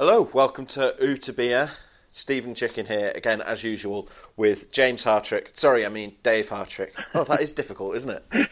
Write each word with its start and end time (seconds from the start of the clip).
Hello, 0.00 0.30
welcome 0.32 0.64
to 0.64 0.94
Utabia. 0.98 1.68
Stephen 2.10 2.54
Chicken 2.54 2.86
here, 2.86 3.12
again 3.14 3.42
as 3.42 3.62
usual, 3.62 4.08
with 4.34 4.72
James 4.72 5.04
Hartrick. 5.04 5.48
Sorry, 5.52 5.84
I 5.84 5.90
mean 5.90 6.14
Dave 6.22 6.48
Hartrick. 6.48 6.92
Oh, 7.12 7.24
that 7.24 7.42
is 7.42 7.52
difficult, 7.52 7.96
isn't 7.96 8.10
it? 8.10 8.24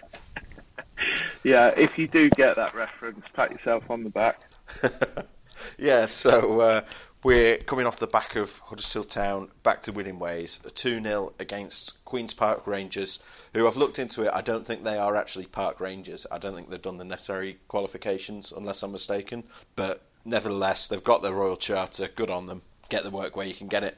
Yeah, 1.44 1.70
if 1.74 1.96
you 1.96 2.06
do 2.06 2.28
get 2.30 2.56
that 2.56 2.74
reference, 2.74 3.24
pat 3.32 3.50
yourself 3.50 3.84
on 3.88 4.04
the 4.04 4.10
back. 4.10 4.42
Yeah, 5.78 6.04
so 6.06 6.60
uh, 6.60 6.80
we're 7.24 7.56
coming 7.56 7.86
off 7.86 7.98
the 7.98 8.06
back 8.06 8.36
of 8.36 8.58
Huddersfield 8.58 9.08
Town 9.08 9.50
back 9.62 9.82
to 9.84 9.92
winning 9.92 10.18
ways. 10.18 10.60
A 10.66 10.70
2 10.70 11.02
0 11.02 11.32
against 11.38 12.04
Queen's 12.04 12.34
Park 12.34 12.66
Rangers, 12.66 13.20
who 13.54 13.66
I've 13.66 13.76
looked 13.76 13.98
into 13.98 14.22
it. 14.22 14.30
I 14.34 14.40
don't 14.42 14.66
think 14.66 14.84
they 14.84 14.98
are 14.98 15.16
actually 15.16 15.46
Park 15.46 15.80
Rangers. 15.80 16.26
I 16.30 16.38
don't 16.38 16.54
think 16.54 16.68
they've 16.68 16.82
done 16.82 16.98
the 16.98 17.04
necessary 17.04 17.58
qualifications, 17.68 18.52
unless 18.52 18.82
I'm 18.82 18.92
mistaken. 18.92 19.44
But 19.74 20.02
nevertheless, 20.28 20.88
they've 20.88 21.02
got 21.02 21.22
their 21.22 21.32
Royal 21.32 21.56
Charter. 21.56 22.08
Good 22.14 22.30
on 22.30 22.46
them. 22.46 22.62
Get 22.88 23.02
the 23.02 23.10
work 23.10 23.36
where 23.36 23.46
you 23.46 23.54
can 23.54 23.68
get 23.68 23.84
it. 23.84 23.96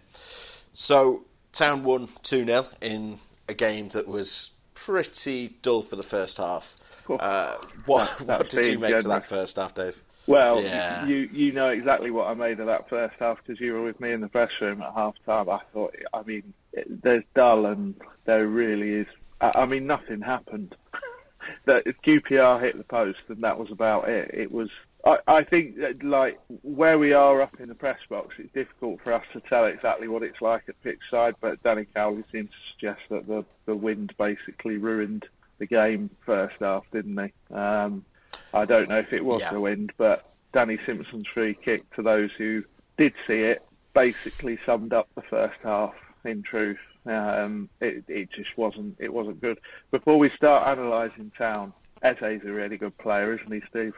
So, 0.75 1.25
Town 1.53 1.85
won 1.85 2.09
2 2.23 2.45
0 2.45 2.67
in 2.81 3.19
a 3.49 3.55
game 3.55 3.89
that 3.91 4.07
was 4.09 4.51
pretty 4.75 5.57
dull 5.63 5.83
for 5.83 5.97
the 5.97 6.03
first 6.03 6.39
half. 6.39 6.77
Uh, 7.09 7.57
what 7.87 8.09
what 8.27 8.49
did 8.49 8.67
you 8.67 8.79
make 8.79 8.99
to 8.99 9.09
that 9.09 9.25
first 9.25 9.57
half, 9.57 9.75
Dave? 9.75 10.01
Well, 10.27 10.63
Yeah. 10.63 11.07
you 11.07 11.29
you 11.33 11.53
know 11.53 11.71
exactly 11.71 12.11
what 12.11 12.29
I 12.29 12.35
made 12.35 12.61
of 12.61 12.67
that 12.67 12.89
first 12.89 13.17
half 13.19 13.39
because 13.45 13.61
you 13.61 13.73
were 13.73 13.83
with 13.83 13.99
me 14.01 14.13
in 14.13 14.21
the 14.21 14.29
press 14.29 14.51
room 14.61 14.81
at 14.81 14.93
half 14.95 15.15
time. 15.27 15.49
I 15.49 15.61
thought, 15.73 15.95
I 16.15 16.23
mean, 16.23 16.53
it, 16.73 17.03
there's 17.03 17.25
dull 17.35 17.67
and 17.67 17.95
there 18.27 18.47
really 18.47 18.91
is. 18.93 19.07
I, 19.41 19.51
I 19.63 19.67
mean, 19.67 19.87
nothing 19.87 20.21
happened. 20.21 20.77
that 21.65 21.85
QPR 22.05 22.61
hit 22.61 22.79
the 22.79 22.85
post 22.85 23.23
and 23.29 23.43
that 23.43 23.59
was 23.59 23.71
about 23.71 24.09
it. 24.09 24.31
It 24.33 24.53
was. 24.53 24.71
I, 25.05 25.17
I 25.27 25.45
think 25.45 25.77
that, 25.79 26.03
like 26.03 26.39
where 26.63 26.99
we 26.99 27.13
are 27.13 27.41
up 27.41 27.59
in 27.61 27.69
the 27.69 27.75
press 27.75 27.99
box, 28.09 28.35
it's 28.39 28.53
difficult 28.53 29.01
for 29.03 29.13
us 29.13 29.25
to 29.33 29.41
tell 29.49 29.65
exactly 29.67 30.09
what 30.09 30.23
it's 30.23 30.41
like 30.41 30.65
at 30.69 30.81
pitch 30.83 31.01
side. 31.11 31.35
But 31.41 31.63
Danny 31.63 31.87
Cowley 31.95 32.25
seemed 32.33 32.51
to 32.51 32.57
suggest 32.73 33.01
that 33.11 33.27
the 33.27 33.45
the 33.67 33.77
wind 33.77 34.13
basically 34.19 34.77
ruined 34.77 35.25
the 35.59 35.67
game 35.67 36.11
first 36.27 36.57
half, 36.61 36.85
didn't 36.93 37.19
he? 37.19 37.55
Um, 37.55 38.05
I 38.53 38.65
don't 38.65 38.89
know 38.89 38.99
if 38.99 39.13
it 39.13 39.25
was 39.25 39.41
Yeah. 39.41 39.53
the 39.53 39.61
wind, 39.61 39.93
but 39.97 40.31
Danny 40.53 40.79
Simpson's 40.85 41.27
free 41.33 41.55
kick 41.55 41.89
to 41.97 42.03
those 42.03 42.31
who 42.37 42.65
did 42.97 43.13
see 43.27 43.41
it 43.43 43.63
basically 43.95 44.59
summed 44.67 44.93
up 44.93 45.09
the 45.15 45.23
first 45.23 45.59
half. 45.63 45.95
In 46.23 46.43
truth, 46.43 46.77
um, 47.07 47.71
it, 47.81 48.05
it 48.07 48.29
just 48.31 48.51
wasn't 48.59 48.95
it 49.01 49.11
wasn't 49.11 49.41
good. 49.41 49.59
Before 49.91 50.19
we 50.19 50.31
start 50.37 50.79
analysing 50.79 51.33
town, 51.39 51.73
Eze's 52.03 52.43
a 52.45 52.53
really 52.53 52.77
good 52.77 52.97
player, 52.99 53.35
isn't 53.35 53.53
he, 53.53 53.63
Steve? 53.69 53.95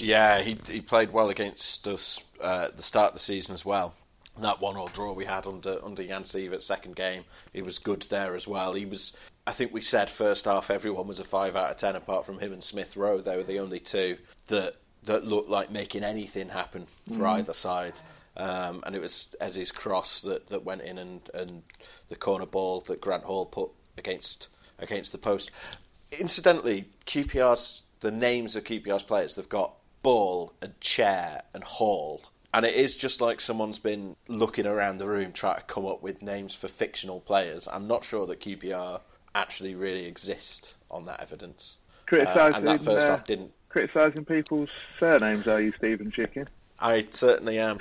Yeah, 0.00 0.40
he 0.40 0.58
he 0.66 0.80
played 0.80 1.12
well 1.12 1.28
against 1.28 1.86
us 1.86 2.22
uh, 2.42 2.66
at 2.68 2.76
the 2.76 2.82
start 2.82 3.08
of 3.08 3.14
the 3.14 3.20
season 3.20 3.54
as 3.54 3.64
well. 3.64 3.94
That 4.40 4.60
one 4.62 4.76
all 4.76 4.88
draw 4.88 5.12
we 5.12 5.26
had 5.26 5.46
under 5.46 5.78
under 5.84 6.02
Jan 6.02 6.22
Siewert 6.22 6.62
second 6.62 6.96
game, 6.96 7.24
he 7.52 7.62
was 7.62 7.78
good 7.78 8.02
there 8.02 8.34
as 8.34 8.48
well. 8.48 8.72
He 8.72 8.86
was, 8.86 9.12
I 9.46 9.52
think 9.52 9.74
we 9.74 9.82
said 9.82 10.08
first 10.08 10.46
half 10.46 10.70
everyone 10.70 11.06
was 11.06 11.20
a 11.20 11.24
five 11.24 11.54
out 11.54 11.70
of 11.70 11.76
ten 11.76 11.96
apart 11.96 12.24
from 12.24 12.38
him 12.38 12.52
and 12.52 12.64
Smith 12.64 12.96
Rowe. 12.96 13.20
They 13.20 13.36
were 13.36 13.42
the 13.42 13.58
only 13.58 13.80
two 13.80 14.16
that 14.48 14.76
that 15.04 15.26
looked 15.26 15.50
like 15.50 15.70
making 15.70 16.04
anything 16.04 16.48
happen 16.48 16.86
for 17.14 17.26
either 17.26 17.52
side. 17.52 17.98
Um, 18.36 18.82
and 18.86 18.94
it 18.94 19.00
was 19.00 19.34
Eze's 19.40 19.72
cross 19.72 20.22
that, 20.22 20.48
that 20.48 20.64
went 20.64 20.80
in 20.82 20.96
and, 20.96 21.20
and 21.34 21.62
the 22.08 22.16
corner 22.16 22.46
ball 22.46 22.80
that 22.82 23.00
Grant 23.00 23.24
Hall 23.24 23.44
put 23.44 23.70
against 23.98 24.48
against 24.78 25.12
the 25.12 25.18
post. 25.18 25.50
Incidentally, 26.18 26.88
QPR's 27.06 27.82
the 28.00 28.10
names 28.10 28.56
of 28.56 28.64
QPR's 28.64 29.02
players 29.02 29.34
they've 29.34 29.48
got 29.48 29.74
Ball 30.02 30.52
and 30.60 30.78
Chair 30.80 31.42
and 31.54 31.62
Hall, 31.62 32.22
and 32.52 32.66
it 32.66 32.74
is 32.74 32.96
just 32.96 33.20
like 33.20 33.40
someone's 33.40 33.78
been 33.78 34.16
looking 34.28 34.66
around 34.66 34.98
the 34.98 35.06
room 35.06 35.32
trying 35.32 35.56
to 35.56 35.62
come 35.62 35.86
up 35.86 36.02
with 36.02 36.20
names 36.22 36.54
for 36.54 36.68
fictional 36.68 37.20
players. 37.20 37.68
I'm 37.70 37.86
not 37.86 38.04
sure 38.04 38.26
that 38.26 38.40
QPR 38.40 39.00
actually 39.34 39.74
really 39.74 40.04
exist 40.04 40.74
on 40.90 41.06
that 41.06 41.20
evidence, 41.20 41.78
uh, 41.78 42.06
Criticising, 42.06 42.56
and 42.56 42.66
that 42.66 42.80
first 42.80 43.06
uh, 43.06 43.10
half 43.10 43.24
didn't. 43.24 43.52
criticising 43.68 44.24
people's 44.24 44.68
surnames, 44.98 45.46
are 45.46 45.60
you, 45.60 45.72
Stephen 45.72 46.10
Chicken? 46.10 46.48
I 46.82 47.06
certainly 47.10 47.58
am. 47.58 47.78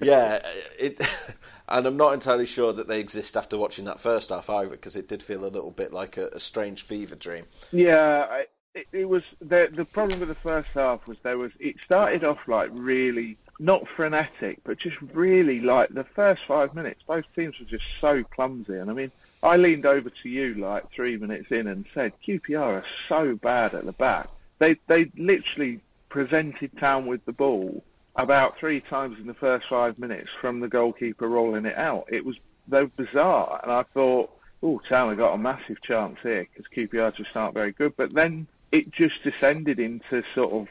yeah, 0.00 0.40
it, 0.78 1.00
and 1.68 1.86
I'm 1.86 1.96
not 1.96 2.14
entirely 2.14 2.46
sure 2.46 2.72
that 2.72 2.88
they 2.88 3.00
exist 3.00 3.36
after 3.36 3.56
watching 3.56 3.86
that 3.86 4.00
first 4.00 4.30
half 4.30 4.50
either, 4.50 4.70
because 4.70 4.96
it 4.96 5.08
did 5.08 5.22
feel 5.22 5.44
a 5.44 5.46
little 5.46 5.70
bit 5.70 5.92
like 5.92 6.16
a, 6.16 6.28
a 6.28 6.40
strange 6.40 6.82
fever 6.82 7.16
dream. 7.16 7.46
Yeah, 7.72 8.42
it, 8.74 8.86
it 8.92 9.08
was 9.08 9.22
the 9.40 9.68
the 9.70 9.84
problem 9.84 10.20
with 10.20 10.28
the 10.28 10.34
first 10.34 10.68
half 10.74 11.06
was 11.06 11.18
there 11.20 11.38
was 11.38 11.52
it 11.58 11.76
started 11.84 12.24
off 12.24 12.38
like 12.46 12.70
really 12.72 13.36
not 13.58 13.86
frenetic, 13.88 14.58
but 14.64 14.78
just 14.78 15.00
really 15.12 15.60
like 15.60 15.90
the 15.90 16.04
first 16.04 16.42
five 16.48 16.74
minutes. 16.74 17.00
Both 17.06 17.24
teams 17.34 17.58
were 17.58 17.66
just 17.66 17.84
so 18.00 18.24
clumsy, 18.24 18.74
and 18.74 18.90
I 18.90 18.94
mean, 18.94 19.12
I 19.42 19.56
leaned 19.56 19.86
over 19.86 20.10
to 20.10 20.28
you 20.28 20.54
like 20.54 20.90
three 20.90 21.16
minutes 21.16 21.50
in 21.50 21.66
and 21.68 21.86
said, 21.94 22.12
QPR 22.26 22.58
are 22.60 22.84
so 23.08 23.36
bad 23.36 23.74
at 23.74 23.84
the 23.84 23.92
back. 23.92 24.28
They 24.58 24.76
they 24.86 25.10
literally 25.16 25.80
presented 26.08 26.76
Town 26.78 27.06
with 27.06 27.24
the 27.24 27.32
ball 27.32 27.82
about 28.16 28.58
three 28.58 28.80
times 28.80 29.18
in 29.18 29.26
the 29.26 29.34
first 29.34 29.66
five 29.68 29.98
minutes 29.98 30.28
from 30.40 30.60
the 30.60 30.68
goalkeeper 30.68 31.28
rolling 31.28 31.66
it 31.66 31.76
out. 31.76 32.06
It 32.10 32.24
was 32.24 32.36
were 32.68 32.86
bizarre, 32.86 33.60
and 33.62 33.72
I 33.72 33.82
thought, 33.82 34.30
oh, 34.62 34.80
Town 34.88 35.08
have 35.08 35.18
got 35.18 35.34
a 35.34 35.38
massive 35.38 35.82
chance 35.82 36.16
here 36.22 36.46
because 36.48 36.70
QPR 36.74 37.16
just 37.16 37.34
aren't 37.34 37.54
very 37.54 37.72
good. 37.72 37.96
But 37.96 38.14
then 38.14 38.46
it 38.70 38.90
just 38.92 39.22
descended 39.22 39.80
into 39.80 40.22
sort 40.34 40.52
of 40.52 40.68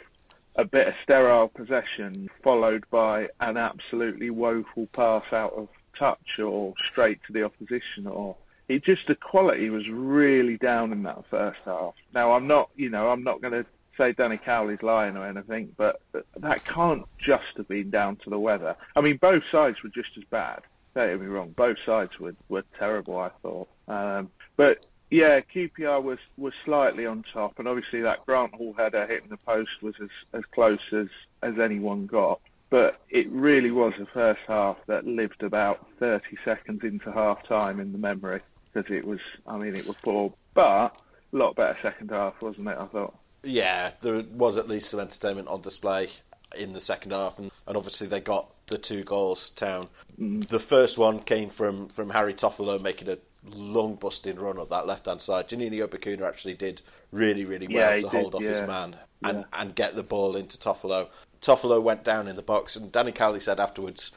a 0.55 0.65
bit 0.65 0.87
of 0.87 0.93
sterile 1.03 1.47
possession, 1.47 2.29
followed 2.43 2.83
by 2.89 3.27
an 3.39 3.57
absolutely 3.57 4.29
woeful 4.29 4.87
pass 4.87 5.23
out 5.31 5.53
of 5.53 5.69
touch 5.97 6.39
or 6.39 6.73
straight 6.91 7.19
to 7.27 7.33
the 7.33 7.43
opposition, 7.43 8.07
or 8.07 8.35
it 8.67 8.83
just 8.83 9.07
the 9.07 9.15
quality 9.15 9.69
was 9.69 9.87
really 9.89 10.57
down 10.57 10.91
in 10.91 11.03
that 11.03 11.23
first 11.29 11.59
half. 11.65 11.93
Now 12.13 12.33
I'm 12.33 12.47
not, 12.47 12.69
you 12.75 12.89
know, 12.89 13.09
I'm 13.09 13.23
not 13.23 13.41
going 13.41 13.53
to 13.53 13.65
say 13.97 14.13
Danny 14.13 14.37
Cowley's 14.37 14.81
lying 14.81 15.17
or 15.17 15.27
anything, 15.27 15.73
but 15.77 16.01
that 16.37 16.65
can't 16.65 17.05
just 17.17 17.57
have 17.57 17.67
been 17.67 17.89
down 17.89 18.17
to 18.17 18.29
the 18.29 18.39
weather. 18.39 18.75
I 18.95 19.01
mean, 19.01 19.17
both 19.17 19.43
sides 19.51 19.83
were 19.83 19.89
just 19.89 20.09
as 20.17 20.23
bad. 20.25 20.61
Don't 20.95 21.09
get 21.09 21.21
me 21.21 21.27
wrong, 21.27 21.53
both 21.55 21.77
sides 21.85 22.19
were, 22.19 22.35
were 22.49 22.63
terrible. 22.77 23.17
I 23.17 23.29
thought, 23.41 23.69
um, 23.87 24.29
but 24.57 24.85
yeah, 25.09 25.41
QPR 25.53 26.01
was, 26.01 26.19
was 26.37 26.53
slightly 26.65 27.05
on 27.05 27.23
top, 27.33 27.59
and 27.59 27.67
obviously 27.67 28.01
that 28.01 28.25
Grant 28.25 28.53
Hall 28.53 28.73
header 28.77 29.05
hitting 29.05 29.29
the 29.29 29.37
post 29.37 29.81
was 29.81 29.95
as, 30.01 30.09
as 30.33 30.43
close 30.53 30.79
as, 30.93 31.07
as 31.43 31.59
anyone 31.59 32.07
got. 32.07 32.39
But 32.69 33.01
it 33.09 33.29
really 33.29 33.71
was 33.71 33.93
the 33.99 34.05
first 34.05 34.39
half 34.47 34.77
that 34.87 35.05
lived 35.05 35.43
about 35.43 35.85
30 35.99 36.37
seconds 36.45 36.81
into 36.83 37.11
half 37.11 37.45
time 37.45 37.81
in 37.81 37.91
the 37.91 37.97
memory 37.97 38.41
because 38.73 38.89
it 38.89 39.05
was, 39.05 39.19
I 39.45 39.57
mean, 39.57 39.75
it 39.75 39.85
was 39.85 39.97
poor, 39.97 40.33
but 40.53 40.63
a 40.63 40.91
lot 41.33 41.55
better 41.57 41.77
second 41.81 42.11
half, 42.11 42.41
wasn't 42.41 42.69
it? 42.69 42.77
I 42.79 42.85
thought. 42.85 43.15
Yeah, 43.43 43.91
there 44.01 44.23
was 44.33 44.57
at 44.57 44.67
least 44.67 44.89
some 44.89 44.99
entertainment 44.99 45.47
on 45.47 45.61
display 45.61 46.09
in 46.55 46.73
the 46.73 46.81
second 46.81 47.11
half, 47.11 47.39
and, 47.39 47.51
and 47.65 47.77
obviously 47.77 48.07
they 48.07 48.19
got 48.19 48.53
the 48.67 48.77
two 48.77 49.03
goals. 49.03 49.49
Town. 49.51 49.87
Mm. 50.19 50.47
The 50.47 50.59
first 50.59 50.97
one 50.97 51.19
came 51.19 51.49
from 51.49 51.87
from 51.89 52.09
Harry 52.09 52.33
Toffolo 52.33 52.79
making 52.81 53.09
a 53.09 53.17
long 53.55 53.95
busting 53.95 54.37
run 54.37 54.59
up 54.59 54.69
that 54.69 54.85
left 54.85 55.07
hand 55.07 55.21
side. 55.21 55.47
Juninho 55.47 55.87
Bacuna 55.87 56.23
actually 56.27 56.53
did 56.53 56.81
really 57.11 57.45
really 57.45 57.67
well 57.67 57.91
Yeah, 57.91 57.95
to 57.97 58.01
did, 58.01 58.11
hold 58.11 58.35
off 58.35 58.43
his 58.43 58.61
man 58.61 58.95
and 59.23 59.39
Yeah. 59.39 59.43
and 59.53 59.75
get 59.75 59.95
the 59.95 60.03
ball 60.03 60.35
into 60.35 60.57
Toffolo. 60.57 61.07
Toffolo 61.41 61.81
went 61.81 62.03
down 62.03 62.27
in 62.27 62.35
the 62.35 62.43
box, 62.43 62.75
and 62.75 62.91
Danny 62.91 63.11
Cowley 63.11 63.39
said 63.39 63.59
afterwards. 63.59 64.11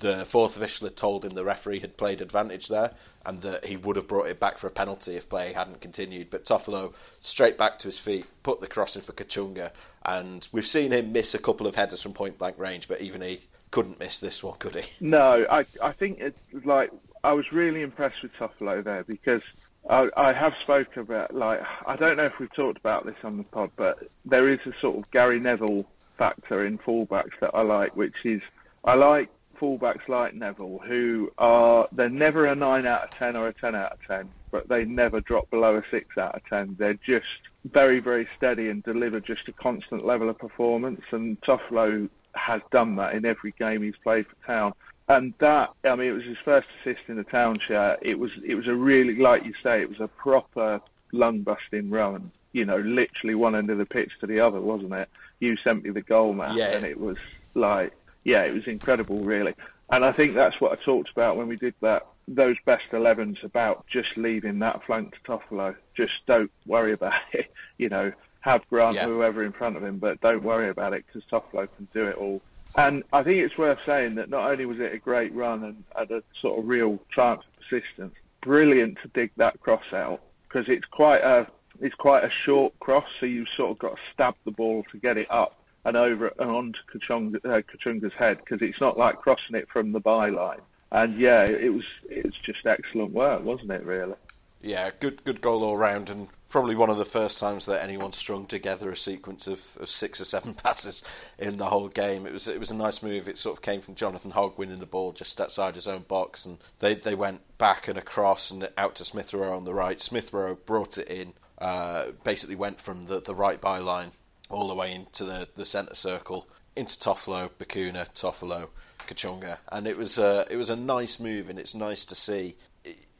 The 0.00 0.24
fourth 0.24 0.56
official 0.56 0.86
had 0.86 0.96
told 0.96 1.24
him 1.24 1.30
the 1.30 1.44
referee 1.44 1.80
had 1.80 1.96
played 1.96 2.20
advantage 2.20 2.68
there 2.68 2.92
and 3.24 3.42
that 3.42 3.66
he 3.66 3.76
would 3.76 3.96
have 3.96 4.08
brought 4.08 4.28
it 4.28 4.40
back 4.40 4.58
for 4.58 4.66
a 4.66 4.70
penalty 4.70 5.14
if 5.16 5.28
play 5.28 5.52
hadn't 5.52 5.80
continued. 5.80 6.30
But 6.30 6.44
Toffolo, 6.44 6.94
straight 7.20 7.58
back 7.58 7.78
to 7.80 7.88
his 7.88 7.98
feet, 7.98 8.26
put 8.42 8.60
the 8.60 8.66
cross 8.66 8.96
in 8.96 9.02
for 9.02 9.12
Kachunga. 9.12 9.72
And 10.04 10.48
we've 10.52 10.66
seen 10.66 10.92
him 10.92 11.12
miss 11.12 11.34
a 11.34 11.38
couple 11.38 11.66
of 11.66 11.74
headers 11.74 12.02
from 12.02 12.14
point 12.14 12.38
blank 12.38 12.58
range, 12.58 12.88
but 12.88 13.00
even 13.00 13.20
he 13.20 13.42
couldn't 13.70 14.00
miss 14.00 14.20
this 14.20 14.42
one, 14.42 14.58
could 14.58 14.74
he? 14.74 14.90
No, 15.06 15.46
I 15.50 15.64
I 15.82 15.92
think 15.92 16.18
it's 16.20 16.64
like 16.64 16.90
I 17.22 17.32
was 17.32 17.52
really 17.52 17.82
impressed 17.82 18.22
with 18.22 18.32
Toffolo 18.34 18.82
there 18.82 19.04
because 19.04 19.42
I, 19.88 20.08
I 20.16 20.32
have 20.32 20.52
spoken 20.62 21.02
about 21.02 21.34
like 21.34 21.60
I 21.86 21.96
don't 21.96 22.16
know 22.16 22.26
if 22.26 22.38
we've 22.38 22.52
talked 22.54 22.78
about 22.78 23.06
this 23.06 23.16
on 23.22 23.36
the 23.36 23.44
pod, 23.44 23.70
but 23.76 24.08
there 24.24 24.48
is 24.48 24.60
a 24.66 24.72
sort 24.80 24.98
of 24.98 25.10
Gary 25.10 25.40
Neville 25.40 25.86
factor 26.16 26.64
in 26.64 26.78
fullbacks 26.78 27.38
that 27.40 27.50
I 27.54 27.62
like, 27.62 27.96
which 27.96 28.16
is 28.24 28.42
I 28.84 28.94
like 28.94 29.28
fullbacks 29.60 30.08
like 30.08 30.34
Neville 30.34 30.80
who 30.86 31.30
are 31.38 31.88
they're 31.92 32.08
never 32.08 32.46
a 32.46 32.54
nine 32.54 32.86
out 32.86 33.04
of 33.04 33.10
ten 33.10 33.36
or 33.36 33.48
a 33.48 33.52
ten 33.52 33.74
out 33.74 33.92
of 33.92 33.98
ten, 34.06 34.28
but 34.50 34.68
they 34.68 34.84
never 34.84 35.20
drop 35.20 35.50
below 35.50 35.76
a 35.76 35.82
six 35.90 36.16
out 36.18 36.34
of 36.34 36.42
ten. 36.46 36.76
They're 36.78 36.94
just 36.94 37.26
very 37.64 38.00
very 38.00 38.26
steady 38.36 38.68
and 38.68 38.82
deliver 38.82 39.20
just 39.20 39.48
a 39.48 39.52
constant 39.52 40.04
level 40.04 40.28
of 40.30 40.38
performance. 40.38 41.02
And 41.10 41.40
Toffolo 41.42 42.08
has 42.34 42.62
done 42.70 42.96
that 42.96 43.14
in 43.14 43.24
every 43.24 43.52
game 43.58 43.82
he's 43.82 43.96
played 44.02 44.26
for 44.26 44.46
Town. 44.46 44.72
And 45.08 45.34
that, 45.40 45.70
I 45.82 45.96
mean, 45.96 46.08
it 46.08 46.12
was 46.12 46.22
his 46.24 46.36
first 46.44 46.68
assist 46.80 47.00
in 47.08 47.16
the 47.16 47.24
Town 47.24 47.56
shirt. 47.66 47.98
It 48.00 48.16
was, 48.16 48.30
it 48.46 48.54
was 48.54 48.68
a 48.68 48.74
really, 48.74 49.16
like 49.16 49.44
you 49.44 49.52
say, 49.60 49.82
it 49.82 49.88
was 49.88 49.98
a 49.98 50.06
proper 50.06 50.80
lung 51.12 51.40
busting 51.40 51.90
run. 51.90 52.30
You 52.52 52.64
know, 52.64 52.76
literally 52.76 53.34
one 53.34 53.56
end 53.56 53.70
of 53.70 53.78
the 53.78 53.86
pitch 53.86 54.12
to 54.20 54.28
the 54.28 54.38
other, 54.38 54.60
wasn't 54.60 54.92
it? 54.92 55.08
You 55.40 55.56
sent 55.64 55.82
me 55.82 55.90
the 55.90 56.00
goal, 56.02 56.32
man, 56.32 56.56
Yeah. 56.56 56.70
and 56.76 56.84
it 56.84 57.00
was 57.00 57.16
like, 57.54 57.92
yeah, 58.24 58.42
it 58.42 58.52
was 58.52 58.62
incredible, 58.66 59.20
really. 59.24 59.54
And 59.90 60.04
I 60.04 60.12
think 60.12 60.34
that's 60.34 60.60
what 60.60 60.72
I 60.78 60.84
talked 60.84 61.10
about 61.10 61.36
when 61.36 61.48
we 61.48 61.56
did 61.56 61.74
that. 61.82 62.06
Those 62.28 62.56
best 62.64 62.84
11s 62.92 63.42
about 63.44 63.84
just 63.92 64.08
leaving 64.16 64.60
that 64.60 64.80
flank 64.86 65.12
to 65.14 65.18
Toffolo. 65.30 65.74
Just 65.96 66.12
don't 66.26 66.50
worry 66.66 66.92
about 66.92 67.12
it. 67.32 67.46
You 67.76 67.88
know, 67.88 68.12
have 68.40 68.60
Grant 68.70 68.96
Yeah. 68.96 69.06
or 69.06 69.14
whoever 69.14 69.44
in 69.44 69.52
front 69.52 69.76
of 69.76 69.82
him, 69.82 69.98
but 69.98 70.20
don't 70.20 70.44
worry 70.44 70.70
about 70.70 70.92
it 70.92 71.04
because 71.06 71.22
Toffolo 71.30 71.68
can 71.76 71.88
do 71.92 72.06
it 72.06 72.16
all. 72.16 72.40
And 72.76 73.02
I 73.12 73.24
think 73.24 73.38
it's 73.38 73.58
worth 73.58 73.78
saying 73.84 74.14
that 74.14 74.30
not 74.30 74.48
only 74.48 74.64
was 74.64 74.78
it 74.78 74.94
a 74.94 74.98
great 74.98 75.34
run 75.34 75.64
and 75.64 75.82
had 75.96 76.10
a 76.12 76.22
sort 76.40 76.60
of 76.60 76.68
real 76.68 77.00
triumph 77.12 77.40
of 77.40 77.62
persistence, 77.68 78.14
brilliant 78.42 78.96
to 79.02 79.08
dig 79.08 79.32
that 79.36 79.58
cross 79.60 79.82
out 79.92 80.20
because 80.48 80.66
it's 80.68 80.86
quite 80.92 81.20
a 81.22 81.46
it's 81.80 81.94
quite 81.94 82.22
a 82.24 82.30
short 82.44 82.78
cross, 82.78 83.04
so 83.18 83.26
you've 83.26 83.48
sort 83.56 83.70
of 83.72 83.78
got 83.78 83.90
to 83.96 84.00
stab 84.12 84.34
the 84.44 84.50
ball 84.50 84.84
to 84.92 84.98
get 84.98 85.16
it 85.16 85.28
up 85.30 85.59
and 85.84 85.96
over 85.96 86.28
and 86.38 86.50
onto 86.50 86.78
Kachunga, 86.92 87.36
uh, 87.44 87.62
Kachunga's 87.62 88.12
head 88.14 88.38
because 88.38 88.60
it's 88.60 88.80
not 88.80 88.98
like 88.98 89.20
crossing 89.20 89.56
it 89.56 89.68
from 89.68 89.92
the 89.92 90.00
byline. 90.00 90.60
And 90.92 91.18
yeah, 91.18 91.44
it 91.44 91.72
was 91.72 91.84
it's 92.08 92.36
just 92.44 92.66
excellent 92.66 93.12
work, 93.12 93.44
wasn't 93.44 93.70
it? 93.70 93.84
Really. 93.84 94.14
Yeah, 94.62 94.90
good 94.98 95.24
good 95.24 95.40
goal 95.40 95.64
all 95.64 95.76
round, 95.76 96.10
and 96.10 96.28
probably 96.50 96.74
one 96.74 96.90
of 96.90 96.98
the 96.98 97.04
first 97.04 97.38
times 97.38 97.64
that 97.66 97.82
anyone 97.82 98.12
strung 98.12 98.44
together 98.44 98.90
a 98.90 98.96
sequence 98.96 99.46
of, 99.46 99.78
of 99.80 99.88
six 99.88 100.20
or 100.20 100.24
seven 100.24 100.52
passes 100.62 101.02
in 101.38 101.56
the 101.56 101.66
whole 101.66 101.88
game. 101.88 102.26
It 102.26 102.32
was 102.32 102.48
it 102.48 102.60
was 102.60 102.70
a 102.70 102.74
nice 102.74 103.02
move. 103.02 103.28
It 103.28 103.38
sort 103.38 103.56
of 103.56 103.62
came 103.62 103.80
from 103.80 103.94
Jonathan 103.94 104.32
Hogg 104.32 104.58
winning 104.58 104.80
the 104.80 104.86
ball 104.86 105.12
just 105.12 105.40
outside 105.40 105.76
his 105.76 105.86
own 105.86 106.02
box, 106.02 106.44
and 106.44 106.58
they 106.80 106.94
they 106.94 107.14
went 107.14 107.40
back 107.56 107.88
and 107.88 107.96
across 107.96 108.50
and 108.50 108.68
out 108.76 108.96
to 108.96 109.04
Smith 109.04 109.32
Rowe 109.32 109.56
on 109.56 109.64
the 109.64 109.74
right. 109.74 110.00
Smith 110.00 110.32
Rowe 110.32 110.56
brought 110.56 110.98
it 110.98 111.08
in, 111.08 111.34
uh, 111.58 112.06
basically 112.24 112.56
went 112.56 112.80
from 112.80 113.06
the 113.06 113.20
the 113.20 113.34
right 113.34 113.60
byline 113.60 114.10
all 114.50 114.68
the 114.68 114.74
way 114.74 114.92
into 114.94 115.24
the 115.24 115.48
the 115.56 115.64
centre 115.64 115.94
circle 115.94 116.48
into 116.76 116.98
Toffolo, 116.98 117.50
Bacuna, 117.58 118.08
Toffolo, 118.14 118.68
Kachunga, 119.06 119.58
and 119.72 119.86
it 119.86 119.96
was 119.96 120.18
a 120.18 120.46
it 120.50 120.56
was 120.56 120.70
a 120.70 120.76
nice 120.76 121.18
move, 121.18 121.48
and 121.48 121.58
it's 121.58 121.74
nice 121.74 122.04
to 122.06 122.14
see 122.14 122.56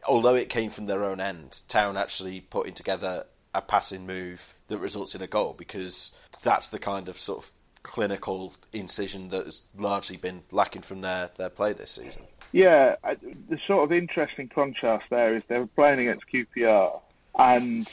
although 0.06 0.34
it 0.34 0.48
came 0.48 0.70
from 0.70 0.86
their 0.86 1.04
own 1.04 1.20
end, 1.20 1.62
Town 1.68 1.96
actually 1.96 2.40
putting 2.40 2.74
together 2.74 3.26
a 3.54 3.60
passing 3.60 4.06
move 4.06 4.54
that 4.68 4.78
results 4.78 5.14
in 5.14 5.22
a 5.22 5.26
goal 5.26 5.54
because 5.56 6.12
that's 6.42 6.70
the 6.70 6.78
kind 6.78 7.08
of 7.08 7.18
sort 7.18 7.44
of 7.44 7.52
clinical 7.82 8.54
incision 8.72 9.28
that 9.30 9.44
has 9.44 9.62
largely 9.76 10.16
been 10.16 10.44
lacking 10.50 10.82
from 10.82 11.00
their, 11.00 11.30
their 11.36 11.48
play 11.48 11.72
this 11.72 11.90
season. 11.90 12.22
Yeah, 12.52 12.96
the 13.48 13.58
sort 13.66 13.84
of 13.84 13.92
interesting 13.92 14.48
contrast 14.48 15.04
there 15.10 15.34
is 15.34 15.42
they 15.48 15.58
were 15.58 15.66
playing 15.66 16.00
against 16.00 16.24
QPR, 16.32 17.00
and 17.38 17.88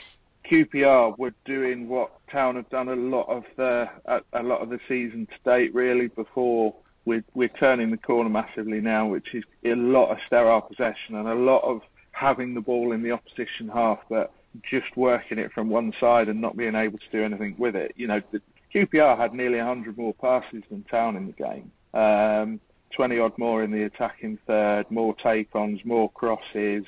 QPR 0.50 1.16
were 1.16 1.32
doing 1.44 1.88
what 1.88 2.17
Town 2.30 2.56
have 2.56 2.68
done 2.70 2.88
a 2.88 2.96
lot 2.96 3.28
of 3.28 3.44
the 3.56 3.88
a, 4.04 4.20
a 4.32 4.42
lot 4.42 4.62
of 4.62 4.70
the 4.70 4.80
season 4.88 5.26
to 5.26 5.50
date. 5.50 5.74
Really, 5.74 6.08
before 6.08 6.74
we're 7.04 7.24
we're 7.34 7.48
turning 7.48 7.90
the 7.90 7.96
corner 7.96 8.30
massively 8.30 8.80
now, 8.80 9.06
which 9.06 9.34
is 9.34 9.44
a 9.64 9.74
lot 9.74 10.10
of 10.10 10.18
sterile 10.26 10.60
possession 10.60 11.14
and 11.14 11.28
a 11.28 11.34
lot 11.34 11.62
of 11.64 11.82
having 12.12 12.54
the 12.54 12.60
ball 12.60 12.92
in 12.92 13.02
the 13.02 13.12
opposition 13.12 13.68
half, 13.68 14.00
but 14.08 14.32
just 14.68 14.96
working 14.96 15.38
it 15.38 15.52
from 15.52 15.68
one 15.68 15.92
side 16.00 16.28
and 16.28 16.40
not 16.40 16.56
being 16.56 16.74
able 16.74 16.98
to 16.98 17.10
do 17.12 17.22
anything 17.22 17.54
with 17.58 17.76
it. 17.76 17.92
You 17.96 18.08
know, 18.08 18.20
the, 18.32 18.40
QPR 18.74 19.16
had 19.16 19.32
nearly 19.32 19.58
100 19.58 19.96
more 19.96 20.14
passes 20.14 20.62
than 20.68 20.82
Town 20.84 21.16
in 21.16 21.26
the 21.26 21.32
game. 21.32 21.72
Um, 21.94 22.60
20 22.94 23.18
odd 23.18 23.38
more 23.38 23.62
in 23.62 23.70
the 23.70 23.84
attacking 23.84 24.38
third, 24.46 24.90
more 24.90 25.14
take-ons, 25.14 25.84
more 25.84 26.10
crosses, 26.10 26.84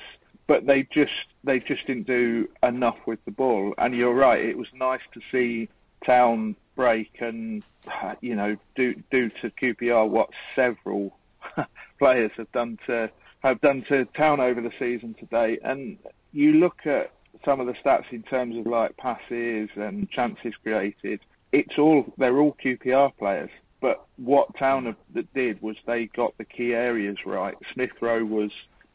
but 0.51 0.65
they 0.65 0.85
just 0.93 1.13
they 1.45 1.59
just 1.59 1.87
didn't 1.87 2.07
do 2.07 2.45
enough 2.61 2.97
with 3.05 3.23
the 3.23 3.31
ball. 3.31 3.73
And 3.77 3.95
you're 3.95 4.13
right, 4.13 4.43
it 4.43 4.57
was 4.57 4.67
nice 4.73 4.99
to 5.13 5.21
see 5.31 5.69
Town 6.05 6.57
break 6.75 7.09
and 7.21 7.63
you 8.19 8.35
know 8.35 8.57
do 8.75 9.01
do 9.11 9.29
to 9.41 9.49
QPR 9.49 10.09
what 10.09 10.27
several 10.53 11.17
players 11.99 12.31
have 12.35 12.51
done 12.51 12.77
to 12.87 13.09
have 13.39 13.61
done 13.61 13.85
to 13.87 14.03
Town 14.17 14.41
over 14.41 14.59
the 14.59 14.73
season 14.77 15.15
today. 15.17 15.57
And 15.63 15.97
you 16.33 16.55
look 16.55 16.85
at 16.85 17.13
some 17.45 17.61
of 17.61 17.67
the 17.67 17.73
stats 17.73 18.11
in 18.11 18.23
terms 18.23 18.57
of 18.57 18.65
like 18.65 18.97
passes 18.97 19.69
and 19.77 20.09
chances 20.09 20.53
created. 20.61 21.21
It's 21.53 21.77
all 21.79 22.13
they're 22.17 22.39
all 22.39 22.57
QPR 22.61 23.15
players. 23.17 23.51
But 23.79 24.03
what 24.17 24.57
Town 24.57 24.97
did 25.33 25.61
was 25.61 25.77
they 25.87 26.07
got 26.07 26.37
the 26.37 26.43
key 26.43 26.73
areas 26.73 27.19
right. 27.25 27.55
Smith 27.73 27.91
Rowe 28.01 28.25
was 28.25 28.51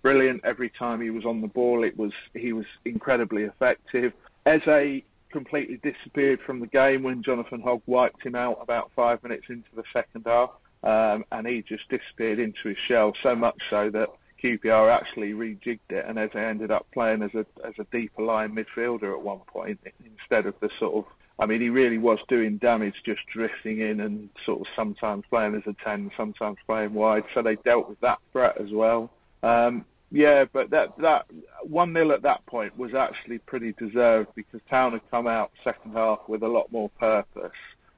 brilliant 0.07 0.41
every 0.45 0.71
time 0.71 1.01
he 1.01 1.11
was 1.11 1.25
on 1.25 1.41
the 1.41 1.49
ball. 1.49 1.83
It 1.83 1.99
was 1.99 2.13
he 2.33 2.53
was 2.53 2.65
incredibly 2.85 3.43
effective. 3.43 4.13
Eze 4.47 5.03
completely 5.33 5.81
disappeared 5.83 6.39
from 6.47 6.61
the 6.61 6.69
game 6.69 7.03
when 7.03 7.25
Jonathan 7.25 7.61
Hogg 7.61 7.83
wiped 7.87 8.25
him 8.25 8.37
out 8.37 8.59
about 8.63 8.93
five 8.95 9.21
minutes 9.25 9.47
into 9.49 9.69
the 9.75 9.83
second 9.93 10.23
half, 10.25 10.51
um, 10.85 11.25
and 11.33 11.45
he 11.49 11.65
just 11.69 11.89
disappeared 11.89 12.39
into 12.39 12.69
his 12.69 12.77
shell. 12.87 13.15
So 13.25 13.35
much 13.35 13.61
so 13.69 13.91
that 13.91 14.11
QPR 14.41 14.97
actually 14.97 15.33
rejigged 15.33 15.91
it, 15.91 16.05
and 16.07 16.21
Eze 16.21 16.37
ended 16.37 16.71
up 16.71 16.87
playing 16.95 17.25
as 17.25 17.35
a 17.35 17.45
as 17.67 17.75
a 17.81 17.85
deeper 17.91 18.23
line 18.23 18.55
midfielder 18.55 19.13
at 19.13 19.21
one 19.21 19.41
point 19.49 19.81
instead 20.05 20.47
of 20.47 20.55
the 20.61 20.71
sort 20.79 21.05
of. 21.05 21.13
I 21.41 21.47
mean, 21.47 21.61
he 21.61 21.69
really 21.69 21.99
was 21.99 22.21
doing 22.29 22.59
damage 22.59 22.95
just 23.05 23.23
drifting 23.35 23.81
in 23.81 23.99
and 23.99 24.31
sort 24.47 24.61
of 24.61 24.67
sometimes 24.77 25.25
playing 25.29 25.57
as 25.57 25.63
a 25.67 25.75
10, 25.85 26.13
sometimes 26.17 26.57
playing 26.65 26.95
wide. 26.95 27.25
So 27.35 27.43
they 27.43 27.57
dealt 27.57 27.91
with 27.91 28.01
that 28.01 28.21
threat 28.33 28.59
as 28.59 28.71
well. 28.73 29.11
Um, 29.43 29.85
yeah, 30.11 30.45
but 30.53 30.71
that 30.71 30.97
that 30.99 31.27
one 31.63 31.93
0 31.93 32.13
at 32.13 32.23
that 32.23 32.47
point 32.47 32.77
was 32.79 32.95
actually 32.95 33.39
pretty 33.39 33.73
deserved 33.73 34.29
because 34.35 34.61
Town 34.71 34.93
had 34.93 35.03
come 35.11 35.27
out 35.27 35.51
second 35.65 35.93
half 35.93 36.21
with 36.29 36.43
a 36.43 36.49
lot 36.49 36.71
more 36.71 36.91
purpose. 36.91 37.53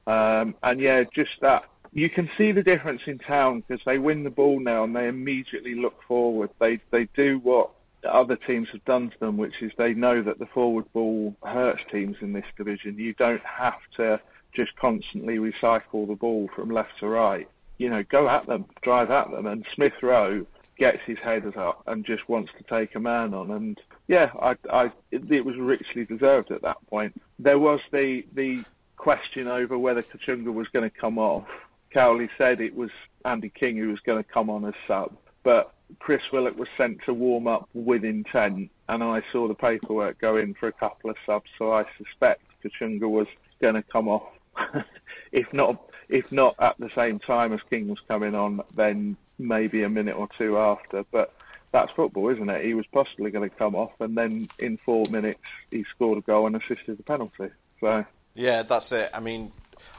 Um, 0.07 0.55
and 0.63 0.81
yeah, 0.81 1.05
just 1.15 1.31
that 1.43 1.65
you 1.93 2.11
can 2.11 2.29
see 2.37 2.53
the 2.53 2.63
difference 2.63 3.03
in 3.07 3.19
Town 3.19 3.63
because 3.67 3.83
they 3.85 3.99
win 3.99 4.25
the 4.25 4.31
ball 4.31 4.61
now 4.61 4.85
and 4.85 4.95
they 4.95 5.09
immediately 5.09 5.75
look 5.75 5.95
forward. 6.07 6.51
They 6.61 6.81
they 6.91 7.09
do 7.15 7.41
what 7.43 7.71
other 8.09 8.37
teams 8.37 8.69
have 8.73 8.85
done 8.85 9.11
to 9.11 9.19
them, 9.19 9.37
which 9.37 9.55
is 9.61 9.73
they 9.77 9.93
know 9.93 10.23
that 10.23 10.39
the 10.39 10.47
forward 10.47 10.85
ball 10.93 11.35
hurts 11.43 11.83
teams 11.91 12.17
in 12.21 12.33
this 12.33 12.45
division. 12.57 12.99
You 12.99 13.15
don't 13.15 13.43
have 13.45 13.81
to 13.97 14.21
just 14.55 14.75
constantly 14.77 15.37
recycle 15.37 16.07
the 16.07 16.17
ball 16.19 16.49
from 16.55 16.71
left 16.71 16.93
to 17.01 17.09
right. 17.09 17.49
You 17.79 17.91
know, 17.91 18.03
go 18.11 18.29
at 18.29 18.47
them, 18.47 18.67
drive 18.83 19.11
at 19.11 19.31
them, 19.31 19.47
and 19.47 19.65
Smith 19.75 19.93
Rowe 20.03 20.47
gets 20.79 20.99
his 21.07 21.19
headers 21.23 21.55
up 21.57 21.83
and 21.87 22.05
just 22.05 22.29
wants 22.29 22.51
to 22.57 22.65
take 22.65 22.95
a 22.95 23.01
man 23.01 23.35
on. 23.35 23.51
And 23.51 23.81
yeah, 24.07 24.31
I, 24.41 24.57
I, 24.73 24.93
it, 25.11 25.45
was 25.45 25.57
richly 25.57 26.05
deserved 26.05 26.51
at 26.51 26.63
that 26.63 26.77
point. 26.89 27.21
There 27.39 27.59
was 27.59 27.81
the 27.93 28.25
the 28.35 28.65
question 28.97 29.47
over 29.47 29.79
whether 29.79 30.03
Kachunga 30.03 30.53
was 30.53 30.69
going 30.69 30.89
to 30.89 30.97
come 30.97 31.19
off. 31.19 31.47
Cowley 31.93 32.29
said 32.37 32.61
it 32.61 32.75
was 32.75 32.91
Andy 33.25 33.51
King 33.51 33.77
who 33.77 33.89
was 33.89 34.01
going 34.01 34.23
to 34.23 34.29
come 34.29 34.51
on 34.51 34.65
as 34.65 34.75
sub, 34.87 35.17
but 35.43 35.75
Chris 36.01 36.21
Willock 36.33 36.59
was 36.59 36.69
sent 36.77 36.99
to 37.07 37.15
warm 37.15 37.47
up 37.47 37.69
with 37.73 38.05
intent, 38.05 38.71
and 38.89 39.03
I 39.03 39.23
saw 39.33 39.49
the 39.49 39.55
paperwork 39.55 40.21
go 40.21 40.37
in 40.37 40.55
for 40.55 40.69
a 40.69 40.73
couple 40.73 41.11
of 41.11 41.17
subs, 41.25 41.51
so 41.57 41.73
I 41.73 41.85
suspect 41.97 42.43
Kachunga 42.63 43.09
was 43.09 43.27
going 43.61 43.75
to 43.75 43.83
come 43.83 44.09
off. 44.09 44.29
if 45.33 45.51
not, 45.53 45.81
if 46.09 46.31
not 46.31 46.57
at 46.61 46.77
the 46.79 46.91
same 46.95 47.19
time 47.21 47.53
as 47.53 47.61
King 47.71 47.89
was 47.89 47.99
coming 48.07 48.35
on, 48.35 48.61
then 48.77 49.17
maybe 49.39 49.83
a 49.83 49.89
minute 49.89 50.17
or 50.17 50.29
two 50.39 50.59
after. 50.59 51.05
But 51.11 51.35
that's 51.73 51.93
football, 51.93 52.29
isn't 52.31 52.49
it? 52.49 52.65
He 52.65 52.75
was 52.75 52.87
possibly 52.87 53.31
going 53.31 53.49
to 53.49 53.55
come 53.55 53.75
off, 53.75 53.93
and 54.01 54.17
then 54.17 54.49
in 54.59 54.77
four 54.77 55.05
minutes 55.11 55.41
he 55.71 55.85
scored 55.95 56.19
a 56.19 56.23
goal 56.23 56.47
and 56.47 56.57
assisted 56.57 56.99
the 56.99 57.03
penalty. 57.03 57.51
So 57.81 58.05
Yeah, 58.35 58.63
that's 58.63 58.93
it. 58.93 59.11
I 59.13 59.21
mean, 59.21 59.53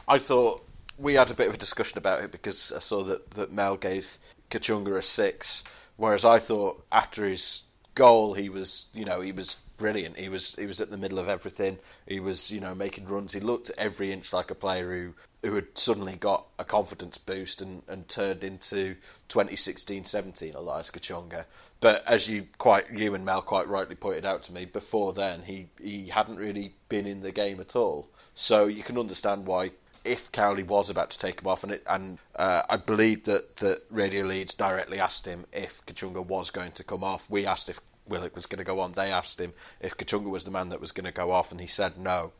I 0.08 0.18
thought 0.18 0.64
we 0.98 1.14
had 1.14 1.30
a 1.30 1.34
bit 1.34 1.48
of 1.48 1.54
a 1.54 1.58
discussion 1.58 1.98
about 1.98 2.22
it 2.22 2.32
because 2.32 2.72
I 2.72 2.78
saw 2.80 3.02
that, 3.04 3.30
that 3.32 3.52
Mel 3.52 3.76
gave 3.76 4.18
Kachunga 4.50 4.98
a 4.98 5.02
six, 5.02 5.64
whereas 5.96 6.24
I 6.24 6.38
thought 6.38 6.84
after 6.92 7.24
his 7.24 7.62
goal 7.94 8.34
he 8.34 8.48
was, 8.48 8.86
you 8.94 9.04
know, 9.04 9.20
he 9.20 9.32
was 9.32 9.56
brilliant. 9.80 10.18
He 10.18 10.28
was 10.28 10.54
he 10.56 10.66
was 10.66 10.80
at 10.82 10.90
the 10.90 10.98
middle 10.98 11.18
of 11.18 11.28
everything. 11.28 11.78
He 12.06 12.20
was 12.20 12.50
you 12.50 12.60
know 12.60 12.74
making 12.74 13.06
runs. 13.06 13.32
He 13.32 13.40
looked 13.40 13.70
every 13.78 14.12
inch 14.12 14.32
like 14.32 14.50
a 14.50 14.54
player 14.54 14.92
who 14.92 15.14
who 15.42 15.54
had 15.54 15.66
suddenly 15.76 16.16
got 16.16 16.44
a 16.58 16.64
confidence 16.66 17.16
boost 17.16 17.62
and, 17.62 17.82
and 17.88 18.06
turned 18.06 18.44
into 18.44 18.94
2016-17 19.30 20.54
Elias 20.54 20.90
Kachunga. 20.90 21.46
But 21.80 22.06
as 22.06 22.28
you 22.28 22.46
quite 22.58 22.92
you 22.92 23.14
and 23.14 23.24
Mel 23.24 23.40
quite 23.40 23.66
rightly 23.66 23.96
pointed 23.96 24.26
out 24.26 24.42
to 24.44 24.52
me 24.52 24.66
before 24.66 25.14
then, 25.14 25.40
he 25.40 25.68
he 25.80 26.08
hadn't 26.08 26.36
really 26.36 26.74
been 26.90 27.06
in 27.06 27.22
the 27.22 27.32
game 27.32 27.58
at 27.58 27.74
all. 27.74 28.10
So 28.34 28.66
you 28.66 28.82
can 28.82 28.98
understand 28.98 29.46
why 29.46 29.70
if 30.04 30.30
Cowley 30.32 30.62
was 30.62 30.90
about 30.90 31.10
to 31.10 31.18
take 31.18 31.40
him 31.40 31.46
off, 31.46 31.62
and 31.62 31.72
it, 31.72 31.82
and 31.86 32.18
uh, 32.36 32.62
I 32.68 32.76
believe 32.78 33.24
that, 33.24 33.56
that 33.56 33.82
Radio 33.90 34.24
Leeds 34.24 34.54
directly 34.54 34.98
asked 34.98 35.26
him 35.26 35.44
if 35.52 35.84
Kachunga 35.86 36.24
was 36.24 36.50
going 36.50 36.72
to 36.72 36.84
come 36.84 37.04
off. 37.04 37.28
We 37.28 37.44
asked 37.44 37.68
if 37.68 37.80
Willock 38.10 38.36
was 38.36 38.46
going 38.46 38.58
to 38.58 38.64
go 38.64 38.80
on. 38.80 38.92
They 38.92 39.10
asked 39.10 39.40
him 39.40 39.54
if 39.80 39.96
Kachunga 39.96 40.28
was 40.28 40.44
the 40.44 40.50
man 40.50 40.68
that 40.68 40.80
was 40.80 40.92
going 40.92 41.06
to 41.06 41.12
go 41.12 41.30
off, 41.30 41.50
and 41.50 41.60
he 41.60 41.66
said 41.66 41.96
no. 41.98 42.32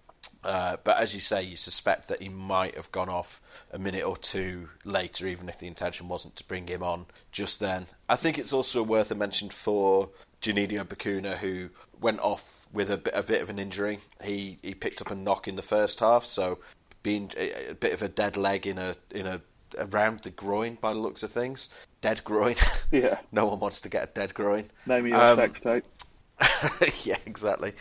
Uh, 0.45 0.77
but 0.85 0.99
as 0.99 1.15
you 1.15 1.21
say, 1.21 1.43
you 1.43 1.57
suspect 1.57 2.09
that 2.09 2.21
he 2.21 2.29
might 2.29 2.75
have 2.75 2.93
gone 2.93 3.09
off 3.09 3.41
a 3.73 3.79
minute 3.79 4.05
or 4.05 4.17
two 4.17 4.69
later, 4.85 5.27
even 5.27 5.49
if 5.49 5.59
the 5.59 5.67
intention 5.67 6.09
wasn't 6.09 6.37
to 6.37 6.45
bring 6.45 6.67
him 6.67 6.83
on 6.83 7.07
just 7.33 7.61
then. 7.61 7.87
I 8.09 8.17
think 8.17 8.39
it's 8.39 8.53
also 8.53 8.83
worth 8.83 9.11
a 9.11 9.15
mention 9.15 9.49
for 9.49 10.11
Juninho 10.43 10.85
Bacuna, 10.85 11.37
who 11.37 11.71
went 12.00 12.21
off 12.21 12.67
with 12.73 12.91
a 12.91 12.97
bit, 12.97 13.15
a 13.15 13.23
bit 13.23 13.43
of 13.43 13.50
an 13.50 13.59
injury. 13.59 13.99
He 14.23 14.59
he 14.62 14.75
picked 14.75 15.00
up 15.00 15.11
a 15.11 15.15
knock 15.15 15.49
in 15.49 15.57
the 15.57 15.62
first 15.62 16.00
half, 16.00 16.25
so 16.25 16.59
being 17.03 17.31
a, 17.37 17.71
a 17.71 17.75
bit 17.75 17.93
of 17.93 18.03
a 18.03 18.09
dead 18.09 18.37
leg 18.37 18.67
in 18.67 18.79
a 18.79 18.95
in 19.11 19.27
a 19.27 19.41
around 19.79 20.21
the 20.21 20.31
groin 20.31 20.77
by 20.81 20.93
the 20.93 20.99
looks 20.99 21.23
of 21.23 21.33
things. 21.33 21.69
Dead 22.00 22.23
groin. 22.25 22.57
Yeah. 22.92 23.19
no 23.30 23.47
one 23.47 23.61
wants 23.61 23.80
to 23.83 23.88
get 23.88 24.02
a 24.02 24.07
dead 24.12 24.35
groin. 24.35 24.69
Name 24.85 25.07
your 25.07 25.16
Um, 25.23 25.37
sex 25.37 25.61
tape. 25.62 25.85
yeah, 27.04 27.19
exactly. 27.25 27.75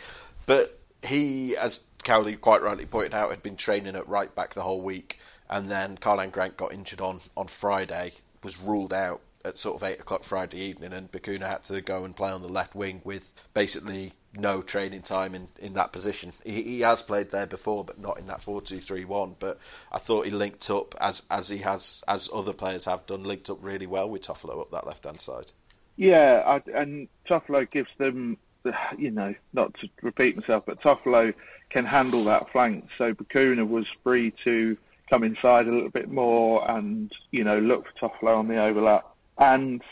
But 0.46 0.78
he, 1.02 1.56
as 1.56 1.80
Cowley 2.04 2.36
quite 2.36 2.62
rightly 2.62 2.86
pointed 2.86 3.12
out, 3.14 3.30
had 3.30 3.42
been 3.42 3.56
training 3.56 3.96
at 3.96 4.06
right 4.08 4.32
back 4.34 4.54
the 4.54 4.62
whole 4.62 4.80
week, 4.82 5.18
and 5.48 5.68
then 5.68 5.96
Karlan 5.96 6.30
Grant 6.30 6.56
got 6.56 6.72
injured 6.72 7.00
on, 7.00 7.20
on 7.36 7.48
Friday, 7.48 8.12
was 8.44 8.60
ruled 8.60 8.92
out 8.92 9.20
at 9.44 9.58
sort 9.58 9.82
of 9.82 9.88
8 9.88 9.98
o'clock 10.00 10.22
Friday 10.22 10.58
evening, 10.60 10.92
and 10.92 11.10
Bacuna 11.10 11.48
had 11.48 11.64
to 11.64 11.80
go 11.80 12.04
and 12.04 12.14
play 12.14 12.30
on 12.30 12.42
the 12.42 12.48
left 12.48 12.74
wing 12.76 13.00
with 13.04 13.32
basically 13.54 14.12
no 14.34 14.62
training 14.62 15.02
time 15.02 15.34
in, 15.34 15.48
in 15.60 15.74
that 15.74 15.92
position. 15.92 16.32
He, 16.44 16.62
he 16.62 16.80
has 16.80 17.02
played 17.02 17.30
there 17.30 17.46
before, 17.46 17.84
but 17.84 17.98
not 17.98 18.18
in 18.18 18.26
that 18.28 18.42
4 18.42 18.62
2 18.62 18.80
3 18.80 19.04
1. 19.04 19.36
But 19.38 19.58
I 19.90 19.98
thought 19.98 20.26
he 20.26 20.30
linked 20.30 20.70
up, 20.70 20.94
as, 21.00 21.22
as 21.30 21.48
he 21.48 21.58
has, 21.58 22.02
as 22.06 22.28
other 22.32 22.52
players 22.52 22.84
have 22.84 23.06
done, 23.06 23.24
linked 23.24 23.50
up 23.50 23.58
really 23.60 23.86
well 23.86 24.08
with 24.08 24.22
Toffolo 24.22 24.60
up 24.60 24.70
that 24.70 24.86
left 24.86 25.04
hand 25.04 25.20
side. 25.20 25.52
Yeah, 25.96 26.42
I, 26.46 26.62
and 26.78 27.08
Toffolo 27.28 27.70
gives 27.70 27.90
them, 27.98 28.38
you 28.98 29.10
know, 29.10 29.34
not 29.52 29.74
to 29.80 29.88
repeat 30.02 30.36
myself, 30.36 30.64
but 30.66 30.80
Toffolo 30.80 31.34
can 31.70 31.84
handle 31.84 32.24
that 32.24 32.50
flank. 32.52 32.86
So 32.98 33.12
Bacuna 33.12 33.66
was 33.66 33.86
free 34.02 34.32
to 34.44 34.76
come 35.08 35.24
inside 35.24 35.66
a 35.66 35.72
little 35.72 35.90
bit 35.90 36.08
more 36.08 36.68
and, 36.70 37.12
you 37.32 37.42
know, 37.42 37.58
look 37.58 37.86
for 37.86 38.08
Toffolo 38.08 38.38
on 38.38 38.48
the 38.48 38.62
overlap. 38.62 39.06
And, 39.38 39.82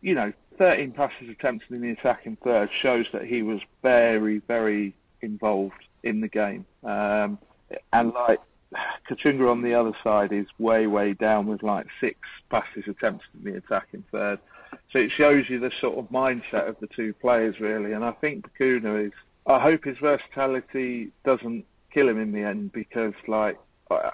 you 0.00 0.14
know, 0.14 0.32
13 0.58 0.92
passes 0.92 1.28
attempted 1.30 1.70
in 1.76 1.82
the 1.82 1.90
attacking 1.90 2.36
third 2.42 2.68
shows 2.82 3.06
that 3.12 3.24
he 3.24 3.42
was 3.42 3.60
very, 3.82 4.40
very 4.46 4.94
involved 5.22 5.84
in 6.02 6.20
the 6.20 6.28
game. 6.28 6.66
Um, 6.84 7.38
and 7.92 8.12
like 8.12 8.40
Kachunga 9.08 9.50
on 9.50 9.62
the 9.62 9.74
other 9.74 9.92
side 10.04 10.32
is 10.32 10.46
way, 10.58 10.86
way 10.86 11.14
down 11.14 11.46
with 11.46 11.62
like 11.62 11.86
six 12.00 12.18
passes 12.50 12.84
attempted 12.88 13.28
in 13.34 13.52
the 13.52 13.58
attacking 13.58 14.04
third. 14.10 14.38
So 14.92 14.98
it 14.98 15.10
shows 15.16 15.44
you 15.48 15.60
the 15.60 15.70
sort 15.80 15.98
of 15.98 16.10
mindset 16.10 16.68
of 16.68 16.76
the 16.80 16.88
two 16.88 17.14
players, 17.14 17.56
really. 17.60 17.92
And 17.92 18.04
I 18.04 18.12
think 18.12 18.46
Bacuna 18.46 19.06
is. 19.06 19.12
I 19.46 19.60
hope 19.60 19.84
his 19.84 19.96
versatility 19.98 21.10
doesn't 21.24 21.64
kill 21.92 22.08
him 22.08 22.20
in 22.20 22.32
the 22.32 22.42
end 22.42 22.72
because, 22.72 23.14
like, 23.26 23.58
I, 23.90 24.10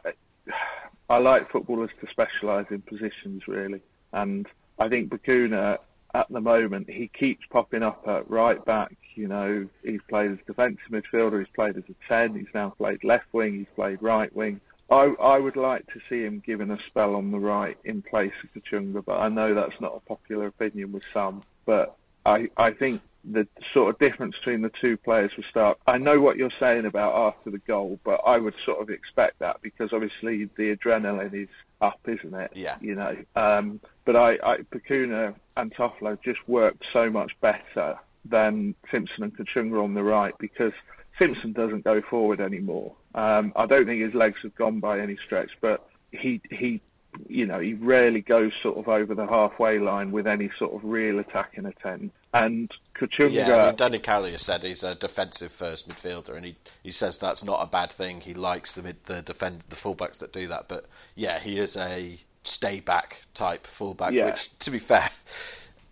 I 1.11 1.19
like 1.19 1.51
footballers 1.51 1.91
to 2.01 2.07
specialise 2.11 2.67
in 2.71 2.83
positions, 2.83 3.43
really. 3.49 3.81
And 4.13 4.47
I 4.79 4.89
think 4.89 5.11
Bacuna, 5.11 5.79
at 6.15 6.29
the 6.31 6.41
moment, 6.41 6.89
he 6.89 7.09
keeps 7.09 7.45
popping 7.51 7.83
up 7.83 8.07
at 8.07 8.31
right 8.31 8.65
back. 8.65 8.97
You 9.17 9.29
know, 9.29 9.69
he's 9.83 10.01
played 10.09 10.31
as 10.31 10.39
defensive 10.47 10.85
midfielder, 10.91 11.41
he's 11.41 11.55
played 11.55 11.77
as 11.77 11.85
a 11.89 11.95
10, 12.09 12.37
he's 12.37 12.55
now 12.55 12.71
played 12.71 13.03
left 13.05 13.27
wing, 13.33 13.59
he's 13.59 13.75
played 13.75 14.01
right 14.01 14.35
wing. 14.35 14.61
I, 14.91 15.15
I 15.21 15.39
would 15.39 15.57
like 15.57 15.87
to 15.89 16.01
see 16.09 16.23
him 16.23 16.43
given 16.45 16.71
a 16.71 16.79
spell 16.89 17.17
on 17.17 17.31
the 17.31 17.39
right 17.39 17.77
in 17.85 18.03
place 18.03 18.33
of 18.43 18.63
Kachunga, 18.63 19.05
but 19.05 19.19
I 19.19 19.29
know 19.29 19.55
that's 19.55 19.81
not 19.81 19.95
a 19.97 20.01
popular 20.01 20.47
opinion 20.47 20.93
with 20.93 21.05
some. 21.13 21.43
But 21.65 21.97
I, 22.27 22.49
I 22.57 22.73
think 22.73 23.01
the 23.31 23.47
sort 23.73 23.91
of 23.91 23.99
difference 23.99 24.35
between 24.37 24.63
the 24.63 24.71
two 24.81 24.97
players 24.97 25.31
will 25.37 25.45
start. 25.51 25.79
I 25.87 25.99
know 25.99 26.21
what 26.21 26.37
you're 26.37 26.51
saying 26.61 26.85
about 26.87 27.35
after 27.35 27.51
the 27.51 27.59
goal, 27.59 27.99
but 28.05 28.21
I 28.27 28.39
would 28.39 28.55
sort 28.65 28.81
of 28.81 28.91
expect 28.91 29.39
that 29.39 29.63
because 29.63 29.91
obviously 29.93 30.51
the 30.57 30.77
adrenaline 30.77 31.35
is 31.35 31.49
up, 31.81 32.01
isn't 32.07 32.35
it? 32.35 32.51
Yeah. 32.55 32.77
You 32.81 32.95
know, 32.95 33.17
um, 33.37 33.81
but 34.05 34.17
I, 34.17 34.33
I 34.43 34.57
Bacuna 34.73 35.35
and 35.57 35.75
Toffolo 35.75 36.19
just 36.23 36.47
work 36.49 36.77
so 36.93 37.11
much 37.11 37.33
better 37.41 37.99
than 38.25 38.75
Simpson 38.91 39.25
and 39.25 39.37
Kachunga 39.37 39.83
on 39.83 39.95
the 39.95 40.03
right 40.03 40.35
because 40.39 40.73
Simpson 41.19 41.53
doesn't 41.53 41.85
go 41.85 42.01
forward 42.09 42.41
anymore. 42.41 42.95
Um, 43.15 43.53
I 43.57 43.67
don't 43.67 43.87
think 43.87 44.03
his 44.03 44.15
legs 44.15 44.37
have 44.43 44.55
gone 44.55 44.81
by 44.81 45.01
any 45.01 45.17
stretch, 45.25 45.51
but 45.61 45.89
he 46.11 46.41
he 46.51 46.81
you 47.29 47.47
know 47.47 47.59
he 47.61 47.75
rarely 47.75 48.21
goes 48.21 48.53
sort 48.63 48.77
of 48.79 48.89
over 48.89 49.15
the 49.15 49.27
halfway 49.27 49.79
line 49.79 50.13
with 50.13 50.27
any 50.27 50.51
sort 50.59 50.75
of 50.75 50.85
real 50.85 51.19
attacking 51.19 51.65
intent. 51.65 52.13
And 52.33 52.71
Kachunga, 52.99 53.33
Yeah, 53.33 53.57
I 53.57 53.67
mean, 53.67 53.77
Danny 53.77 54.01
has 54.33 54.43
said 54.43 54.63
he's 54.65 54.83
a 54.83 54.95
defensive 54.95 55.53
first 55.53 55.89
midfielder, 55.89 56.37
and 56.37 56.45
he, 56.45 56.57
he 56.83 56.91
says 56.91 57.19
that's 57.19 57.45
not 57.45 57.63
a 57.63 57.67
bad 57.67 57.93
thing. 57.93 58.21
He 58.21 58.35
likes 58.35 58.75
the 58.75 58.83
mid, 58.83 59.05
the 59.05 59.23
defend 59.23 59.63
the 59.69 59.77
fullbacks 59.77 60.19
that 60.19 60.33
do 60.33 60.49
that, 60.49 60.69
but 60.69 60.87
yeah, 61.15 61.39
he 61.39 61.59
is 61.59 61.77
a 61.77 62.19
stay 62.43 62.81
back 62.81 63.23
type 63.35 63.67
fullback. 63.67 64.13
Yeah. 64.13 64.27
Which, 64.27 64.57
to 64.61 64.71
be 64.71 64.79
fair, 64.79 65.09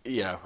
you 0.05 0.23
know, 0.23 0.39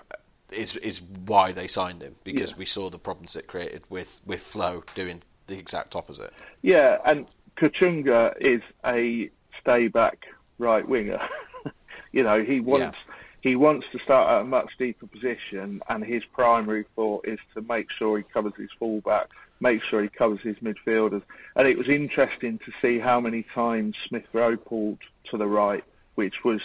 is 0.53 0.77
is 0.77 1.01
why 1.03 1.53
they 1.53 1.67
signed 1.67 2.03
him 2.03 2.17
because 2.25 2.53
Yeah. 2.53 2.59
we 2.59 2.65
saw 2.67 2.91
the 2.91 2.99
problems 2.99 3.35
it 3.37 3.47
created 3.47 3.83
with 3.89 4.21
with 4.27 4.41
Flo 4.41 4.85
doing 4.95 5.23
the 5.47 5.59
exact 5.59 5.97
opposite. 5.97 6.33
Yeah, 6.63 6.99
and 7.07 7.27
Kachunga 7.57 8.35
is 8.41 8.61
a 8.85 9.31
stay 9.61 9.89
back 9.89 10.27
right 10.59 10.87
winger. 10.87 11.21
you 12.13 12.23
know, 12.23 12.43
he 12.43 12.61
wants 12.61 12.99
he 13.47 13.55
wants 13.55 13.87
to 13.93 13.99
start 14.01 14.29
at 14.29 14.41
a 14.41 14.45
much 14.45 14.73
deeper 14.77 15.07
position, 15.07 15.81
and 15.89 16.05
his 16.05 16.25
primary 16.33 16.85
thought 16.97 17.29
is 17.29 17.39
to 17.55 17.63
make 17.63 17.87
sure 17.97 18.19
he 18.19 18.25
covers 18.25 18.55
his 18.59 18.71
fullback, 18.77 19.29
make 19.61 19.83
sure 19.89 20.03
he 20.03 20.09
covers 20.09 20.41
his 20.43 20.57
midfielders. 20.57 21.23
And 21.55 21.69
it 21.69 21.79
was 21.79 21.89
interesting 21.89 22.59
to 22.59 22.73
see 22.83 22.99
how 22.99 23.21
many 23.21 23.45
times 23.55 23.95
Smith 24.09 24.25
Rowe 24.33 24.57
pulled 24.57 24.99
to 25.31 25.37
the 25.37 25.47
right. 25.47 25.85
Which 26.17 26.37
was 26.47 26.63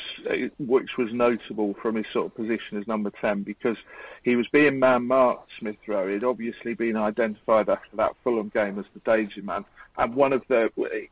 which 0.59 0.91
was 0.97 1.11
notable 1.11 1.73
from 1.81 1.95
his 1.95 2.05
sort 2.13 2.27
of 2.27 2.35
position 2.35 2.77
as 2.77 2.87
number 2.87 3.11
ten 3.19 3.43
because 3.43 3.75
he 4.23 4.37
was 4.37 4.47
being 4.47 4.79
man 4.79 5.07
marked 5.07 5.49
Smith 5.59 5.75
Rowe. 5.85 6.07
He'd 6.07 6.23
obviously 6.23 6.73
been 6.73 6.95
identified 6.95 7.67
after 7.67 7.97
that 7.97 8.15
Fulham 8.23 8.47
game 8.47 8.79
as 8.79 8.85
the 8.93 9.01
danger 9.01 9.41
man, 9.41 9.65
and 9.97 10.15
one 10.15 10.33
of 10.33 10.43
the 10.47 10.69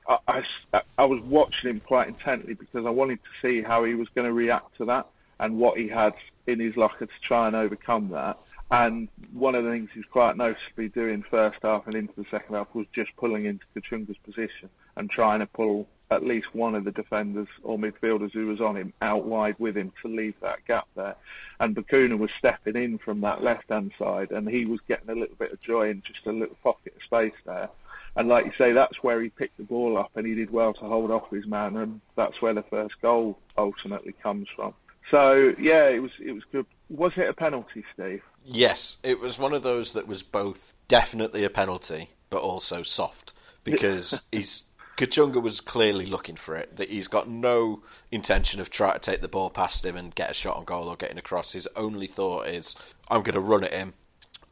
I, 0.08 0.44
I, 0.74 0.82
I 0.98 1.06
was 1.06 1.22
watching 1.24 1.72
him 1.72 1.80
quite 1.80 2.08
intently 2.08 2.54
because 2.54 2.86
I 2.86 2.90
wanted 2.90 3.20
to 3.24 3.30
see 3.42 3.62
how 3.62 3.84
he 3.84 3.96
was 3.96 4.08
going 4.10 4.26
to 4.26 4.34
react 4.34 4.78
to 4.78 4.86
that 4.86 5.08
and 5.40 5.58
what 5.58 5.78
he 5.78 5.88
had 5.88 6.14
in 6.48 6.60
his 6.60 6.76
locker 6.76 7.06
to 7.06 7.12
try 7.22 7.48
and 7.48 7.56
overcome 7.56 8.10
that. 8.10 8.38
And 8.72 9.08
one 9.34 9.56
of 9.56 9.64
the 9.64 9.72
things 9.72 9.90
he's 9.94 10.06
quite 10.06 10.38
noticeably 10.38 10.90
doing 10.90 11.24
first 11.24 11.58
half 11.64 11.88
and 11.88 11.96
into 11.96 12.14
the 12.16 12.26
second 12.30 12.56
half 12.56 12.68
was 12.74 12.86
just 12.94 13.16
pulling 13.18 13.46
into 13.46 13.66
Kachunga's 13.76 14.18
position 14.18 14.70
and 14.96 15.10
trying 15.10 15.40
to 15.40 15.48
pull 15.48 15.88
at 16.12 16.24
least 16.24 16.54
one 16.54 16.76
of 16.76 16.84
the 16.84 16.92
defenders 16.92 17.48
or 17.64 17.78
midfielders 17.78 18.32
who 18.32 18.48
was 18.48 18.62
on 18.62 18.76
him 18.76 18.94
out 19.02 19.26
wide 19.26 19.56
with 19.60 19.78
him 19.78 19.92
to 20.02 20.08
leave 20.08 20.34
that 20.42 20.66
gap 20.66 20.88
there. 20.96 21.16
And 21.60 21.76
Bacuna 21.76 22.18
was 22.18 22.32
stepping 22.38 22.76
in 22.76 22.98
from 22.98 23.22
that 23.22 23.44
left 23.44 23.70
hand 23.70 23.92
side 23.98 24.32
and 24.32 24.48
he 24.48 24.66
was 24.66 24.80
getting 24.88 25.10
a 25.10 25.16
little 25.16 25.36
bit 25.36 25.52
of 25.52 25.60
joy 25.62 25.90
in 25.90 26.02
just 26.06 26.26
a 26.26 26.32
little 26.32 26.58
pocket 26.64 26.94
of 26.96 27.04
space 27.04 27.38
there. 27.46 27.70
And 28.16 28.28
like 28.28 28.46
you 28.46 28.52
say, 28.58 28.72
that's 28.74 29.02
where 29.02 29.22
he 29.22 29.30
picked 29.30 29.58
the 29.58 29.64
ball 29.64 29.98
up 29.98 30.12
and 30.16 30.26
he 30.26 30.36
did 30.36 30.52
well 30.52 30.74
to 30.74 30.80
hold 30.82 31.12
off 31.12 31.30
his 31.30 31.48
man 31.48 31.78
and 31.78 32.02
that's 32.16 32.42
where 32.42 32.54
the 32.54 32.64
first 32.64 32.96
goal 33.02 33.40
ultimately 33.58 34.14
comes 34.24 34.48
from. 34.56 34.74
So 35.12 35.54
yeah, 35.60 35.88
it 35.90 36.02
was 36.02 36.12
it 36.24 36.34
was 36.34 36.44
good. 36.52 36.66
Was 36.90 37.14
it 37.18 37.30
a 37.30 37.34
penalty, 37.34 37.84
Steve? 37.94 38.22
Yes, 38.44 38.98
it 39.04 39.20
was 39.20 39.40
one 39.40 39.54
of 39.54 39.64
those 39.64 39.94
that 39.94 40.08
was 40.08 40.24
both 40.24 40.74
definitely 40.88 41.44
a 41.44 41.50
penalty, 41.50 42.12
but 42.30 42.42
also 42.42 42.84
soft 42.84 43.34
because 43.64 44.22
he's 44.32 44.66
Kachunga 44.98 45.42
was 45.42 45.62
clearly 45.62 46.06
looking 46.06 46.36
for 46.36 46.56
it. 46.56 46.76
That 46.76 46.90
he's 46.90 47.08
got 47.08 47.28
no 47.28 47.82
intention 48.12 48.60
of 48.60 48.70
trying 48.70 48.94
to 48.94 49.00
take 49.00 49.22
the 49.22 49.28
ball 49.28 49.50
past 49.50 49.86
him 49.86 49.96
and 49.96 50.14
get 50.14 50.32
a 50.32 50.34
shot 50.34 50.58
on 50.58 50.66
goal 50.66 50.90
or 50.90 50.96
getting 50.96 51.18
across. 51.18 51.54
His 51.54 51.68
only 51.76 52.08
thought 52.08 52.48
is, 52.48 52.76
"I'm 53.10 53.24
going 53.24 53.34
to 53.34 53.40
run 53.40 53.64
at 53.64 53.74
him, 53.74 53.94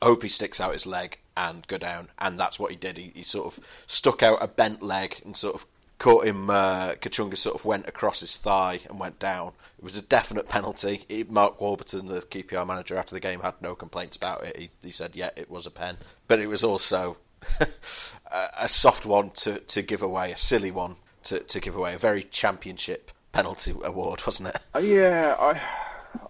hope 0.01 0.23
he 0.23 0.29
sticks 0.29 0.59
out 0.59 0.73
his 0.73 0.85
leg 0.85 1.19
and 1.37 1.65
go 1.67 1.77
down." 1.77 2.09
And 2.19 2.37
that's 2.39 2.59
what 2.59 2.71
he 2.71 2.77
did. 2.77 2.97
He, 2.97 3.11
he 3.15 3.23
sort 3.23 3.45
of 3.45 3.63
stuck 3.87 4.21
out 4.23 4.39
a 4.41 4.47
bent 4.47 4.81
leg 4.83 5.21
and 5.23 5.37
sort 5.37 5.55
of 5.55 5.65
caught 5.99 6.25
him. 6.25 6.49
Uh, 6.49 6.93
Kachunga 6.93 7.37
sort 7.37 7.55
of 7.55 7.63
went 7.65 7.87
across 7.87 8.19
his 8.19 8.35
thigh 8.35 8.79
and 8.89 8.99
went 8.99 9.19
down. 9.19 9.53
It 9.77 9.83
was 9.83 9.95
a 9.95 10.01
definite 10.01 10.49
penalty. 10.49 11.05
Mark 11.29 11.61
Warburton, 11.61 12.07
the 12.07 12.21
QPR 12.21 12.65
manager, 12.67 12.97
after 12.97 13.13
the 13.15 13.19
game 13.19 13.39
had 13.41 13.53
no 13.61 13.75
complaints 13.75 14.17
about 14.17 14.43
it. 14.43 14.57
He, 14.57 14.69
he 14.81 14.91
said, 14.91 15.11
"Yeah, 15.15 15.29
it 15.35 15.49
was 15.49 15.65
a 15.65 15.71
pen," 15.71 15.97
but 16.27 16.39
it 16.39 16.47
was 16.47 16.63
also 16.63 17.17
a, 17.59 17.67
a 18.61 18.69
soft 18.69 19.05
one 19.05 19.29
to, 19.31 19.59
to 19.59 19.81
give 19.81 20.01
away, 20.01 20.31
a 20.31 20.37
silly 20.37 20.71
one 20.71 20.95
to, 21.23 21.39
to 21.41 21.59
give 21.59 21.75
away, 21.75 21.93
a 21.93 21.97
very 21.97 22.23
championship 22.23 23.11
penalty 23.31 23.73
award, 23.83 24.21
wasn't 24.25 24.49
it? 24.49 24.57
Uh, 24.75 24.79
Yeah, 24.79 25.35
I, 25.39 25.61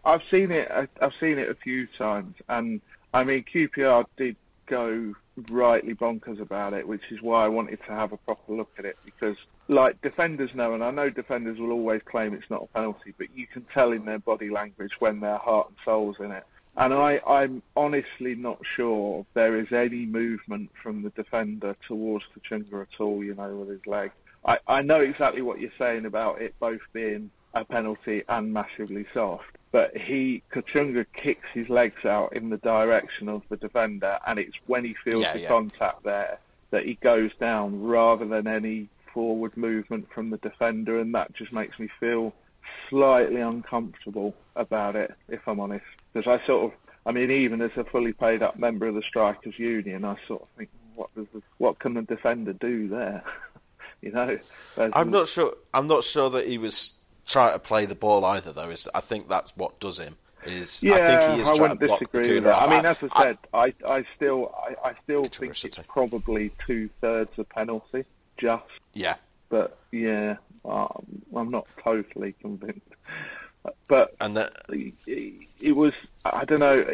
I've 0.05 0.21
seen 0.31 0.51
it. 0.51 0.69
I- 0.71 0.87
I've 1.05 1.13
seen 1.19 1.37
it 1.37 1.49
a 1.49 1.55
few 1.55 1.87
times, 1.97 2.35
and 2.49 2.81
I 3.13 3.23
mean 3.23 3.45
QPR 3.53 4.05
did 4.17 4.35
go 4.67 5.13
rightly 5.51 5.93
bonkers 5.93 6.39
about 6.39 6.73
it, 6.73 6.87
which 6.87 7.01
is 7.11 7.21
why 7.21 7.45
I 7.45 7.47
wanted 7.47 7.79
to 7.87 7.91
have 7.91 8.11
a 8.11 8.17
proper 8.17 8.53
look 8.53 8.71
at 8.77 8.85
it 8.85 8.97
because, 9.05 9.37
like 9.67 10.01
defenders 10.01 10.51
know, 10.53 10.73
and 10.73 10.83
I 10.83 10.91
know 10.91 11.09
defenders 11.09 11.59
will 11.59 11.71
always 11.71 12.01
claim 12.05 12.33
it's 12.33 12.49
not 12.49 12.63
a 12.63 12.67
penalty, 12.67 13.13
but 13.17 13.27
you 13.35 13.47
can 13.47 13.65
tell 13.73 13.91
in 13.91 14.05
their 14.05 14.19
body 14.19 14.49
language 14.49 14.91
when 14.99 15.19
their 15.19 15.37
heart 15.37 15.67
and 15.69 15.77
soul's 15.83 16.17
in 16.19 16.31
it. 16.31 16.43
And 16.75 16.93
I, 16.93 17.19
I'm 17.27 17.63
honestly 17.75 18.35
not 18.35 18.59
sure 18.75 19.25
there 19.33 19.59
is 19.59 19.67
any 19.71 20.05
movement 20.05 20.69
from 20.81 21.01
the 21.01 21.09
defender 21.09 21.75
towards 21.87 22.25
Kachunga 22.35 22.83
at 22.83 23.01
all, 23.01 23.23
you 23.23 23.33
know, 23.33 23.55
with 23.55 23.69
his 23.69 23.87
leg. 23.87 24.11
I, 24.45 24.57
I 24.67 24.81
know 24.83 24.99
exactly 25.01 25.41
what 25.41 25.59
you're 25.59 25.71
saying 25.79 26.05
about 26.05 26.39
it 26.39 26.53
both 26.59 26.81
being 26.93 27.31
a 27.55 27.65
penalty 27.65 28.23
and 28.29 28.53
massively 28.53 29.07
soft, 29.11 29.56
but 29.71 29.95
he, 29.95 30.43
Kachunga 30.53 31.05
kicks 31.13 31.47
his 31.53 31.69
legs 31.69 32.05
out 32.05 32.35
in 32.35 32.49
the 32.49 32.57
direction 32.57 33.29
of 33.29 33.43
the 33.49 33.57
defender, 33.57 34.17
and 34.25 34.39
it's 34.39 34.55
when 34.65 34.85
he 34.85 34.95
feels 35.03 35.23
Yeah, 35.23 35.33
the 35.33 35.41
yeah. 35.41 35.47
contact 35.47 36.03
there 36.03 36.39
that 36.71 36.85
he 36.85 36.95
goes 36.95 37.31
down 37.39 37.83
rather 37.83 38.25
than 38.25 38.47
any 38.47 38.89
forward 39.13 39.55
movement 39.57 40.07
from 40.13 40.29
the 40.29 40.37
defender, 40.37 40.99
and 40.99 41.13
that 41.15 41.33
just 41.33 41.51
makes 41.51 41.79
me 41.79 41.89
feel 41.99 42.33
slightly 42.89 43.41
uncomfortable 43.41 44.33
about 44.55 44.95
it, 44.95 45.13
if 45.29 45.47
I'm 45.47 45.59
honest. 45.59 45.85
Because 46.13 46.27
I 46.27 46.45
sort 46.45 46.65
of, 46.65 46.79
I 47.05 47.11
mean, 47.11 47.31
even 47.31 47.61
as 47.61 47.71
a 47.77 47.83
fully 47.83 48.13
paid 48.13 48.41
up 48.41 48.57
member 48.59 48.87
of 48.87 48.95
the 48.95 49.03
Strikers 49.07 49.57
Union, 49.57 50.05
I 50.05 50.15
sort 50.27 50.43
of 50.43 50.47
think, 50.57 50.69
what 50.95 51.13
does 51.15 51.27
the, 51.33 51.41
what 51.57 51.79
can 51.79 51.93
the 51.93 52.01
defender 52.01 52.53
do 52.53 52.87
there? 52.87 53.23
you 54.01 54.11
know, 54.11 54.37
I'm 54.77 55.09
not 55.11 55.27
sure. 55.27 55.53
I'm 55.73 55.87
not 55.87 56.03
sure 56.03 56.29
that 56.31 56.47
he 56.47 56.57
was 56.57 56.93
trying 57.27 57.53
to 57.53 57.59
play 57.59 57.85
the 57.85 57.95
ball 57.95 58.25
either, 58.25 58.51
though. 58.51 58.69
Is 58.69 58.87
I 58.95 59.01
think 59.01 59.29
that's 59.29 59.55
what 59.55 59.79
does 59.79 59.99
him. 59.99 60.15
Is 60.45 60.81
Yeah, 60.81 60.93
I 60.95 61.07
think 61.07 61.35
he 61.35 61.41
is 61.41 61.57
trying 61.57 61.77
to 61.77 61.87
block 61.87 61.99
disagree 61.99 62.35
with 62.35 62.45
that. 62.45 62.55
off. 62.55 62.69
I 62.69 62.75
mean, 62.75 62.85
as 62.85 62.97
I 63.11 63.23
said, 63.23 63.37
I, 63.53 63.73
I 63.87 64.05
still, 64.15 64.55
I, 64.57 64.89
I 64.89 64.93
still 65.03 65.25
think 65.25 65.63
it's 65.63 65.79
probably 65.87 66.51
two 66.65 66.89
thirds 67.01 67.31
a 67.37 67.43
penalty, 67.43 68.05
just. 68.37 68.63
yeah, 68.93 69.15
But 69.49 69.77
yeah, 69.91 70.37
um, 70.65 71.05
I'm 71.35 71.49
not 71.49 71.67
totally 71.83 72.33
convinced. 72.41 72.81
But 73.87 74.15
and 74.21 74.37
that 74.37 74.53
it, 74.69 74.93
it 75.59 75.75
was, 75.75 75.93
I 76.23 76.45
don't 76.45 76.59
know, 76.59 76.85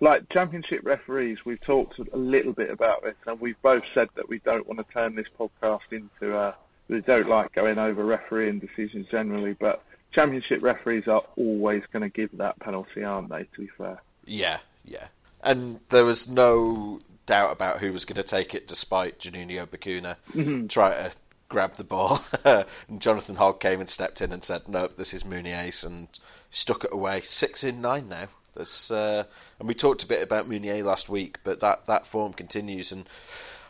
like 0.00 0.28
championship 0.30 0.80
referees. 0.84 1.44
We've 1.44 1.60
talked 1.60 1.98
a 1.98 2.16
little 2.16 2.52
bit 2.52 2.70
about 2.70 3.02
this, 3.02 3.16
and 3.26 3.40
we've 3.40 3.60
both 3.62 3.82
said 3.94 4.08
that 4.14 4.28
we 4.28 4.38
don't 4.38 4.66
want 4.66 4.78
to 4.86 4.92
turn 4.92 5.14
this 5.14 5.26
podcast 5.38 5.80
into 5.90 6.36
a. 6.36 6.54
We 6.88 7.00
don't 7.00 7.28
like 7.28 7.52
going 7.54 7.78
over 7.78 8.04
refereeing 8.04 8.58
decisions 8.60 9.06
generally, 9.10 9.54
but 9.58 9.82
championship 10.12 10.62
referees 10.62 11.08
are 11.08 11.22
always 11.36 11.82
going 11.92 12.02
to 12.02 12.08
give 12.08 12.30
that 12.38 12.58
penalty, 12.60 13.02
aren't 13.04 13.28
they? 13.28 13.44
To 13.44 13.60
be 13.60 13.68
fair. 13.78 14.00
yeah, 14.24 14.58
yeah, 14.84 15.08
and 15.42 15.80
there 15.88 16.04
was 16.04 16.28
no 16.28 17.00
doubt 17.26 17.50
about 17.52 17.80
who 17.80 17.92
was 17.92 18.04
going 18.04 18.16
to 18.16 18.22
take 18.22 18.54
it, 18.54 18.68
despite 18.68 19.18
Juninho 19.18 19.66
Bacuna 19.66 20.16
Mm-hmm. 20.34 20.68
try 20.68 20.90
to 20.90 21.10
grab 21.48 21.74
the 21.74 21.84
ball. 21.84 22.20
and 22.44 23.00
Jonathan 23.00 23.34
Hogg 23.36 23.58
came 23.60 23.80
and 23.80 23.88
stepped 23.88 24.20
in 24.20 24.32
and 24.32 24.44
said, 24.44 24.68
"Nope, 24.68 24.96
this 24.96 25.12
is 25.12 25.24
Mounié's," 25.24 25.82
and 25.82 26.08
stuck 26.50 26.84
it 26.84 26.92
away. 26.92 27.20
Six 27.22 27.64
in 27.64 27.80
nine 27.80 28.08
now. 28.08 28.28
That's, 28.54 28.90
uh, 28.90 29.24
and 29.58 29.68
we 29.68 29.74
talked 29.74 30.02
a 30.02 30.06
bit 30.06 30.22
about 30.22 30.46
Mounié 30.46 30.82
last 30.82 31.10
week, 31.10 31.38
but 31.44 31.60
that, 31.60 31.84
that 31.86 32.06
form 32.06 32.32
continues, 32.32 32.90
and 32.90 33.06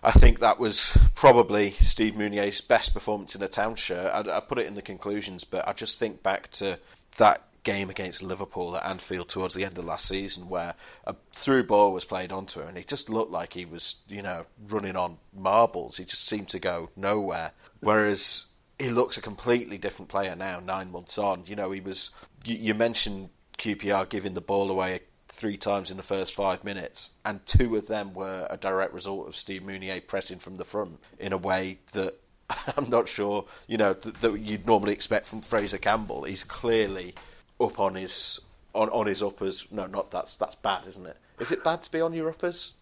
I 0.06 0.12
think 0.12 0.38
that 0.38 0.60
was 0.60 0.96
probably 1.16 1.72
Steve 1.72 2.14
Mounié's 2.14 2.60
best 2.60 2.94
performance 2.94 3.34
in 3.34 3.42
a 3.42 3.48
town 3.48 3.74
shirt. 3.74 4.12
I, 4.14 4.36
I 4.36 4.38
put 4.38 4.60
it 4.60 4.66
in 4.66 4.76
the 4.76 4.82
conclusions, 4.82 5.42
but 5.42 5.66
I 5.66 5.72
just 5.72 5.98
think 5.98 6.22
back 6.22 6.48
to 6.52 6.78
that 7.16 7.42
game 7.64 7.90
against 7.90 8.22
Liverpool 8.22 8.76
at 8.76 8.86
Anfield 8.86 9.28
towards 9.28 9.54
the 9.54 9.64
end 9.64 9.76
of 9.76 9.84
last 9.84 10.06
season, 10.06 10.48
where 10.48 10.76
a 11.08 11.16
through 11.32 11.64
ball 11.64 11.92
was 11.92 12.04
played 12.04 12.30
onto 12.30 12.60
him, 12.60 12.68
and 12.68 12.78
he 12.78 12.84
just 12.84 13.10
looked 13.10 13.32
like 13.32 13.52
he 13.52 13.64
was, 13.64 13.96
you 14.06 14.22
know, 14.22 14.46
running 14.68 14.94
on 14.94 15.18
marbles. 15.34 15.96
He 15.96 16.04
just 16.04 16.24
seemed 16.24 16.50
to 16.50 16.60
go 16.60 16.88
nowhere. 16.94 17.50
Whereas 17.80 18.44
he 18.78 18.90
looks 18.90 19.16
a 19.18 19.20
completely 19.20 19.76
different 19.76 20.08
player 20.08 20.36
now, 20.36 20.60
nine 20.60 20.92
months 20.92 21.18
on. 21.18 21.42
You 21.48 21.56
know, 21.56 21.72
he 21.72 21.80
was. 21.80 22.10
You, 22.44 22.54
you 22.54 22.74
mentioned 22.74 23.30
QPR 23.58 24.08
giving 24.08 24.34
the 24.34 24.40
ball 24.40 24.70
away 24.70 25.00
three 25.28 25.56
times 25.56 25.90
in 25.90 25.96
the 25.96 26.02
first 26.02 26.34
five 26.34 26.64
minutes, 26.64 27.10
and 27.24 27.44
two 27.46 27.76
of 27.76 27.86
them 27.86 28.14
were 28.14 28.46
a 28.50 28.56
direct 28.56 28.92
result 28.92 29.28
of 29.28 29.36
Steve 29.36 29.62
Mounié 29.62 30.06
pressing 30.06 30.38
from 30.38 30.56
the 30.56 30.64
front 30.64 31.00
in 31.18 31.32
a 31.32 31.38
way 31.38 31.78
that 31.92 32.14
I'm 32.76 32.88
not 32.90 33.08
sure, 33.08 33.44
you 33.66 33.76
know, 33.76 33.92
that, 33.92 34.20
that 34.20 34.38
you'd 34.38 34.66
normally 34.66 34.92
expect 34.92 35.26
from 35.26 35.42
Fraser 35.42 35.78
Campbell. 35.78 36.24
He's 36.24 36.44
clearly 36.44 37.14
up 37.60 37.80
on 37.80 37.94
his 37.94 38.40
on, 38.74 38.88
on 38.90 39.06
his 39.06 39.22
uppers. 39.22 39.66
No, 39.70 39.86
not 39.86 40.10
that's 40.10 40.36
that's 40.36 40.54
bad, 40.54 40.86
isn't 40.86 41.06
it? 41.06 41.16
Is 41.38 41.52
it 41.52 41.64
bad 41.64 41.82
to 41.82 41.90
be 41.90 42.00
on 42.00 42.12
your 42.12 42.28
uppers? 42.30 42.74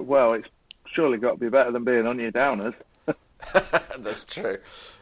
Well, 0.00 0.34
it's 0.34 0.48
surely 0.86 1.18
got 1.18 1.32
to 1.32 1.38
be 1.38 1.48
better 1.48 1.70
than 1.70 1.84
being 1.84 2.06
on 2.06 2.18
your 2.18 2.32
downers. 2.32 2.74
That's 3.98 4.24
true. 4.24 4.58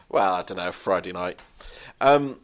Well, 0.09 0.33
I 0.33 0.43
don't 0.43 0.57
know. 0.57 0.71
Friday 0.71 1.11
night. 1.11 1.39
Um, 2.01 2.39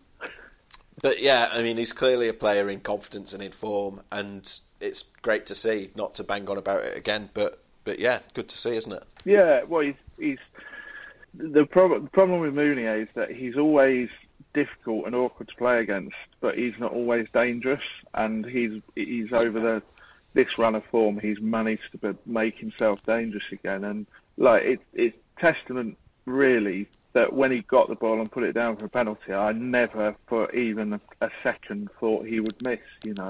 but 1.01 1.21
yeah, 1.21 1.49
I 1.51 1.61
mean, 1.61 1.77
he's 1.77 1.93
clearly 1.93 2.27
a 2.27 2.33
player 2.33 2.69
in 2.69 2.79
confidence 2.79 3.33
and 3.33 3.43
in 3.43 3.51
form, 3.51 4.01
and 4.11 4.51
it's 4.79 5.03
great 5.21 5.45
to 5.47 5.55
see. 5.55 5.91
Not 5.95 6.15
to 6.15 6.23
bang 6.23 6.47
on 6.49 6.57
about 6.57 6.83
it 6.83 6.97
again, 6.97 7.29
but 7.33 7.63
but 7.83 7.99
yeah, 7.99 8.19
good 8.33 8.49
to 8.49 8.57
see, 8.57 8.75
isn't 8.75 8.93
it? 8.93 9.03
Yeah, 9.25 9.63
well, 9.63 9.81
he's, 9.81 9.95
he's 10.17 10.37
the 11.33 11.65
problem. 11.65 12.03
The 12.03 12.09
problem 12.09 12.39
with 12.39 12.53
Mounié 12.53 13.03
is 13.03 13.09
that 13.15 13.31
he's 13.31 13.57
always 13.57 14.09
difficult 14.53 15.05
and 15.05 15.15
awkward 15.15 15.49
to 15.49 15.55
play 15.55 15.79
against, 15.79 16.15
but 16.39 16.57
he's 16.57 16.77
not 16.79 16.93
always 16.93 17.27
dangerous. 17.33 17.85
And 18.13 18.45
he's 18.45 18.81
he's 18.95 19.31
over 19.33 19.59
the 19.59 19.83
this 20.33 20.57
run 20.57 20.75
of 20.75 20.85
form, 20.85 21.19
he's 21.19 21.39
managed 21.39 21.99
to 21.99 22.15
make 22.25 22.57
himself 22.57 23.03
dangerous 23.03 23.43
again. 23.51 23.83
And 23.83 24.05
like 24.37 24.63
it, 24.63 24.79
it's 24.93 25.17
testament 25.39 25.97
really 26.25 26.87
that 27.13 27.33
when 27.33 27.51
he 27.51 27.61
got 27.61 27.89
the 27.89 27.95
ball 27.95 28.19
and 28.19 28.31
put 28.31 28.43
it 28.43 28.53
down 28.53 28.77
for 28.77 28.85
a 28.85 28.89
penalty, 28.89 29.33
I 29.33 29.51
never 29.51 30.15
for 30.27 30.51
even 30.53 30.99
a, 31.21 31.29
second 31.43 31.89
thought 31.99 32.25
he 32.25 32.39
would 32.39 32.61
miss. 32.63 32.79
You 33.03 33.13
know, 33.15 33.27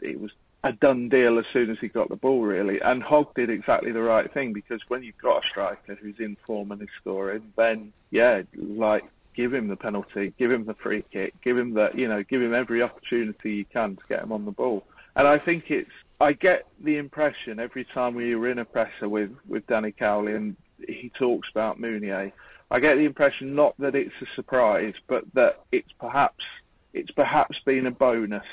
it 0.00 0.20
was 0.20 0.30
a 0.62 0.72
done 0.72 1.08
deal 1.08 1.38
as 1.38 1.46
soon 1.52 1.70
as 1.70 1.78
he 1.80 1.88
got 1.88 2.08
the 2.08 2.16
ball, 2.16 2.42
really. 2.42 2.80
And 2.80 3.02
Hogg 3.02 3.34
did 3.34 3.50
exactly 3.50 3.92
the 3.92 4.02
right 4.02 4.32
thing 4.32 4.52
because 4.52 4.80
when 4.88 5.02
you've 5.02 5.18
got 5.18 5.44
a 5.44 5.48
striker 5.48 5.94
who's 5.94 6.18
in 6.18 6.36
form 6.46 6.72
and 6.72 6.82
is 6.82 6.88
scoring, 7.00 7.52
then 7.56 7.92
yeah, 8.10 8.42
like 8.54 9.04
give 9.34 9.54
him 9.54 9.68
the 9.68 9.76
penalty, 9.76 10.34
give 10.38 10.50
him 10.50 10.66
the 10.66 10.74
free 10.74 11.02
kick, 11.02 11.34
give 11.42 11.56
him 11.56 11.74
the 11.74 11.90
you 11.94 12.08
know, 12.08 12.22
give 12.22 12.42
him 12.42 12.54
every 12.54 12.82
opportunity 12.82 13.56
you 13.58 13.64
can 13.64 13.96
to 13.96 14.02
get 14.08 14.22
him 14.22 14.32
on 14.32 14.44
the 14.44 14.50
ball. 14.50 14.84
And 15.16 15.26
I 15.26 15.38
think 15.38 15.70
it's 15.70 15.90
I 16.20 16.32
get 16.32 16.66
the 16.82 16.98
impression 16.98 17.58
every 17.58 17.84
time 17.84 18.14
we 18.14 18.34
were 18.34 18.50
in 18.50 18.58
a 18.58 18.64
presser 18.64 19.08
with 19.08 19.34
with 19.48 19.66
Danny 19.66 19.92
Cowley 19.92 20.34
and 20.34 20.56
he 20.88 21.10
talks 21.18 21.48
about 21.50 21.80
Mounié, 21.80 22.32
I 22.70 22.80
get 22.80 22.96
the 22.96 23.04
impression 23.04 23.54
not 23.54 23.74
that 23.78 23.94
it's 23.94 24.14
a 24.22 24.26
surprise, 24.34 24.94
but 25.06 25.24
that 25.34 25.60
it's 25.72 25.90
perhaps 25.98 26.44
it's 26.92 27.10
perhaps 27.10 27.58
been 27.64 27.86
a 27.86 27.90
bonus, 27.90 28.46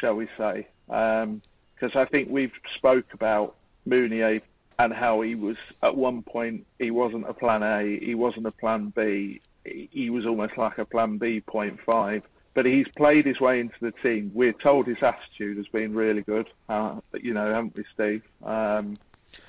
shall 0.00 0.14
we 0.14 0.28
say? 0.38 0.66
Because 0.86 1.94
I 1.94 2.04
think 2.06 2.28
we've 2.30 2.52
spoke 2.76 3.12
about 3.12 3.56
Mounié 3.88 4.42
and 4.78 4.92
how 4.92 5.20
he 5.20 5.34
was 5.34 5.56
at 5.82 5.96
one 5.96 6.22
point 6.22 6.66
he 6.78 6.90
wasn't 6.90 7.28
a 7.28 7.34
plan 7.34 7.62
A, 7.62 7.98
he 7.98 8.14
wasn't 8.14 8.46
a 8.46 8.52
plan 8.52 8.92
B, 8.94 9.40
he 9.64 9.88
he 9.92 10.10
was 10.10 10.26
almost 10.26 10.56
like 10.58 10.78
a 10.78 10.84
plan 10.84 11.18
B 11.18 11.40
point 11.40 11.80
five. 11.84 12.26
But 12.54 12.66
he's 12.66 12.86
played 12.88 13.24
his 13.24 13.40
way 13.40 13.60
into 13.60 13.76
the 13.80 13.92
team. 13.92 14.30
We're 14.34 14.52
told 14.52 14.86
his 14.86 15.02
attitude 15.02 15.56
has 15.56 15.68
been 15.68 15.94
really 15.94 16.20
good, 16.20 16.50
uh, 16.68 17.00
you 17.18 17.32
know, 17.32 17.50
haven't 17.50 17.74
we, 17.74 17.84
Steve? 17.94 18.22
Um, 18.42 18.94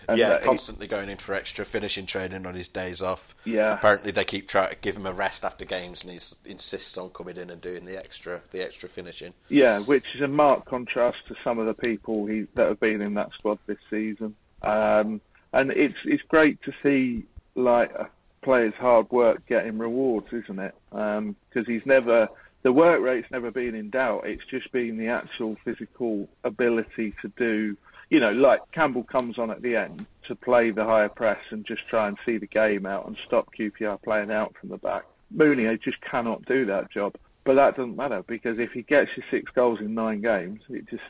and 0.08 0.18
yeah, 0.18 0.30
that 0.30 0.42
he- 0.42 0.46
constantly 0.46 0.88
going 0.88 1.10
in 1.10 1.18
for 1.18 1.34
extra 1.34 1.66
finishing 1.66 2.06
training 2.06 2.46
on 2.46 2.56
his 2.56 2.68
days 2.68 3.02
off. 3.02 3.36
Yeah. 3.46 3.76
Apparently, 3.76 4.12
they 4.12 4.26
keep 4.26 4.48
trying 4.48 4.70
to 4.70 4.76
give 4.76 4.96
him 4.96 5.06
a 5.06 5.14
rest 5.14 5.44
after 5.44 5.66
games, 5.66 6.04
and 6.04 6.12
he 6.12 6.20
insists 6.50 6.98
on 6.98 7.10
coming 7.10 7.38
in 7.38 7.50
and 7.50 7.62
doing 7.62 7.86
the 7.86 7.98
extra, 7.98 8.42
the 8.52 8.64
extra 8.64 8.90
finishing. 8.90 9.34
Yeah, 9.50 9.80
which 9.80 10.06
is 10.16 10.22
a 10.22 10.28
marked 10.28 10.66
contrast 10.66 11.18
to 11.28 11.36
some 11.44 11.60
of 11.60 11.68
the 11.68 11.74
people 11.74 12.26
he, 12.26 12.48
that 12.56 12.68
have 12.68 12.80
been 12.80 13.02
in 13.02 13.14
that 13.16 13.32
squad 13.34 13.60
this 13.66 13.78
season. 13.90 14.36
Um, 14.62 15.22
and 15.52 15.72
it's 15.72 15.98
it's 16.06 16.24
great 16.24 16.62
to 16.64 16.74
see 16.82 17.26
like 17.56 17.92
a 17.92 18.10
player's 18.42 18.74
hard 18.76 19.10
work 19.12 19.46
getting 19.48 19.78
rewards, 19.78 20.28
isn't 20.32 20.60
it? 20.60 20.76
Because 20.90 21.68
he's 21.68 21.86
never 21.86 22.28
the 22.64 22.72
work 22.72 23.02
rate's 23.02 23.30
never 23.30 23.52
been 23.52 23.76
in 23.76 23.90
doubt. 23.90 24.26
It's 24.26 24.44
just 24.50 24.72
been 24.72 24.98
the 24.98 25.08
actual 25.08 25.58
physical 25.64 26.30
ability 26.44 27.14
to 27.22 27.28
do. 27.38 27.78
You 28.14 28.20
know, 28.20 28.32
like 28.32 28.60
Campbell 28.74 29.06
comes 29.06 29.40
on 29.40 29.50
at 29.50 29.64
the 29.64 29.76
end, 29.76 30.06
to 30.28 30.36
play 30.36 30.70
the 30.70 30.86
higher 30.86 31.10
press 31.10 31.40
and 31.50 31.66
just 31.66 31.88
try 31.88 32.08
and 32.08 32.16
see 32.24 32.38
the 32.38 32.46
game 32.46 32.86
out 32.86 33.08
and 33.08 33.18
stop 33.26 33.50
QPR 33.58 34.04
playing 34.04 34.30
out 34.30 34.54
from 34.62 34.70
the 34.70 34.78
back. 34.78 35.06
Mooney 35.32 35.66
just 35.84 36.00
cannot 36.02 36.46
do 36.46 36.64
that 36.68 36.92
job. 36.92 37.16
But 37.44 37.56
that 37.56 37.76
doesn't 37.76 37.96
matter 37.96 38.24
because 38.28 38.60
if 38.60 38.72
he 38.72 38.84
gets 38.84 39.10
you 39.18 39.24
six 39.32 39.52
goals 39.56 39.80
in 39.80 39.96
nine 39.96 40.22
games, 40.22 40.62
it 40.70 40.88
just 40.88 41.02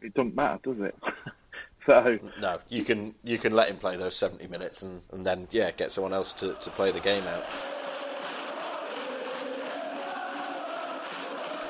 it 0.00 0.14
doesn't 0.14 0.36
matter, 0.36 0.60
does 0.62 0.80
it? 0.80 0.94
so 1.86 2.20
no, 2.40 2.60
you 2.68 2.84
can 2.84 3.16
you 3.24 3.36
can 3.36 3.52
let 3.52 3.68
him 3.68 3.76
play 3.76 3.96
those 3.96 4.14
seventy 4.14 4.46
minutes 4.46 4.82
and, 4.82 5.02
and 5.10 5.26
then 5.26 5.48
yeah, 5.50 5.72
get 5.72 5.90
someone 5.90 6.14
else 6.14 6.32
to, 6.34 6.54
to 6.54 6.70
play 6.70 6.92
the 6.92 7.00
game 7.00 7.24
out. 7.24 7.44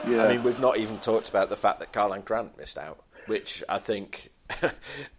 yeah, 0.07 0.25
I 0.25 0.29
mean, 0.29 0.43
we've 0.43 0.61
not 0.61 0.77
even 0.77 0.99
talked 0.99 1.31
about 1.31 1.49
the 1.49 1.57
fact 1.57 1.79
that 1.79 1.91
Karlan 1.91 2.23
Grant 2.23 2.59
missed 2.59 2.77
out, 2.77 3.03
which 3.27 3.65
I 3.67 3.79
think 3.79 4.31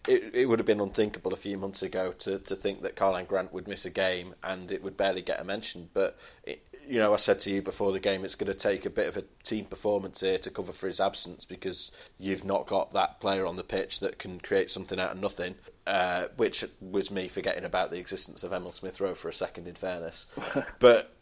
it, 0.08 0.32
it 0.34 0.50
would 0.50 0.60
have 0.60 0.66
been 0.66 0.82
unthinkable 0.82 1.34
a 1.34 1.38
few 1.38 1.58
months 1.58 1.84
ago 1.84 2.14
to, 2.20 2.40
to 2.40 2.56
think 2.56 2.82
that 2.82 2.96
Karlan 2.96 3.28
Grant 3.28 3.54
would 3.54 3.68
miss 3.68 3.86
a 3.86 3.90
game 3.90 4.36
and 4.44 4.72
it 4.72 4.84
would 4.84 4.98
barely 4.98 5.22
get 5.22 5.40
a 5.40 5.44
mention. 5.44 5.90
But, 5.94 6.18
it, 6.44 6.66
you 6.88 6.98
know, 6.98 7.14
I 7.14 7.18
said 7.18 7.40
to 7.42 7.52
you 7.52 7.62
before 7.62 7.92
the 7.92 8.00
game, 8.00 8.26
it's 8.26 8.36
going 8.36 8.52
to 8.52 8.58
take 8.58 8.86
a 8.86 8.90
bit 8.90 9.08
of 9.08 9.18
a 9.18 9.24
team 9.44 9.66
performance 9.66 10.22
here 10.22 10.40
to 10.40 10.50
cover 10.50 10.72
for 10.72 10.88
his 10.88 11.00
absence 11.00 11.46
because 11.46 11.92
you've 12.18 12.44
not 12.44 12.66
got 12.66 12.94
that 12.94 13.20
player 13.20 13.46
on 13.46 13.58
the 13.58 13.64
pitch 13.64 14.00
that 14.00 14.18
can 14.18 14.40
create 14.40 14.72
something 14.72 15.00
out 15.00 15.12
of 15.12 15.22
nothing, 15.22 15.56
uh, 15.86 16.26
which 16.38 16.66
was 16.82 17.12
me 17.12 17.28
forgetting 17.28 17.66
about 17.66 17.92
the 17.92 18.00
existence 18.00 18.44
of 18.44 18.52
Emile 18.52 18.72
Smith 18.72 19.00
Rowe 19.00 19.14
for 19.14 19.30
a 19.30 19.34
second, 19.34 19.68
in 19.68 19.76
fairness. 19.76 20.26
but 20.80 21.16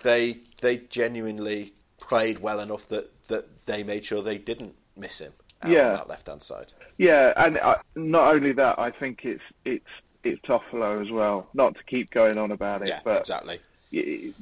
they 0.00 0.38
they 0.60 0.76
genuinely 0.76 1.72
played 1.98 2.40
well 2.40 2.60
enough 2.60 2.86
that, 2.88 3.10
that 3.28 3.64
they 3.64 3.82
made 3.82 4.04
sure 4.04 4.20
they 4.20 4.36
didn't 4.36 4.74
miss 4.94 5.20
him 5.20 5.32
Yeah. 5.70 5.90
on 5.90 5.96
that 5.96 6.08
left 6.08 6.26
hand 6.28 6.42
side. 6.42 6.72
Yeah, 6.98 7.32
and 7.36 7.58
uh, 7.58 7.76
not 7.94 8.34
only 8.34 8.52
that, 8.52 8.78
I 8.78 8.90
think 8.90 9.24
it's 9.24 9.42
it's 9.64 9.84
it's 10.22 10.40
Toffolo 10.42 11.02
as 11.04 11.10
well. 11.10 11.48
Not 11.54 11.74
to 11.76 11.82
keep 11.84 12.10
going 12.10 12.38
on 12.38 12.50
about 12.50 12.82
it, 12.82 12.88
Yeah, 12.88 13.00
but 13.04 13.18
exactly. 13.18 13.60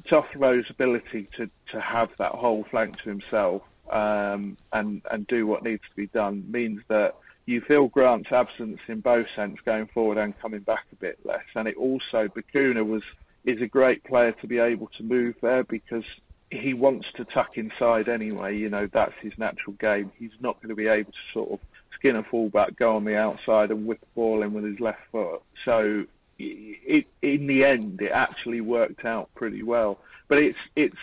Toffolo's 0.09 0.69
ability 0.69 1.27
to, 1.37 1.49
to 1.71 1.79
have 1.79 2.09
that 2.17 2.31
whole 2.31 2.65
flank 2.71 2.97
to 3.03 3.09
himself 3.09 3.61
um, 3.91 4.57
and 4.71 5.01
and 5.11 5.27
do 5.27 5.45
what 5.45 5.63
needs 5.63 5.83
to 5.89 5.95
be 5.95 6.07
done 6.07 6.43
means 6.49 6.81
that 6.87 7.15
you 7.45 7.61
feel 7.61 7.87
Grant's 7.87 8.31
absence 8.31 8.79
in 8.87 9.01
both 9.01 9.27
sense 9.35 9.59
going 9.65 9.87
forward 9.87 10.17
and 10.17 10.39
coming 10.39 10.61
back 10.61 10.85
a 10.91 10.95
bit 10.95 11.19
less. 11.25 11.43
And 11.55 11.67
it 11.67 11.75
also 11.75 12.29
Bacuna 12.29 12.85
was 12.85 13.03
is 13.45 13.61
a 13.61 13.67
great 13.67 14.03
player 14.05 14.31
to 14.31 14.47
be 14.47 14.59
able 14.59 14.87
to 14.97 15.03
move 15.03 15.35
there 15.41 15.63
because 15.63 16.05
he 16.53 16.73
wants 16.73 17.07
to 17.15 17.25
tuck 17.25 17.57
inside 17.57 18.07
anyway. 18.07 18.57
You 18.57 18.69
know 18.69 18.87
that's 18.91 19.13
his 19.21 19.33
natural 19.37 19.75
game. 19.79 20.11
He's 20.17 20.31
not 20.39 20.57
going 20.57 20.69
to 20.69 20.75
be 20.75 20.87
able 20.87 21.11
to 21.11 21.17
sort 21.33 21.51
of 21.51 21.59
skin 21.95 22.15
a 22.15 22.23
fullback, 22.23 22.75
go 22.75 22.95
on 22.95 23.05
the 23.05 23.15
outside 23.15 23.71
and 23.71 23.85
whip 23.85 23.99
the 23.99 24.07
ball 24.15 24.43
in 24.43 24.53
with 24.53 24.65
his 24.65 24.79
left 24.79 25.01
foot. 25.11 25.41
So 25.65 26.05
it, 26.39 27.05
in 27.21 27.47
the 27.47 27.63
end, 27.63 28.01
it 28.01 28.11
actually 28.11 28.61
worked 28.61 29.05
out 29.05 29.29
pretty 29.35 29.63
well. 29.63 29.99
But 30.27 30.39
it's 30.39 30.57
it's 30.75 30.97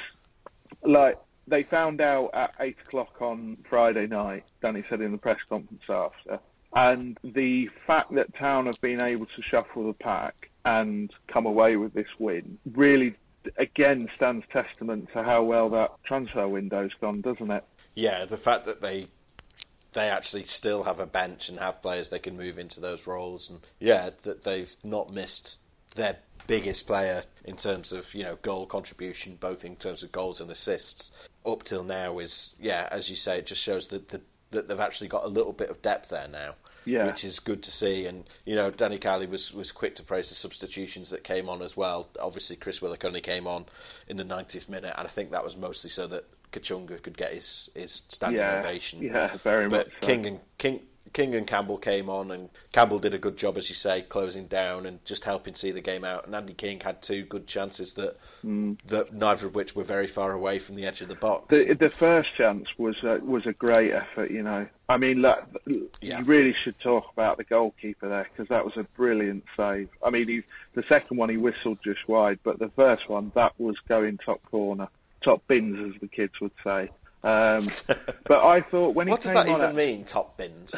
like 0.82 1.18
they 1.46 1.62
found 1.64 2.00
out 2.00 2.30
at 2.34 2.54
eight 2.60 2.76
o'clock 2.86 3.20
on 3.20 3.58
Friday 3.68 4.06
night. 4.06 4.44
Danny 4.62 4.84
said 4.88 5.00
in 5.00 5.12
the 5.12 5.18
press 5.18 5.38
conference 5.48 5.82
after, 5.88 6.38
and 6.74 7.18
the 7.24 7.68
fact 7.86 8.14
that 8.14 8.34
Town 8.34 8.66
have 8.66 8.80
been 8.80 9.02
able 9.02 9.26
to 9.26 9.42
shuffle 9.42 9.86
the 9.86 9.94
pack 9.94 10.50
and 10.64 11.10
come 11.26 11.46
away 11.46 11.76
with 11.76 11.94
this 11.94 12.08
win 12.18 12.58
really, 12.74 13.14
again, 13.56 14.08
stands 14.16 14.44
testament 14.52 15.08
to 15.12 15.22
how 15.22 15.42
well 15.42 15.68
that 15.70 15.90
transfer 16.04 16.46
window's 16.48 16.92
gone, 17.00 17.20
doesn't 17.20 17.50
it? 17.50 17.64
Yeah, 17.94 18.24
the 18.24 18.36
fact 18.36 18.66
that 18.66 18.80
they 18.80 19.06
they 19.92 20.08
actually 20.08 20.44
still 20.44 20.84
have 20.84 21.00
a 21.00 21.06
bench 21.06 21.48
and 21.48 21.58
have 21.58 21.82
players 21.82 22.10
they 22.10 22.18
can 22.18 22.36
move 22.36 22.58
into 22.58 22.80
those 22.80 23.06
roles, 23.06 23.50
and 23.50 23.60
yeah, 23.78 24.10
that 24.22 24.44
they've 24.44 24.74
not 24.84 25.12
missed 25.12 25.58
their 25.96 26.18
biggest 26.46 26.86
player 26.86 27.22
in 27.44 27.56
terms 27.56 27.92
of 27.92 28.14
you 28.14 28.24
know 28.24 28.36
goal 28.42 28.66
contribution, 28.66 29.36
both 29.38 29.64
in 29.64 29.76
terms 29.76 30.02
of 30.02 30.12
goals 30.12 30.40
and 30.40 30.50
assists 30.50 31.10
up 31.46 31.62
till 31.62 31.84
now 31.84 32.18
is 32.18 32.54
yeah, 32.60 32.88
as 32.90 33.10
you 33.10 33.16
say, 33.16 33.38
it 33.38 33.46
just 33.46 33.62
shows 33.62 33.88
that 33.88 34.08
the, 34.08 34.20
that 34.50 34.68
they've 34.68 34.80
actually 34.80 35.08
got 35.08 35.24
a 35.24 35.28
little 35.28 35.52
bit 35.52 35.70
of 35.70 35.82
depth 35.82 36.10
there 36.10 36.28
now. 36.28 36.54
Yeah. 36.84 37.06
which 37.06 37.24
is 37.24 37.38
good 37.40 37.62
to 37.64 37.70
see. 37.70 38.06
And 38.06 38.24
you 38.44 38.54
know, 38.54 38.70
Danny 38.70 38.98
Cowley 38.98 39.26
was, 39.26 39.52
was 39.52 39.72
quick 39.72 39.94
to 39.96 40.02
praise 40.02 40.28
the 40.28 40.34
substitutions 40.34 41.10
that 41.10 41.24
came 41.24 41.48
on 41.48 41.62
as 41.62 41.76
well. 41.76 42.08
Obviously, 42.20 42.56
Chris 42.56 42.80
Willock 42.80 43.04
only 43.04 43.20
came 43.20 43.46
on 43.46 43.66
in 44.08 44.16
the 44.16 44.24
90th 44.24 44.68
minute, 44.68 44.94
and 44.96 45.06
I 45.06 45.10
think 45.10 45.30
that 45.30 45.44
was 45.44 45.56
mostly 45.56 45.90
so 45.90 46.06
that 46.08 46.24
Kachunga 46.52 47.00
could 47.02 47.16
get 47.16 47.32
his, 47.32 47.70
his 47.74 48.02
standing 48.08 48.40
Yeah, 48.40 48.60
ovation. 48.60 49.02
yeah, 49.02 49.28
very 49.36 49.68
but 49.68 49.86
much 49.88 49.94
so. 50.00 50.06
King 50.06 50.26
and 50.26 50.40
King. 50.58 50.80
King 51.12 51.34
and 51.34 51.46
Campbell 51.46 51.78
came 51.78 52.08
on, 52.08 52.30
and 52.30 52.50
Campbell 52.72 52.98
did 52.98 53.14
a 53.14 53.18
good 53.18 53.36
job, 53.36 53.56
as 53.58 53.68
you 53.68 53.74
say, 53.74 54.02
closing 54.02 54.46
down 54.46 54.86
and 54.86 55.04
just 55.04 55.24
helping 55.24 55.54
see 55.54 55.70
the 55.70 55.80
game 55.80 56.04
out. 56.04 56.26
And 56.26 56.34
Andy 56.34 56.54
King 56.54 56.80
had 56.80 57.02
two 57.02 57.24
good 57.24 57.46
chances 57.46 57.94
that 57.94 58.18
mm. 58.44 58.78
that 58.86 59.12
neither 59.12 59.46
of 59.46 59.54
which 59.54 59.74
were 59.74 59.84
very 59.84 60.06
far 60.06 60.32
away 60.32 60.58
from 60.58 60.76
the 60.76 60.86
edge 60.86 61.00
of 61.00 61.08
the 61.08 61.14
box. 61.14 61.48
The, 61.48 61.74
the 61.74 61.90
first 61.90 62.34
chance 62.36 62.68
was 62.78 62.96
a, 63.02 63.18
was 63.24 63.46
a 63.46 63.52
great 63.52 63.92
effort, 63.92 64.30
you 64.30 64.42
know. 64.42 64.66
I 64.88 64.96
mean, 64.96 65.22
look, 65.22 65.44
Yeah. 66.00 66.18
you 66.18 66.24
really 66.24 66.52
should 66.52 66.78
talk 66.80 67.12
about 67.12 67.36
the 67.36 67.44
goalkeeper 67.44 68.08
there 68.08 68.28
because 68.30 68.48
that 68.48 68.64
was 68.64 68.76
a 68.76 68.84
brilliant 68.96 69.44
save. 69.56 69.88
I 70.04 70.10
mean, 70.10 70.26
he, 70.28 70.42
the 70.74 70.82
second 70.88 71.16
one 71.16 71.28
he 71.28 71.36
whistled 71.36 71.78
just 71.84 72.08
wide, 72.08 72.40
but 72.42 72.58
the 72.58 72.70
first 72.70 73.08
one 73.08 73.30
that 73.34 73.52
was 73.58 73.76
going 73.88 74.18
top 74.18 74.42
corner, 74.50 74.88
top 75.22 75.46
bins, 75.46 75.94
as 75.94 76.00
the 76.00 76.08
kids 76.08 76.40
would 76.40 76.52
say. 76.64 76.90
Um, 77.22 77.68
but 78.26 78.44
I 78.44 78.62
thought 78.62 78.94
when 78.94 79.06
he 79.06 79.12
what 79.12 79.20
does 79.20 79.32
that 79.32 79.48
on 79.48 79.56
even 79.56 79.62
at- 79.62 79.74
mean, 79.74 80.04
top 80.04 80.36
bins? 80.36 80.74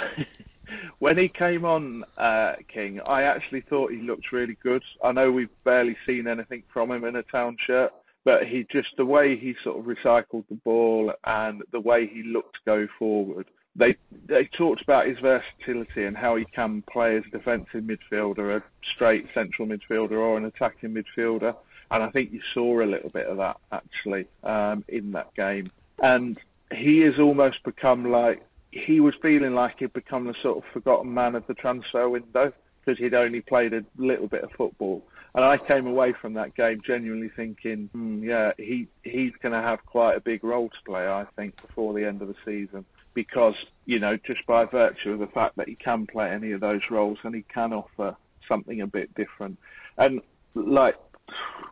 when 0.99 1.19
he 1.19 1.29
came 1.29 1.65
on, 1.65 2.05
uh, 2.17 2.55
King, 2.73 3.01
I 3.07 3.23
actually 3.23 3.63
thought 3.63 3.93
he 3.93 3.99
looked 3.99 4.33
really 4.33 4.57
good. 4.63 4.83
I 5.03 5.13
know 5.13 5.31
we've 5.31 5.49
barely 5.65 5.97
seen 6.07 6.27
anything 6.27 6.63
from 6.73 6.91
him 6.91 7.05
in 7.05 7.17
a 7.17 7.23
town 7.23 7.57
shirt, 7.65 7.93
but 8.25 8.47
he 8.47 8.67
just 8.71 8.89
the 8.97 9.07
way 9.07 9.37
he 9.37 9.55
sort 9.63 9.79
of 9.79 9.85
recycled 9.85 10.45
the 10.49 10.57
ball 10.65 11.13
and 11.25 11.63
the 11.73 11.81
way 11.81 12.07
he 12.07 12.23
looked 12.23 12.55
to 12.55 12.61
go 12.65 12.89
forward. 12.99 13.47
They 13.75 13.97
they 14.27 14.49
talked 14.57 14.83
about 14.83 15.07
his 15.07 15.19
versatility 15.19 16.05
and 16.05 16.17
how 16.17 16.37
he 16.37 16.45
can 16.45 16.83
play 16.83 17.17
as 17.17 17.25
a 17.27 17.39
defensive 17.39 17.85
midfielder, 17.85 18.59
a 18.59 18.63
straight 18.95 19.27
central 19.33 19.67
midfielder, 19.67 20.13
or 20.13 20.37
an 20.37 20.45
attacking 20.45 20.95
midfielder. 20.95 21.57
And 21.91 22.03
I 22.03 22.11
think 22.11 22.33
you 22.33 22.41
saw 22.55 22.83
a 22.83 22.87
little 22.87 23.11
bit 23.11 23.27
of 23.27 23.39
that 23.39 23.57
actually 23.71 24.27
um, 24.45 24.85
in 24.89 25.13
that 25.13 25.35
game. 25.35 25.71
And 26.03 26.39
he 26.73 27.01
has 27.01 27.19
almost 27.19 27.63
become 27.63 28.11
like 28.11 28.45
he 28.73 29.01
was 29.01 29.15
feeling 29.23 29.55
like 29.55 29.79
he'd 29.79 29.93
become 29.93 30.25
the 30.25 30.35
sort 30.43 30.59
of 30.59 30.65
forgotten 30.73 31.13
man 31.15 31.35
of 31.35 31.47
the 31.47 31.55
transfer 31.55 32.09
window 32.09 32.53
because 32.85 32.99
he'd 32.99 33.15
only 33.15 33.41
played 33.41 33.73
a 33.73 33.85
little 33.97 34.27
bit 34.27 34.43
of 34.43 34.51
football. 34.53 35.05
And 35.35 35.45
I 35.45 35.57
came 35.57 35.87
away 35.87 36.13
from 36.13 36.35
that 36.35 36.55
game 36.55 36.81
genuinely 36.85 37.31
thinking, 37.35 37.89
hmm, 37.93 38.23
yeah, 38.23 38.53
he 38.59 38.89
he's 39.03 39.33
going 39.43 39.53
to 39.53 39.63
have 39.63 39.85
quite 39.87 40.17
a 40.17 40.21
big 40.21 40.45
role 40.45 40.69
to 40.69 40.77
play, 40.85 41.07
I 41.07 41.27
think, 41.37 41.61
before 41.61 41.95
the 41.95 42.05
end 42.05 42.21
of 42.21 42.29
the 42.29 42.35
season. 42.45 42.85
Because, 43.15 43.55
you 43.85 43.99
know, 43.99 44.17
just 44.17 44.47
by 44.47 44.65
virtue 44.65 45.13
of 45.13 45.19
the 45.19 45.27
fact 45.27 45.57
that 45.57 45.69
he 45.69 45.75
can 45.75 46.07
play 46.07 46.31
any 46.31 46.53
of 46.53 46.61
those 46.61 46.81
roles 46.91 47.19
and 47.23 47.35
he 47.35 47.43
can 47.43 47.73
offer 47.73 48.17
something 48.49 48.81
a 48.81 48.87
bit 48.87 49.15
different. 49.15 49.59
And, 49.97 50.23
like, 50.55 50.97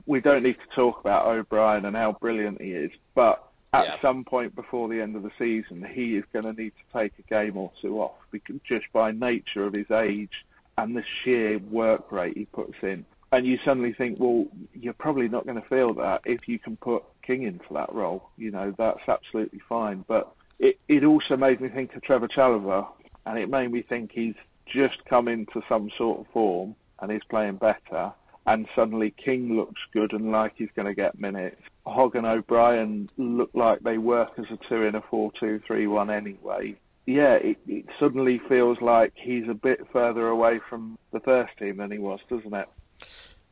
we 0.06 0.20
don't 0.20 0.42
need 0.42 0.56
to 0.56 0.76
talk 0.76 1.00
about 1.00 1.26
O'Brien 1.26 1.84
and 1.84 1.96
how 1.96 2.12
brilliant 2.12 2.60
he 2.60 2.72
is, 2.72 2.90
but 3.14 3.49
at 3.72 3.86
Yeah. 3.86 4.00
some 4.00 4.24
point 4.24 4.54
before 4.54 4.88
the 4.88 5.00
end 5.00 5.16
of 5.16 5.22
the 5.22 5.30
season, 5.38 5.82
he 5.84 6.16
is 6.16 6.24
going 6.32 6.44
to 6.44 6.60
need 6.60 6.72
to 6.76 6.98
take 6.98 7.12
a 7.18 7.22
game 7.22 7.56
or 7.56 7.70
two 7.80 8.00
off 8.00 8.16
because 8.30 8.56
just 8.64 8.90
by 8.92 9.12
nature 9.12 9.64
of 9.64 9.74
his 9.74 9.90
age 9.90 10.44
and 10.76 10.96
the 10.96 11.04
sheer 11.22 11.58
work 11.58 12.10
rate 12.10 12.36
he 12.36 12.46
puts 12.46 12.82
in. 12.82 13.04
And 13.32 13.46
you 13.46 13.58
suddenly 13.64 13.92
think, 13.92 14.18
well, 14.18 14.48
you're 14.74 14.92
probably 14.92 15.28
not 15.28 15.46
going 15.46 15.60
to 15.60 15.68
feel 15.68 15.94
that 15.94 16.22
if 16.24 16.48
you 16.48 16.58
can 16.58 16.76
put 16.76 17.04
King 17.22 17.44
into 17.44 17.72
that 17.74 17.92
role. 17.92 18.28
You 18.36 18.50
know, 18.50 18.74
that's 18.76 19.08
absolutely 19.08 19.60
fine. 19.68 20.04
But 20.08 20.32
it, 20.58 20.80
it 20.88 21.04
also 21.04 21.36
made 21.36 21.60
me 21.60 21.68
think 21.68 21.94
of 21.94 22.02
Trevor 22.02 22.26
Chalobah, 22.26 22.88
and 23.26 23.38
it 23.38 23.48
made 23.48 23.70
me 23.70 23.82
think 23.82 24.10
he's 24.12 24.34
just 24.66 25.04
come 25.04 25.28
into 25.28 25.62
some 25.68 25.90
sort 25.96 26.20
of 26.20 26.26
form 26.32 26.74
and 27.00 27.12
he's 27.12 27.22
playing 27.28 27.56
better. 27.56 28.12
And 28.46 28.66
suddenly 28.74 29.12
King 29.12 29.56
looks 29.56 29.80
good 29.92 30.12
and 30.12 30.32
like 30.32 30.54
he's 30.56 30.70
going 30.74 30.86
to 30.86 30.94
get 30.94 31.20
minutes. 31.20 31.62
Hogg 31.86 32.16
and 32.16 32.26
O'Brien 32.26 33.08
look 33.16 33.50
like 33.54 33.80
they 33.80 33.98
work 33.98 34.30
as 34.38 34.46
a 34.50 34.58
two 34.68 34.82
in 34.82 34.94
a 34.94 35.00
four-two-three-one 35.00 36.10
anyway. 36.10 36.76
Yeah, 37.06 37.34
it, 37.34 37.58
it 37.66 37.86
suddenly 37.98 38.40
feels 38.48 38.80
like 38.80 39.12
he's 39.16 39.48
a 39.48 39.54
bit 39.54 39.86
further 39.92 40.28
away 40.28 40.60
from 40.68 40.98
the 41.12 41.20
first 41.20 41.56
team 41.58 41.78
than 41.78 41.90
he 41.90 41.98
was, 41.98 42.20
doesn't 42.28 42.54
it? 42.54 42.68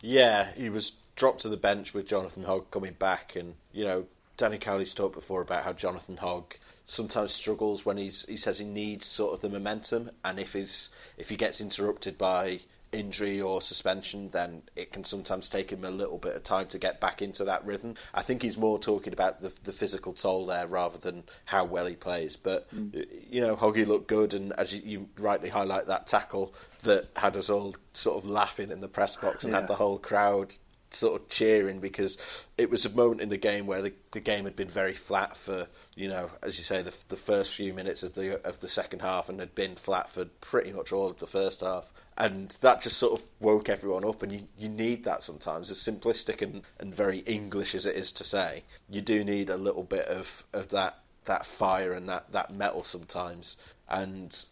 Yeah, 0.02 0.52
he 0.56 0.68
was 0.68 0.90
dropped 1.16 1.40
to 1.40 1.48
the 1.48 1.56
bench 1.56 1.92
with 1.92 2.06
Jonathan 2.06 2.44
Hogg 2.44 2.70
coming 2.70 2.92
back, 2.92 3.34
and 3.34 3.54
you 3.72 3.84
know 3.84 4.06
Danny 4.36 4.58
Cowley's 4.58 4.94
talked 4.94 5.14
before 5.14 5.42
about 5.42 5.64
how 5.64 5.72
Jonathan 5.72 6.18
Hogg 6.18 6.54
sometimes 6.86 7.32
struggles 7.32 7.84
when 7.84 7.96
he's 7.96 8.24
he 8.26 8.36
says 8.36 8.58
he 8.58 8.64
needs 8.64 9.06
sort 9.06 9.34
of 9.34 9.40
the 9.40 9.48
momentum, 9.48 10.10
and 10.24 10.38
if 10.38 10.52
his 10.52 10.90
if 11.16 11.28
he 11.30 11.36
gets 11.36 11.60
interrupted 11.60 12.16
by 12.16 12.60
injury 12.92 13.40
or 13.40 13.60
suspension, 13.60 14.30
then 14.30 14.62
it 14.76 14.92
can 14.92 15.04
sometimes 15.04 15.48
take 15.50 15.70
him 15.70 15.84
a 15.84 15.90
little 15.90 16.18
bit 16.18 16.34
of 16.36 16.42
time 16.42 16.66
to 16.68 16.78
get 16.78 17.00
back 17.00 17.20
into 17.20 17.44
that 17.44 17.64
rhythm. 17.66 17.94
I 18.14 18.22
think 18.22 18.42
he's 18.42 18.56
more 18.56 18.78
talking 18.78 19.12
about 19.12 19.42
the, 19.42 19.52
the 19.64 19.72
physical 19.72 20.12
toll 20.14 20.46
there 20.46 20.66
rather 20.66 20.98
than 20.98 21.24
how 21.44 21.64
well 21.64 21.86
he 21.86 21.94
plays. 21.96 22.36
But 22.36 22.66
Mm. 22.74 23.06
you 23.30 23.40
know, 23.40 23.56
Hoggy 23.56 23.86
looked 23.86 24.08
good, 24.08 24.34
and 24.34 24.52
as 24.54 24.74
you, 24.74 24.82
you 24.84 25.08
rightly 25.18 25.48
highlight, 25.50 25.86
that 25.86 26.06
tackle 26.06 26.54
that 26.82 27.08
had 27.16 27.36
us 27.36 27.50
all 27.50 27.74
sort 27.92 28.16
of 28.16 28.28
laughing 28.28 28.70
in 28.70 28.80
the 28.80 28.88
press 28.88 29.16
box 29.16 29.44
and 29.44 29.52
Yeah. 29.52 29.60
had 29.60 29.68
the 29.68 29.74
whole 29.76 29.98
crowd 29.98 30.54
sort 30.90 31.20
of 31.20 31.28
cheering 31.28 31.80
because 31.80 32.16
it 32.56 32.70
was 32.70 32.86
a 32.86 32.90
moment 32.90 33.20
in 33.20 33.28
the 33.28 33.36
game 33.36 33.66
where 33.66 33.82
the, 33.82 33.92
the 34.12 34.20
game 34.20 34.44
had 34.44 34.56
been 34.56 34.68
very 34.70 34.94
flat 34.94 35.36
for 35.36 35.66
you 35.94 36.08
know 36.08 36.30
as 36.42 36.56
you 36.56 36.64
say 36.64 36.80
the, 36.80 36.94
the 37.10 37.16
first 37.16 37.54
few 37.54 37.74
minutes 37.74 38.02
of 38.02 38.14
the 38.14 38.42
of 38.46 38.60
the 38.60 38.68
second 38.70 39.00
half 39.00 39.28
and 39.28 39.38
had 39.38 39.54
been 39.54 39.74
flat 39.76 40.08
for 40.08 40.24
pretty 40.40 40.72
much 40.72 40.90
all 40.90 41.08
of 41.10 41.18
the 41.18 41.26
first 41.26 41.60
half 41.60 41.92
and 42.18 42.56
that 42.60 42.82
just 42.82 42.98
sort 42.98 43.18
of 43.18 43.30
woke 43.40 43.68
everyone 43.68 44.04
up 44.04 44.22
and 44.22 44.32
you, 44.32 44.48
you 44.58 44.68
need 44.68 45.04
that 45.04 45.22
sometimes 45.22 45.70
as 45.70 45.78
simplistic 45.78 46.42
and, 46.42 46.62
and 46.78 46.94
very 46.94 47.20
English 47.20 47.74
as 47.74 47.86
it 47.86 47.96
is 47.96 48.12
to 48.12 48.24
say 48.24 48.64
you 48.90 49.00
do 49.00 49.24
need 49.24 49.48
a 49.48 49.56
little 49.56 49.84
bit 49.84 50.06
of, 50.06 50.44
of 50.52 50.68
that 50.68 50.98
that 51.24 51.46
fire 51.46 51.92
and 51.92 52.08
that, 52.08 52.30
that 52.32 52.50
mettle 52.50 52.82
sometimes 52.82 53.56
and 53.88 54.46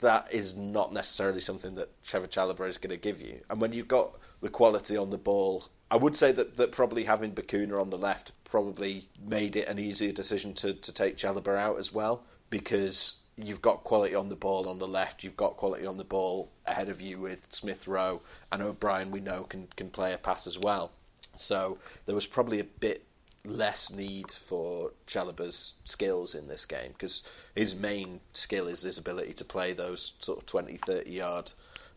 that 0.00 0.28
is 0.32 0.56
not 0.56 0.92
necessarily 0.92 1.40
something 1.40 1.76
that 1.76 1.90
Trevor 2.02 2.26
Chalobah 2.26 2.68
is 2.68 2.76
going 2.76 2.90
to 2.90 2.96
give 2.96 3.20
you. 3.20 3.40
And 3.48 3.60
when 3.60 3.72
you've 3.72 3.88
got 3.88 4.18
the 4.40 4.48
quality 4.48 4.96
on 4.96 5.10
the 5.10 5.18
ball, 5.18 5.66
I 5.90 5.96
would 5.96 6.16
say 6.16 6.32
that, 6.32 6.56
that 6.56 6.72
probably 6.72 7.04
having 7.04 7.32
Bacuna 7.32 7.80
on 7.80 7.90
the 7.90 7.98
left 7.98 8.32
probably 8.44 9.04
made 9.24 9.54
it 9.54 9.68
an 9.68 9.78
easier 9.78 10.12
decision 10.12 10.54
to, 10.54 10.74
to 10.74 10.92
take 10.92 11.16
Chalobah 11.16 11.56
out 11.56 11.78
as 11.78 11.92
well 11.92 12.24
because 12.50 13.20
you've 13.36 13.62
got 13.62 13.84
quality 13.84 14.14
on 14.14 14.28
the 14.28 14.36
ball 14.36 14.68
on 14.68 14.78
the 14.78 14.88
left, 14.88 15.24
you've 15.24 15.36
got 15.36 15.56
quality 15.56 15.86
on 15.86 15.96
the 15.96 16.04
ball 16.04 16.50
ahead 16.66 16.88
of 16.88 17.00
you 17.00 17.18
with 17.18 17.46
Smith 17.50 17.88
Rowe 17.88 18.22
and 18.50 18.62
O'Brien. 18.62 19.10
We 19.10 19.20
know 19.20 19.44
can 19.44 19.68
can 19.76 19.90
play 19.90 20.12
a 20.12 20.18
pass 20.18 20.46
as 20.46 20.58
well, 20.58 20.92
so 21.36 21.78
there 22.06 22.14
was 22.14 22.26
probably 22.26 22.60
a 22.60 22.64
bit 22.64 23.04
less 23.44 23.90
need 23.90 24.30
for 24.30 24.92
Chalobah's 25.06 25.74
skills 25.84 26.34
in 26.34 26.46
this 26.46 26.64
game 26.64 26.92
because 26.92 27.24
his 27.56 27.74
main 27.74 28.20
skill 28.32 28.68
is 28.68 28.82
his 28.82 28.98
ability 28.98 29.32
to 29.34 29.44
play 29.44 29.72
those 29.72 30.12
sort 30.20 30.38
of 30.38 30.46
20, 30.46 30.76
30 30.76 31.10
yard 31.10 31.52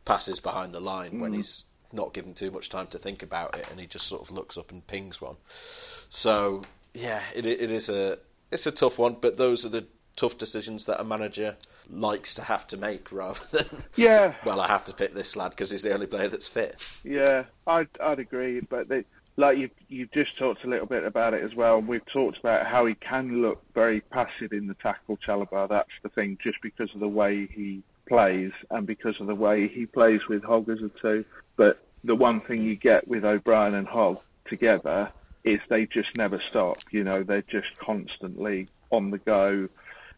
passes 0.06 0.39
behind 0.39 0.74
the 0.74 0.80
line 0.80 1.19
when 1.19 1.34
mm. 1.34 1.38
he's 1.38 1.63
not 1.93 2.13
given 2.13 2.34
too 2.34 2.50
much 2.50 2.69
time 2.69 2.88
to 2.88 2.98
think 2.98 3.21
about 3.21 3.56
it 3.58 3.69
and 3.69 3.80
he 3.80 3.86
just 3.86 4.08
sort 4.08 4.21
of 4.21 4.32
looks 4.32 4.58
up 4.58 4.71
and 4.71 4.86
pings 4.88 5.21
one. 5.21 5.38
So 6.10 6.63
yeah, 6.93 7.21
it, 7.36 7.45
it 7.45 7.69
is 7.69 7.89
a 7.89 8.17
it's 8.52 8.67
a 8.67 8.71
tough 8.71 8.98
one, 8.98 9.17
but 9.19 9.38
those 9.38 9.65
are 9.65 9.69
the 9.69 9.86
tough 10.15 10.38
decisions 10.38 10.86
that 10.86 10.99
a 10.99 11.04
manager 11.04 11.56
likes 11.89 12.34
to 12.36 12.41
have 12.43 12.65
to 12.67 12.78
make 12.78 13.12
rather 13.12 13.39
than 13.51 13.84
Yeah. 13.95 14.34
well 14.45 14.60
I 14.60 14.67
have 14.67 14.86
to 14.86 14.93
pick 14.93 15.13
this 15.13 15.36
lad 15.36 15.49
because 15.49 15.71
he's 15.71 15.84
the 15.84 15.93
only 15.93 16.08
player 16.08 16.28
that's 16.28 16.47
fit. 16.47 16.75
Yeah, 17.04 17.43
I'd 17.67 17.89
I'd 18.01 18.19
agree, 18.19 18.60
but 18.62 18.88
they, 18.88 19.04
like 19.38 19.58
you 19.58 19.69
you've 19.89 20.12
just 20.12 20.38
talked 20.38 20.63
a 20.63 20.67
little 20.67 20.88
bit 20.88 21.04
about 21.04 21.34
it 21.34 21.43
as 21.43 21.54
well, 21.54 21.78
and 21.78 21.88
we've 21.88 22.06
talked 22.06 22.38
about 22.39 22.65
how 22.65 22.86
he 22.86 22.95
can 22.95 23.41
look 23.41 23.62
very 23.73 24.01
passive 24.01 24.54
in 24.54 24.67
the 24.67 24.73
tackle. 24.75 25.17
Chalobah, 25.17 25.67
that's 25.69 25.89
the 26.04 26.10
thing, 26.10 26.38
just 26.43 26.62
because 26.62 26.93
of 26.93 26.99
the 27.01 27.08
way 27.08 27.45
he 27.47 27.84
plays 28.08 28.51
and 28.69 28.86
because 28.88 29.19
of 29.19 29.28
the 29.28 29.36
way 29.36 29.67
he 29.67 29.86
plays 29.86 30.21
with 30.30 30.43
Hogg 30.43 30.69
as 30.69 30.80
a 30.82 30.89
two. 31.01 31.25
But 31.58 31.80
the 32.04 32.15
one 32.15 32.39
thing 32.41 32.63
you 32.63 32.75
get 32.75 33.08
with 33.08 33.25
O'Brien 33.25 33.73
and 33.73 33.88
Hogg 33.88 34.19
together 34.47 35.12
is 35.43 35.60
they 35.69 35.86
just 35.86 36.15
never 36.17 36.41
stop. 36.49 36.78
You 36.91 37.04
know, 37.04 37.23
they're 37.23 37.41
just 37.43 37.78
constantly 37.78 38.67
on 38.91 39.12
the 39.12 39.17
go. 39.17 39.67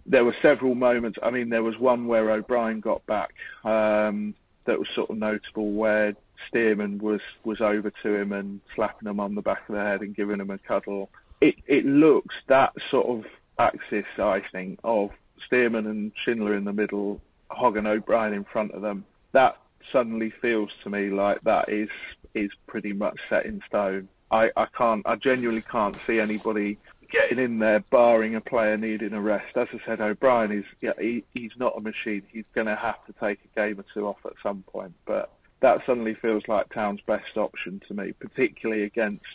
There 0.08 0.24
were 0.26 0.36
several 0.42 0.76
moments. 0.76 1.18
I 1.22 1.32
mean, 1.32 1.50
there 1.50 1.64
was 1.64 1.78
one 1.78 2.08
where 2.08 2.32
O'Brien 2.32 2.80
got 2.80 3.06
back 3.06 3.34
um, 3.64 4.34
that 4.66 4.80
was 4.80 4.88
sort 4.96 5.10
of 5.10 5.18
notable, 5.18 5.72
where 5.74 6.14
Stearman 6.50 7.02
was 7.02 7.22
was 7.44 7.62
over 7.62 7.92
to 8.04 8.16
him 8.16 8.32
and 8.32 8.62
slapping 8.76 9.10
him 9.10 9.20
on 9.20 9.36
the 9.36 9.42
back 9.42 9.68
of 9.68 9.76
the 9.76 9.82
head 9.82 10.02
and 10.02 10.16
giving 10.16 10.40
him 10.40 10.50
a 10.50 10.58
cuddle. 10.58 11.10
It 11.42 11.56
it 11.68 11.86
looks 11.86 12.36
that 12.48 12.74
sort 12.90 13.08
of 13.08 13.26
axis, 13.60 14.06
I 14.18 14.42
think, 14.52 14.80
of 14.84 15.12
Stearman 15.50 15.88
and 15.88 16.12
Schindler 16.24 16.56
in 16.56 16.64
the 16.64 16.74
middle, 16.74 17.22
Hogg 17.50 17.78
and 17.78 17.88
O'Brien 17.88 18.34
in 18.34 18.44
front 18.46 18.72
of 18.72 18.82
them. 18.82 19.06
That 19.34 19.58
suddenly 19.92 20.32
feels 20.42 20.70
to 20.84 20.90
me 20.90 21.10
like 21.10 21.42
that 21.42 21.70
is 21.70 21.90
is 22.34 22.52
pretty 22.68 22.94
much 22.94 23.18
set 23.30 23.46
in 23.46 23.62
stone. 23.68 24.08
I, 24.30 24.50
I 24.58 24.68
can't, 24.78 25.08
I 25.08 25.16
genuinely 25.16 25.62
can't 25.62 25.98
see 26.06 26.20
anybody 26.20 26.78
getting 27.12 27.44
in 27.44 27.60
there, 27.60 27.80
barring 27.92 28.36
a 28.36 28.42
player 28.42 28.78
needing 28.78 29.14
a 29.14 29.22
rest. 29.22 29.56
As 29.56 29.68
I 29.74 29.86
said, 29.86 30.02
O'Brien 30.02 30.52
is, 30.52 30.66
yeah, 30.82 30.92
he, 31.00 31.24
he's 31.34 31.52
not 31.58 31.80
a 31.80 31.84
machine. 31.84 32.24
He's 32.32 32.46
going 32.54 32.68
to 32.68 32.76
have 32.76 33.04
to 33.06 33.14
take 33.14 33.40
a 33.44 33.60
game 33.60 33.80
or 33.80 33.86
two 33.94 34.08
off 34.08 34.18
at 34.26 34.34
some 34.44 34.64
point. 34.64 34.94
But 35.06 35.32
that 35.62 35.80
suddenly 35.86 36.16
feels 36.16 36.44
like 36.48 36.74
Town's 36.74 37.02
best 37.02 37.38
option 37.38 37.82
to 37.88 37.94
me, 37.94 38.14
particularly 38.14 38.84
against 38.84 39.26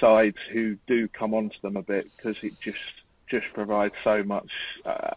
sides 0.00 0.36
who 0.52 0.76
do 0.86 1.08
come 1.08 1.34
onto 1.34 1.60
them 1.62 1.76
a 1.76 1.82
bit 1.82 2.10
because 2.16 2.36
it 2.42 2.54
just 2.60 2.78
just 3.28 3.46
provides 3.54 3.94
so 4.02 4.22
much 4.24 4.50
uh, 4.84 5.10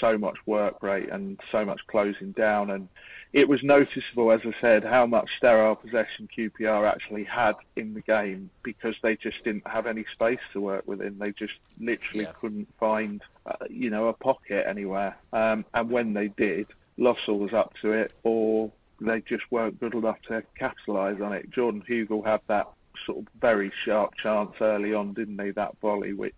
so 0.00 0.16
much 0.16 0.36
work 0.46 0.82
rate 0.82 1.08
and 1.10 1.38
so 1.50 1.64
much 1.64 1.80
closing 1.88 2.32
down 2.32 2.70
and 2.70 2.88
it 3.36 3.50
was 3.50 3.62
noticeable 3.62 4.32
as 4.32 4.40
I 4.46 4.52
said 4.62 4.82
how 4.82 5.04
much 5.04 5.28
sterile 5.36 5.76
possession 5.76 6.26
QPR 6.36 6.90
actually 6.90 7.24
had 7.24 7.52
in 7.76 7.92
the 7.92 8.00
game 8.00 8.48
because 8.62 8.94
they 9.02 9.14
just 9.14 9.44
didn't 9.44 9.68
have 9.68 9.86
any 9.86 10.06
space 10.14 10.40
to 10.54 10.60
work 10.60 10.84
within 10.86 11.18
they 11.18 11.32
just 11.32 11.52
literally 11.78 12.24
Yeah. 12.24 12.32
couldn't 12.40 12.68
find 12.80 13.20
uh, 13.44 13.66
you 13.68 13.90
know 13.90 14.08
a 14.08 14.14
pocket 14.14 14.64
anywhere 14.66 15.18
um, 15.34 15.66
and 15.74 15.90
when 15.90 16.14
they 16.14 16.28
did 16.28 16.66
Lössl 16.98 17.38
was 17.38 17.52
up 17.52 17.74
to 17.82 17.92
it 17.92 18.14
or 18.22 18.72
they 19.02 19.20
just 19.20 19.44
weren't 19.50 19.78
good 19.78 19.92
enough 19.94 20.20
to 20.28 20.42
capitalise 20.58 21.20
on 21.20 21.34
it 21.34 21.50
Jordan 21.50 21.82
Hugill 21.86 22.24
had 22.24 22.40
that 22.48 22.68
sort 23.04 23.18
of 23.18 23.26
very 23.38 23.70
sharp 23.84 24.14
chance 24.16 24.52
early 24.62 24.94
on 24.94 25.12
didn't 25.12 25.38
he 25.44 25.50
that 25.50 25.76
volley 25.82 26.14
which 26.14 26.34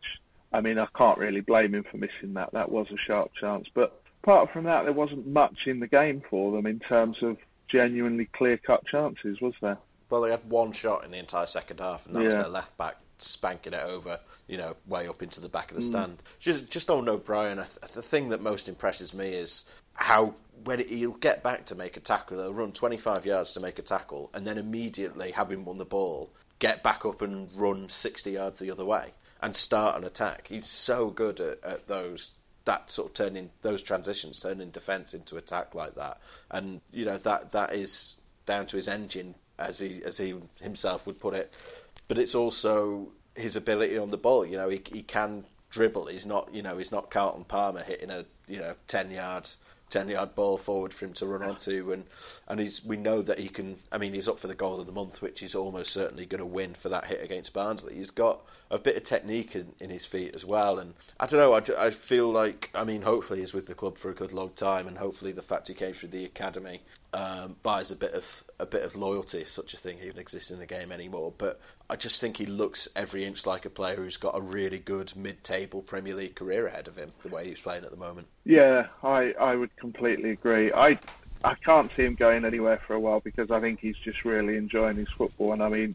I 0.51 0.63
mean, 0.63 0.79
I 0.79 0.87
can't 0.97 1.19
really 1.19 1.43
blame 1.43 1.75
him 1.75 1.85
for 1.91 1.99
missing 1.99 2.33
that. 2.33 2.53
That 2.55 2.71
was 2.71 2.87
a 2.91 2.97
sharp 2.97 3.33
chance. 3.39 3.67
But 3.75 4.01
apart 4.23 4.53
from 4.53 4.65
that, 4.65 4.85
there 4.85 4.93
wasn't 4.93 5.27
much 5.27 5.67
in 5.67 5.81
the 5.81 5.87
game 5.87 6.23
for 6.29 6.53
them 6.53 6.67
in 6.67 6.79
terms 6.81 7.17
of 7.23 7.37
genuinely 7.69 8.27
clear 8.27 8.57
cut 8.59 8.85
chances, 8.87 9.41
was 9.41 9.55
there? 9.61 9.79
Well, 10.11 10.23
they 10.23 10.31
had 10.31 10.49
one 10.49 10.73
shot 10.73 11.05
in 11.05 11.11
the 11.11 11.19
entire 11.19 11.47
second 11.47 11.81
half, 11.81 12.07
and 12.07 12.15
that 12.15 12.25
was 12.25 12.35
their 12.35 12.49
left 12.49 12.77
back 12.79 12.97
spanking 13.19 13.73
it 13.73 13.83
over, 13.83 14.21
you 14.47 14.57
know, 14.57 14.77
way 14.87 15.09
up 15.09 15.23
into 15.23 15.41
the 15.41 15.49
back 15.49 15.71
of 15.71 15.77
the 15.77 15.83
mm. 15.83 15.89
stand. 15.89 16.23
Just, 16.39 16.71
just 16.71 16.89
on 16.89 17.09
O'Brien, 17.09 17.59
the 17.93 18.03
thing 18.03 18.29
that 18.31 18.41
most 18.41 18.69
impresses 18.69 19.13
me 19.13 19.31
is 19.31 19.65
how 19.95 20.35
when 20.65 20.81
he'll 20.81 21.13
get 21.13 21.43
back 21.43 21.67
to 21.67 21.75
make 21.75 21.97
a 21.97 22.01
tackle, 22.01 22.39
he'll 22.39 22.55
run 22.55 22.73
25 22.73 23.27
yards 23.27 23.53
to 23.55 23.61
make 23.61 23.79
a 23.79 23.83
tackle, 23.83 24.31
and 24.35 24.47
then 24.47 24.57
immediately, 24.57 25.33
having 25.33 25.65
won 25.65 25.79
the 25.79 25.85
ball, 25.85 26.31
get 26.59 26.83
back 26.83 27.05
up 27.05 27.23
and 27.23 27.51
run 27.55 27.89
60 27.89 28.31
yards 28.31 28.59
the 28.59 28.71
other 28.71 28.85
way 28.85 29.13
and 29.41 29.55
start 29.55 29.97
an 29.97 30.05
attack. 30.05 30.49
He's 30.49 30.67
so 30.67 31.11
good 31.11 31.41
at, 31.41 31.63
at 31.63 31.87
those 31.87 32.33
that 32.69 32.91
sort 32.91 33.09
of 33.09 33.15
turning 33.15 33.51
those 33.63 33.83
transitions, 33.83 34.41
turning 34.41 34.69
defence 34.69 35.15
into 35.15 35.39
attack 35.39 35.75
like 35.75 35.95
that, 35.95 36.21
and 36.51 36.83
you 36.93 37.07
know 37.07 37.17
that 37.17 37.51
that 37.53 37.75
is 37.75 38.17
down 38.45 38.67
to 38.67 38.77
his 38.77 38.89
engine, 38.89 39.35
as 39.59 39.79
he 39.79 40.03
as 40.05 40.19
he 40.19 40.35
himself 40.61 41.07
would 41.07 41.19
put 41.19 41.33
it. 41.33 41.57
But 42.09 42.19
it's 42.19 42.35
also 42.35 43.09
his 43.35 43.57
ability 43.57 43.97
on 43.97 44.11
the 44.11 44.19
ball. 44.19 44.45
You 44.45 44.59
know, 44.59 44.69
he 44.69 44.83
he 44.93 45.03
can 45.03 45.47
dribble. 45.71 46.07
He's 46.09 46.27
not 46.27 46.55
you 46.55 46.61
know 46.61 46.77
he's 46.77 46.93
not 46.93 47.11
Carlton 47.11 47.45
Palmer 47.45 47.83
hitting 47.83 48.11
a 48.11 48.27
you 48.47 48.59
know 48.59 48.75
ten 48.87 49.11
yard. 49.11 49.49
10 49.91 50.09
yard 50.09 50.35
ball 50.35 50.57
forward 50.57 50.93
for 50.93 51.07
him 51.07 51.13
to 51.15 51.27
run 51.27 51.43
onto 51.43 51.93
and 51.93 52.07
and 52.47 52.61
he's 52.61 52.85
we 52.85 52.97
know 52.97 53.23
that 53.23 53.39
he 53.39 53.49
can 53.49 53.79
I 53.91 53.99
mean 53.99 54.15
he's 54.15 54.29
up 54.29 54.39
for 54.39 54.47
the 54.47 54.55
goal 54.55 54.81
of 54.81 54.87
the 54.87 54.93
month 54.93 55.23
which 55.23 55.41
he's 55.41 55.55
almost 55.55 55.93
certainly 55.93 56.27
going 56.27 56.41
to 56.41 56.47
win 56.47 56.75
for 56.75 56.89
that 56.89 57.07
hit 57.07 57.23
against 57.23 57.53
Barnsley. 57.53 57.95
He's 57.95 58.11
got 58.11 58.41
a 58.71 58.79
bit 58.79 58.97
of 58.97 59.05
technique 59.05 59.55
in, 59.57 59.75
in 59.81 59.91
his 59.91 60.05
feet 60.05 60.35
as 60.35 60.45
well 60.45 60.79
and 60.79 60.95
I 61.19 61.27
don't 61.27 61.41
know 61.41 61.55
I, 61.55 61.87
I 61.87 61.91
feel 61.91 62.31
like 62.31 62.71
I 62.75 62.85
mean 62.85 63.03
hopefully 63.03 63.41
he's 63.41 63.55
with 63.55 63.67
the 63.67 63.75
club 63.75 63.99
for 63.99 64.11
a 64.11 64.15
good 64.15 64.33
long 64.33 64.51
time 64.51 64.87
and 64.87 64.99
hopefully 64.99 65.33
the 65.33 65.43
fact 65.43 65.69
he 65.69 65.75
came 65.75 65.93
through 65.93 66.11
the 66.11 66.25
academy 66.25 66.83
um, 67.13 67.57
buys 67.63 67.91
a 67.91 67.97
bit 67.97 68.13
of 68.13 68.45
a 68.61 68.67
bit 68.67 68.83
of 68.83 68.97
loyalty 68.97 69.39
if 69.39 69.49
such 69.49 69.73
a 69.75 69.77
thing 69.77 69.99
even 70.03 70.19
exists 70.19 70.51
in 70.51 70.59
the 70.59 70.67
game 70.67 70.91
anymore 70.91 71.33
but 71.39 71.61
I 71.89 71.97
just 71.97 72.21
think 72.21 72.37
he 72.39 72.47
looks 72.47 72.89
every 72.97 73.25
inch 73.25 73.47
like 73.47 73.65
a 73.65 73.71
player 73.71 73.97
who's 73.97 74.17
got 74.17 74.37
a 74.37 74.41
really 74.41 74.79
good 74.79 75.15
mid-table 75.15 75.83
Premier 75.83 76.15
League 76.15 76.35
career 76.35 76.67
ahead 76.67 76.89
of 76.89 76.97
him 76.97 77.11
the 77.23 77.29
way 77.29 77.47
he's 77.47 77.61
playing 77.61 77.85
at 77.85 77.91
the 77.91 77.97
moment 77.97 78.27
Yeah, 78.45 78.87
I, 79.03 79.33
I 79.41 79.55
would 79.57 79.75
completely 79.77 80.31
agree. 80.31 80.73
I 80.73 80.99
I 81.45 81.55
can't 81.55 81.91
see 81.97 82.05
him 82.05 82.17
going 82.17 82.45
anywhere 82.45 82.81
for 82.85 82.95
a 82.95 83.01
while 83.01 83.21
because 83.21 83.51
I 83.53 83.61
think 83.61 83.79
he's 83.79 83.97
just 83.99 84.25
really 84.25 84.57
enjoying 84.57 84.97
his 84.97 85.09
football. 85.09 85.53
And 85.53 85.63
I 85.63 85.69
mean, 85.69 85.95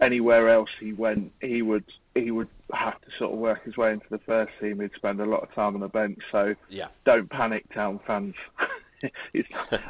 anywhere 0.00 0.48
else 0.48 0.70
he 0.78 0.92
went, 0.92 1.32
he 1.40 1.60
would 1.60 1.84
he 2.14 2.30
would 2.30 2.48
have 2.72 3.00
to 3.00 3.08
sort 3.18 3.32
of 3.32 3.38
work 3.38 3.64
his 3.64 3.76
way 3.76 3.92
into 3.92 4.06
the 4.10 4.18
first 4.18 4.52
team. 4.60 4.80
He'd 4.80 4.92
spend 4.94 5.20
a 5.20 5.24
lot 5.26 5.42
of 5.42 5.52
time 5.54 5.74
on 5.74 5.80
the 5.80 5.88
bench. 5.88 6.20
So 6.30 6.54
Yeah. 6.68 6.86
don't 7.04 7.28
panic, 7.28 7.72
Town 7.74 7.98
fans. 8.06 8.36
it's 9.34 9.48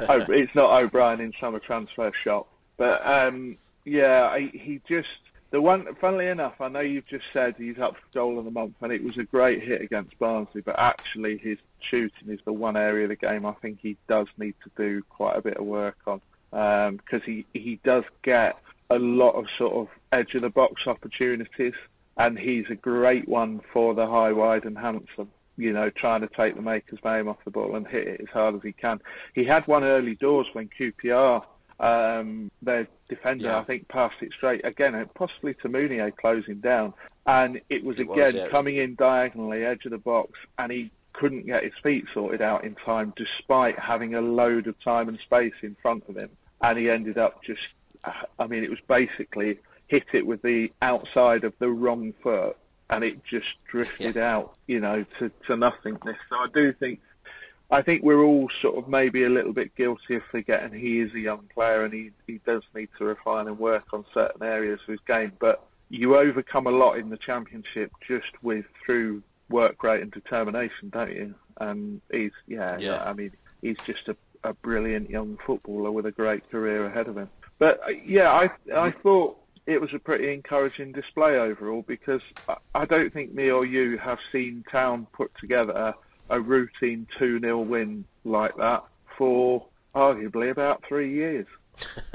O- 0.09 0.25
it's 0.29 0.53
not 0.55 0.83
O'Brien 0.83 1.21
in 1.21 1.33
summer 1.39 1.59
transfer 1.59 2.11
shop, 2.23 2.47
but 2.77 3.05
um, 3.05 3.57
yeah, 3.85 4.23
I, 4.23 4.49
he 4.53 4.81
just 4.87 5.07
the 5.51 5.61
one. 5.61 5.87
Funnily 6.01 6.27
enough, 6.27 6.59
I 6.59 6.67
know 6.67 6.81
you've 6.81 7.07
just 7.07 7.25
said 7.31 7.55
he's 7.57 7.79
up 7.79 7.95
for 7.95 8.19
goal 8.19 8.39
of 8.39 8.45
the 8.45 8.51
month, 8.51 8.75
and 8.81 8.91
it 8.91 9.03
was 9.03 9.17
a 9.17 9.23
great 9.23 9.63
hit 9.63 9.81
against 9.81 10.17
Barnsley. 10.19 10.61
But 10.61 10.77
actually, 10.77 11.37
his 11.37 11.57
shooting 11.89 12.29
is 12.29 12.39
the 12.45 12.53
one 12.53 12.75
area 12.75 13.05
of 13.05 13.09
the 13.09 13.15
game 13.15 13.45
I 13.45 13.53
think 13.53 13.79
he 13.81 13.97
does 14.09 14.27
need 14.37 14.55
to 14.63 14.71
do 14.75 15.03
quite 15.09 15.37
a 15.37 15.41
bit 15.41 15.57
of 15.57 15.65
work 15.65 15.97
on. 16.05 16.21
because 16.97 17.23
he 17.25 17.45
he 17.53 17.79
does 17.83 18.03
get 18.23 18.57
a 18.89 18.97
lot 18.97 19.31
of 19.31 19.45
sort 19.57 19.73
of 19.73 19.87
edge 20.11 20.33
of 20.35 20.41
the 20.41 20.49
box 20.49 20.87
opportunities, 20.87 21.73
and 22.17 22.37
he's 22.37 22.65
a 22.69 22.75
great 22.75 23.27
one 23.27 23.61
for 23.73 23.93
the 23.93 24.07
high, 24.07 24.31
wide, 24.31 24.65
and 24.65 24.77
handsome. 24.77 25.31
You 25.57 25.73
know, 25.73 25.89
trying 25.89 26.21
to 26.21 26.27
take 26.27 26.55
the 26.55 26.61
maker's 26.61 26.99
name 27.03 27.27
off 27.27 27.43
the 27.43 27.51
ball 27.51 27.75
and 27.75 27.87
hit 27.87 28.07
it 28.07 28.21
as 28.21 28.29
hard 28.29 28.55
as 28.55 28.61
he 28.61 28.73
can. 28.73 29.01
He 29.33 29.43
had 29.43 29.65
one 29.67 29.83
early 29.83 30.13
doors 30.15 30.45
when 30.53 30.69
QPR, 30.69 31.43
um, 31.79 32.51
their 32.61 32.87
defender, 33.09 33.45
Yeah. 33.45 33.59
I 33.59 33.63
think, 33.63 33.87
passed 33.87 34.21
it 34.21 34.31
straight 34.33 34.63
again, 34.63 35.03
possibly 35.15 35.55
to 35.55 35.69
Mounié 35.69 36.15
closing 36.15 36.59
down, 36.59 36.93
and 37.25 37.59
it 37.69 37.83
was 37.83 37.99
It 37.99 38.07
was, 38.07 38.17
again 38.19 38.35
yeah, 38.35 38.41
it 38.41 38.43
was- 38.45 38.51
coming 38.51 38.77
in 38.77 38.95
diagonally, 38.95 39.65
edge 39.65 39.85
of 39.85 39.91
the 39.91 39.97
box, 39.97 40.31
and 40.59 40.71
he 40.71 40.91
couldn't 41.13 41.47
get 41.47 41.63
his 41.63 41.73
feet 41.81 42.05
sorted 42.13 42.41
out 42.41 42.63
in 42.63 42.75
time, 42.75 43.11
despite 43.15 43.79
having 43.79 44.13
a 44.13 44.21
load 44.21 44.67
of 44.67 44.79
time 44.83 45.09
and 45.09 45.17
space 45.19 45.53
in 45.63 45.75
front 45.81 46.03
of 46.07 46.15
him, 46.17 46.29
and 46.61 46.77
he 46.77 46.89
ended 46.89 47.17
up 47.17 47.43
just, 47.43 47.61
I 48.37 48.45
mean, 48.45 48.63
it 48.63 48.69
was 48.69 48.79
basically 48.87 49.57
hit 49.87 50.05
it 50.13 50.27
with 50.27 50.43
the 50.43 50.71
outside 50.83 51.43
of 51.43 51.53
the 51.57 51.69
wrong 51.69 52.13
foot, 52.21 52.55
and 52.89 53.03
it 53.03 53.23
just 53.25 53.47
drifted 53.69 54.17
out, 54.17 54.57
you 54.67 54.79
know, 54.79 55.05
to, 55.19 55.31
to 55.47 55.55
nothingness. 55.55 56.17
So 56.29 56.35
I 56.35 56.47
do 56.53 56.73
think 56.73 56.99
I 57.69 57.81
think 57.81 58.01
we're 58.03 58.23
all 58.23 58.49
sort 58.61 58.77
of 58.77 58.87
maybe 58.87 59.25
a 59.25 59.29
little 59.29 59.51
bit 59.51 59.75
guilty 59.75 60.15
of 60.15 60.23
forgetting 60.31 60.79
he 60.79 61.01
is 61.01 61.13
a 61.13 61.19
young 61.19 61.49
player 61.53 61.83
and 61.83 61.93
he, 61.93 62.11
he 62.25 62.39
does 62.45 62.63
need 62.73 62.89
to 62.97 63.05
refine 63.05 63.47
and 63.47 63.59
work 63.59 63.83
on 63.91 64.05
certain 64.13 64.41
areas 64.41 64.79
of 64.87 64.91
his 64.93 65.01
game. 65.05 65.33
But 65.37 65.65
you 65.89 66.17
overcome 66.17 66.67
a 66.67 66.71
lot 66.71 66.97
in 66.97 67.09
the 67.09 67.17
championship 67.17 67.91
just 68.07 68.31
with 68.41 68.65
through 68.85 69.21
work 69.49 69.83
rate 69.83 70.01
and 70.01 70.11
determination, 70.11 70.89
don't 70.91 71.11
you? 71.11 71.35
And 71.59 72.01
he's 72.11 72.31
yeah, 72.47 72.77
Yeah. 72.79 73.03
I 73.03 73.13
mean 73.13 73.31
he's 73.61 73.77
just 73.85 74.07
a, 74.07 74.15
a 74.43 74.53
brilliant 74.53 75.09
young 75.09 75.37
footballer 75.45 75.91
with 75.91 76.05
a 76.05 76.11
great 76.11 76.49
career 76.49 76.85
ahead 76.85 77.07
of 77.07 77.17
him. 77.17 77.29
But 77.59 77.81
uh, 77.85 77.89
yeah, 78.05 78.31
I 78.31 78.49
I 78.73 78.91
thought 78.91 79.37
it 79.67 79.81
was 79.81 79.93
a 79.93 79.99
pretty 79.99 80.33
encouraging 80.33 80.93
display 80.93 81.37
overall 81.37 81.83
because 81.85 82.21
I- 82.73 82.85
don't 82.85 83.11
think 83.13 83.33
me 83.33 83.51
or 83.51 83.65
you 83.65 83.97
have 83.97 84.17
seen 84.31 84.63
Town 84.71 85.05
put 85.11 85.29
together 85.39 85.93
a 86.29 86.39
routine 86.39 87.05
2 87.19 87.39
0 87.39 87.59
win 87.59 88.05
like 88.23 88.55
that 88.55 88.83
for 89.17 89.65
arguably 89.93 90.49
about 90.49 90.83
three 90.87 91.13
years. 91.13 91.45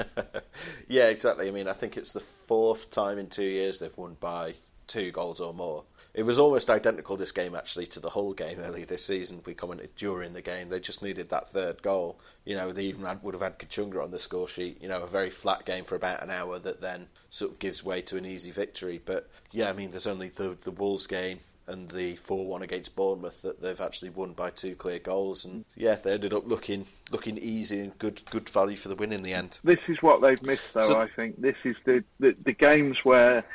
yeah, 0.87 1.09
exactly. 1.09 1.47
I 1.47 1.51
mean, 1.51 1.67
I 1.67 1.73
think 1.73 1.95
it's 1.95 2.11
the 2.11 2.19
fourth 2.19 2.89
time 2.89 3.17
in 3.19 3.27
two 3.27 3.43
years 3.43 3.79
they've 3.79 3.95
won 3.97 4.17
by 4.19 4.55
two 4.87 5.11
goals 5.11 5.39
or 5.39 5.53
more. 5.53 5.83
It 6.13 6.23
was 6.23 6.37
almost 6.37 6.69
identical 6.69 7.17
this 7.17 7.31
game 7.31 7.55
actually 7.55 7.87
to 7.87 7.99
the 7.99 8.11
Hull 8.11 8.33
game 8.33 8.59
earlier 8.59 8.85
this 8.85 9.05
season. 9.05 9.41
We 9.45 9.53
commented 9.53 9.95
during 9.95 10.33
the 10.33 10.41
game 10.41 10.69
they 10.69 10.79
just 10.79 11.01
needed 11.01 11.29
that 11.29 11.49
third 11.49 11.81
goal. 11.81 12.19
You 12.45 12.55
know, 12.55 12.71
they 12.71 12.83
even 12.83 13.05
had, 13.05 13.23
would 13.23 13.33
have 13.33 13.41
had 13.41 13.57
Kachunga 13.59 14.03
on 14.03 14.11
the 14.11 14.19
score 14.19 14.47
sheet. 14.47 14.81
You 14.81 14.89
know, 14.89 15.01
a 15.01 15.07
very 15.07 15.29
flat 15.29 15.65
game 15.65 15.83
for 15.83 15.95
about 15.95 16.21
an 16.21 16.29
hour 16.29 16.59
that 16.59 16.81
then 16.81 17.07
sort 17.29 17.51
of 17.51 17.59
gives 17.59 17.83
way 17.83 18.01
to 18.03 18.17
an 18.17 18.25
easy 18.25 18.51
victory. 18.51 19.01
But 19.03 19.29
yeah, 19.51 19.69
I 19.69 19.73
mean, 19.73 19.91
there's 19.91 20.07
only 20.07 20.29
the 20.29 20.55
the 20.61 20.71
Wolves 20.71 21.07
game 21.07 21.39
and 21.67 21.89
the 21.91 22.15
4-1 22.17 22.61
against 22.61 22.95
Bournemouth 22.95 23.41
that 23.41 23.61
they've 23.61 23.79
actually 23.79 24.09
won 24.09 24.33
by 24.33 24.49
two 24.49 24.75
clear 24.75 24.99
goals 24.99 25.45
and 25.45 25.63
yeah 25.75 25.95
they 25.95 26.11
ended 26.13 26.33
up 26.33 26.45
looking 26.45 26.85
looking 27.11 27.37
easy 27.37 27.79
and 27.79 27.97
good 27.99 28.21
good 28.29 28.49
value 28.49 28.75
for 28.75 28.89
the 28.89 28.95
win 28.95 29.13
in 29.13 29.23
the 29.23 29.33
end 29.33 29.59
This 29.63 29.79
is 29.87 30.01
what 30.01 30.21
they've 30.21 30.41
missed, 30.43 30.73
though. 30.73 30.81
So- 30.81 30.99
I 30.99 31.07
think 31.07 31.39
this 31.39 31.55
is 31.63 31.75
the, 31.85 32.03
the 32.19 32.35
the 32.43 32.51
games 32.51 32.97
where 33.03 33.45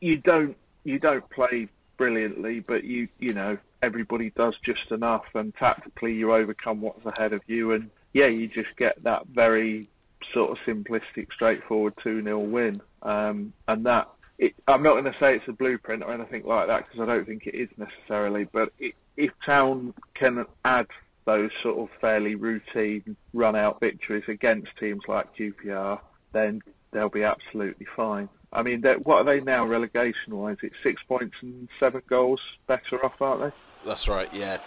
you 0.00 0.16
don't 0.16 0.56
you 0.84 0.98
don't 0.98 1.28
play 1.30 1.68
brilliantly, 1.96 2.60
but 2.60 2.84
you 2.84 3.08
you 3.18 3.32
know 3.32 3.58
everybody 3.82 4.30
does 4.30 4.54
just 4.64 4.90
enough, 4.90 5.24
and 5.34 5.54
tactically 5.54 6.14
you 6.14 6.32
overcome 6.32 6.80
what's 6.80 7.04
ahead 7.16 7.32
of 7.32 7.42
you, 7.46 7.72
and 7.72 7.90
yeah, 8.12 8.26
you 8.26 8.48
just 8.48 8.76
get 8.76 9.02
that 9.04 9.26
very 9.26 9.86
sort 10.34 10.50
of 10.50 10.58
simplistic, 10.66 11.32
straightforward 11.32 11.94
two 12.02 12.22
0 12.22 12.38
win, 12.40 12.80
um, 13.02 13.52
and 13.68 13.86
that. 13.86 14.08
It, 14.38 14.54
I'm 14.66 14.82
not 14.82 14.92
going 14.92 15.04
to 15.04 15.18
say 15.20 15.36
it's 15.36 15.48
a 15.48 15.52
blueprint 15.52 16.02
or 16.02 16.14
anything 16.14 16.44
like 16.46 16.68
that 16.68 16.86
because 16.86 16.98
I 16.98 17.04
don't 17.04 17.26
think 17.26 17.46
it 17.46 17.54
is 17.54 17.68
necessarily. 17.76 18.44
But 18.50 18.72
it, 18.78 18.94
if 19.14 19.32
Town 19.44 19.92
can 20.14 20.46
add 20.64 20.86
those 21.26 21.50
sort 21.62 21.78
of 21.78 21.88
fairly 22.00 22.36
routine 22.36 23.16
run 23.34 23.54
out 23.54 23.80
victories 23.80 24.24
against 24.28 24.68
teams 24.80 25.02
like 25.06 25.36
QPR, 25.36 26.00
then 26.32 26.62
they'll 26.90 27.10
be 27.10 27.22
absolutely 27.22 27.86
fine. 27.94 28.30
I 28.52 28.62
mean, 28.62 28.82
what 29.04 29.18
are 29.18 29.24
they 29.24 29.40
now 29.40 29.64
relegation 29.64 30.36
wise? 30.36 30.56
It's 30.62 30.74
six 30.82 31.00
points 31.04 31.36
and 31.40 31.68
seven 31.78 32.02
goals 32.08 32.40
better 32.66 33.04
off, 33.04 33.20
aren't 33.20 33.42
they? 33.42 33.88
That's 33.88 34.08
right, 34.08 34.28
yeah. 34.34 34.58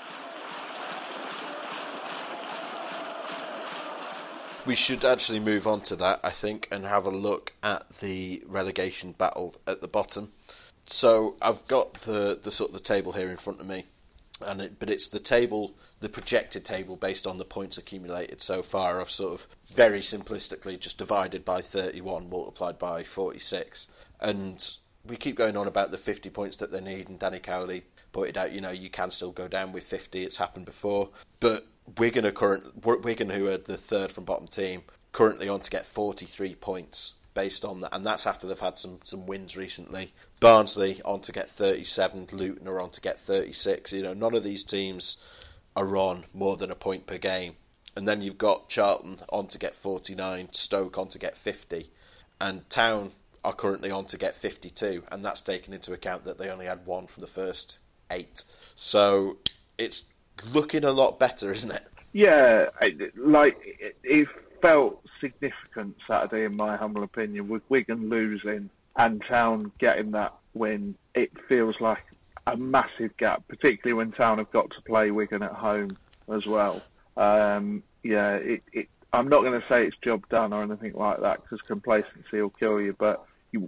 We 4.66 4.76
should 4.76 5.04
actually 5.04 5.42
move 5.42 5.68
on 5.68 5.82
to 5.82 5.98
that, 5.98 6.22
I 6.24 6.30
think, 6.30 6.70
and 6.72 6.86
have 6.86 7.06
a 7.06 7.10
look 7.10 7.52
at 7.62 7.90
the 8.00 8.42
relegation 8.48 9.12
battle 9.12 9.56
at 9.68 9.82
the 9.82 9.90
bottom. 9.90 10.32
So 10.86 11.36
I've 11.42 11.68
got 11.68 11.94
the, 11.96 12.40
the 12.42 12.52
sort 12.52 12.70
of 12.70 12.76
the 12.76 12.80
table 12.80 13.12
here 13.12 13.30
in 13.30 13.36
front 13.36 13.60
of 13.60 13.68
me, 13.68 13.86
and 14.44 14.62
it, 14.62 14.80
but 14.80 14.90
it's 14.90 15.08
the 15.08 15.20
table, 15.20 15.76
the 16.00 16.10
projected 16.10 16.66
table 16.66 16.96
based 16.96 17.26
on 17.26 17.38
the 17.38 17.46
points 17.46 17.78
accumulated 17.78 18.42
so 18.42 18.62
far. 18.62 19.00
I've 19.00 19.10
sort 19.10 19.34
of 19.34 19.48
very 19.68 20.00
simplistically 20.00 20.80
just 20.80 20.98
divided 20.98 21.44
by 21.44 21.62
31 21.62 22.30
multiplied 22.30 22.78
by 22.78 23.04
46, 23.04 23.88
and 24.20 24.76
we 25.06 25.16
keep 25.16 25.36
going 25.36 25.58
on 25.58 25.68
about 25.68 25.92
the 25.92 25.98
50 25.98 26.30
points 26.30 26.58
that 26.58 26.72
they 26.72 26.82
need, 26.82 27.10
and 27.10 27.20
Danny 27.20 27.40
Cowley 27.40 27.84
pointed 28.12 28.38
out, 28.38 28.52
you 28.52 28.62
know, 28.62 28.72
you 28.72 28.90
can 28.90 29.12
still 29.12 29.32
go 29.32 29.48
down 29.48 29.72
with 29.72 29.84
50. 29.84 30.24
It's 30.24 30.38
happened 30.38 30.66
before, 30.66 31.10
but 31.40 31.68
Wigan 31.98 32.26
are 32.26 32.32
current. 32.32 32.86
Wigan, 32.86 33.30
who 33.30 33.48
are 33.48 33.58
the 33.58 33.78
third 33.78 34.12
from 34.12 34.24
bottom 34.24 34.48
team, 34.48 34.84
currently 35.12 35.50
on 35.50 35.62
to 35.62 35.70
get 35.70 35.86
43 35.86 36.56
points 36.56 37.14
based 37.34 37.66
on 37.66 37.82
that, 37.82 37.94
and 37.94 38.06
that's 38.06 38.28
after 38.28 38.48
they've 38.48 38.60
had 38.60 38.78
some 38.78 39.00
some 39.04 39.26
wins 39.26 39.58
recently. 39.58 40.14
Barnsley 40.40 41.02
on 41.04 41.22
to 41.22 41.32
get 41.32 41.50
37. 41.50 42.28
Luton 42.32 42.68
are 42.68 42.82
on 42.82 42.90
to 42.92 43.02
get 43.02 43.20
36. 43.20 43.94
You 43.94 44.04
know, 44.04 44.14
none 44.14 44.36
of 44.36 44.44
these 44.44 44.64
teams 44.64 45.18
are 45.76 45.98
on 45.98 46.26
more 46.34 46.58
than 46.58 46.72
a 46.72 46.76
point 46.76 47.08
per 47.08 47.18
game. 47.18 47.56
And 47.96 48.08
then 48.08 48.22
you've 48.22 48.38
got 48.38 48.70
Charlton 48.70 49.20
on 49.30 49.48
to 49.48 49.60
get 49.60 49.76
49, 49.76 50.50
Stoke 50.52 50.98
on 50.98 51.10
to 51.10 51.20
get 51.20 51.38
50, 51.38 51.92
and 52.42 52.68
Town 52.70 53.12
are 53.44 53.54
currently 53.54 53.92
on 53.92 54.06
to 54.06 54.18
get 54.18 54.36
52, 54.36 55.04
and 55.12 55.24
that's 55.24 55.42
taken 55.42 55.74
into 55.74 55.94
account 55.94 56.26
that 56.26 56.38
they 56.38 56.50
only 56.50 56.66
had 56.66 56.86
one 56.86 57.06
from 57.08 57.22
the 57.22 57.28
first 57.28 57.80
eight. 58.10 58.46
So 58.74 59.38
it's 59.78 60.06
looking 60.52 60.84
a 60.84 60.92
lot 60.92 61.20
better, 61.20 61.52
isn't 61.52 61.72
it? 61.72 61.88
Yeah, 62.14 62.68
like 63.18 63.58
it 64.04 64.28
felt 64.64 65.04
significant 65.20 65.98
Saturday, 66.08 66.46
in 66.46 66.56
my 66.56 66.78
humble 66.78 67.04
opinion, 67.04 67.50
with 67.50 67.62
Wigan 67.68 68.10
losing 68.10 68.70
and 68.96 69.22
Town 69.28 69.72
getting 69.78 70.12
that 70.12 70.34
win. 70.54 70.96
It 71.14 71.32
feels 71.50 71.76
like 71.82 72.04
a 72.48 72.56
massive 72.56 73.16
gap, 73.18 73.44
particularly 73.50 73.94
when 73.94 74.14
Town 74.14 74.38
have 74.38 74.52
got 74.52 74.72
to 74.72 74.82
play 74.84 75.12
Wigan 75.12 75.44
at 75.44 75.52
home 75.52 75.98
as 76.34 76.46
well. 76.46 76.82
Um, 77.18 77.84
yeah, 78.04 78.36
it, 78.36 78.64
it, 78.72 78.88
I'm 79.12 79.28
not 79.28 79.42
going 79.42 79.60
to 79.60 79.68
say 79.68 79.86
it's 79.86 79.98
job 79.98 80.28
done 80.30 80.54
or 80.54 80.64
anything 80.64 80.94
like 80.94 81.20
that 81.20 81.44
because 81.44 81.62
complacency 81.62 82.42
will 82.42 82.50
kill 82.50 82.80
you, 82.80 82.96
but 82.98 83.26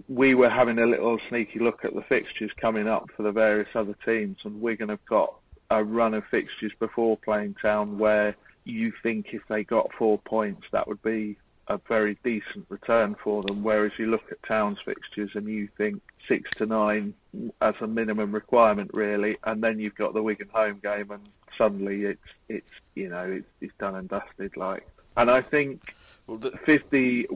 we 0.08 0.34
were 0.34 0.50
having 0.50 0.78
a 0.78 0.86
little 0.86 1.18
sneaky 1.28 1.58
look 1.58 1.84
at 1.84 1.94
the 1.94 2.02
fixtures 2.02 2.50
coming 2.56 2.88
up 2.88 3.10
for 3.14 3.22
the 3.22 3.32
various 3.32 3.68
other 3.74 3.94
teams, 4.04 4.38
and 4.44 4.62
Wigan 4.62 4.88
have 4.88 5.04
got 5.04 5.34
a 5.70 5.84
run 5.84 6.14
of 6.14 6.24
fixtures 6.30 6.72
before 6.78 7.18
playing 7.18 7.54
Town 7.60 7.98
where 7.98 8.34
you 8.66 8.92
think 9.02 9.28
if 9.32 9.42
they 9.48 9.64
got 9.64 9.92
four 9.94 10.18
points, 10.18 10.66
that 10.72 10.88
would 10.88 11.02
be 11.02 11.36
a 11.68 11.78
very 11.88 12.16
decent 12.22 12.66
return 12.68 13.16
for 13.22 13.42
them. 13.42 13.62
Whereas 13.62 13.92
you 13.98 14.06
look 14.06 14.30
at 14.30 14.42
Town's 14.42 14.78
fixtures 14.84 15.30
and 15.34 15.46
you 15.46 15.68
think 15.76 16.02
six 16.28 16.50
to 16.56 16.66
nine 16.66 17.14
as 17.60 17.74
a 17.80 17.86
minimum 17.86 18.32
requirement, 18.32 18.90
really, 18.94 19.36
and 19.44 19.62
then 19.62 19.78
you've 19.78 19.94
got 19.94 20.14
the 20.14 20.22
Wigan 20.22 20.48
home 20.52 20.80
game, 20.82 21.10
and 21.10 21.22
suddenly 21.56 22.04
it's 22.04 22.28
it's 22.48 22.72
you 22.94 23.08
know 23.08 23.24
it's, 23.24 23.48
it's 23.60 23.74
done 23.78 23.94
and 23.94 24.08
dusted. 24.08 24.56
Like, 24.56 24.86
and 25.16 25.30
I 25.30 25.42
think 25.42 25.94
Well, 26.26 26.38
the, 26.38 26.52
50 26.64 27.28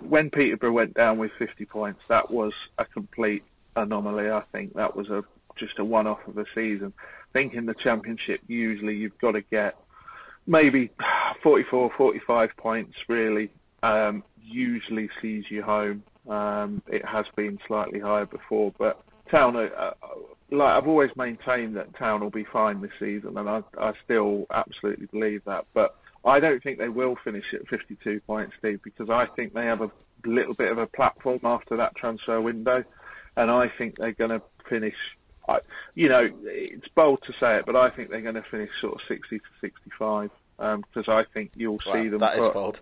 when 0.00 0.30
Peterborough 0.30 0.72
went 0.72 0.94
down 0.94 1.18
with 1.18 1.32
50 1.38 1.64
points 1.66 2.06
that 2.08 2.30
was 2.30 2.52
a 2.78 2.84
complete 2.84 3.44
anomaly 3.76 4.30
I 4.30 4.42
think 4.52 4.74
that 4.74 4.94
was 4.94 5.08
a 5.08 5.24
just 5.56 5.78
a 5.78 5.84
one 5.84 6.06
off 6.06 6.26
of 6.26 6.38
a 6.38 6.44
season 6.54 6.92
I 6.98 7.32
think 7.32 7.54
in 7.54 7.66
the 7.66 7.74
championship 7.74 8.40
usually 8.46 8.96
you've 8.96 9.18
got 9.18 9.32
to 9.32 9.40
get 9.40 9.76
maybe 10.46 10.90
44 11.42 11.92
45 11.96 12.50
points 12.56 12.94
really 13.08 13.50
um, 13.82 14.22
usually 14.42 15.08
sees 15.20 15.44
you 15.50 15.62
home 15.62 16.02
um, 16.28 16.82
it 16.86 17.04
has 17.04 17.26
been 17.36 17.58
slightly 17.66 18.00
higher 18.00 18.26
before 18.26 18.72
but 18.78 19.02
Town 19.30 19.56
uh, 19.56 19.90
like 20.50 20.72
I've 20.74 20.86
always 20.86 21.10
maintained 21.16 21.76
that 21.76 21.96
Town 21.96 22.20
will 22.20 22.30
be 22.30 22.46
fine 22.52 22.80
this 22.80 22.90
season 22.98 23.36
and 23.36 23.48
I, 23.48 23.62
I 23.78 23.92
still 24.04 24.46
absolutely 24.50 25.06
believe 25.06 25.42
that 25.46 25.66
but 25.74 25.96
I 26.24 26.40
don't 26.40 26.62
think 26.62 26.78
they 26.78 26.88
will 26.88 27.16
finish 27.22 27.44
at 27.52 27.68
52 27.68 28.20
points, 28.20 28.54
Steve, 28.58 28.80
because 28.82 29.10
I 29.10 29.26
think 29.36 29.52
they 29.52 29.66
have 29.66 29.82
a 29.82 29.90
little 30.24 30.54
bit 30.54 30.72
of 30.72 30.78
a 30.78 30.86
platform 30.86 31.40
after 31.44 31.76
that 31.76 31.94
transfer 31.96 32.40
window, 32.40 32.82
and 33.36 33.50
I 33.50 33.70
think 33.76 33.96
they're 33.96 34.12
going 34.12 34.30
to 34.30 34.42
finish. 34.68 34.94
I, 35.48 35.58
you 35.94 36.08
know, 36.08 36.28
it's 36.44 36.88
bold 36.94 37.22
to 37.26 37.32
say 37.38 37.56
it, 37.56 37.66
but 37.66 37.76
I 37.76 37.90
think 37.90 38.10
they're 38.10 38.20
going 38.22 38.34
to 38.34 38.42
finish 38.50 38.70
sort 38.80 38.94
of 38.94 39.00
60 39.08 39.38
to 39.38 39.44
65 39.60 40.30
because 40.56 41.08
I 41.08 41.24
think 41.34 41.52
you'll 41.56 41.80
see 41.80 42.08
them. 42.08 42.18
that 42.20 42.38
is 42.38 42.46
put- 42.46 42.54
bold. 42.54 42.80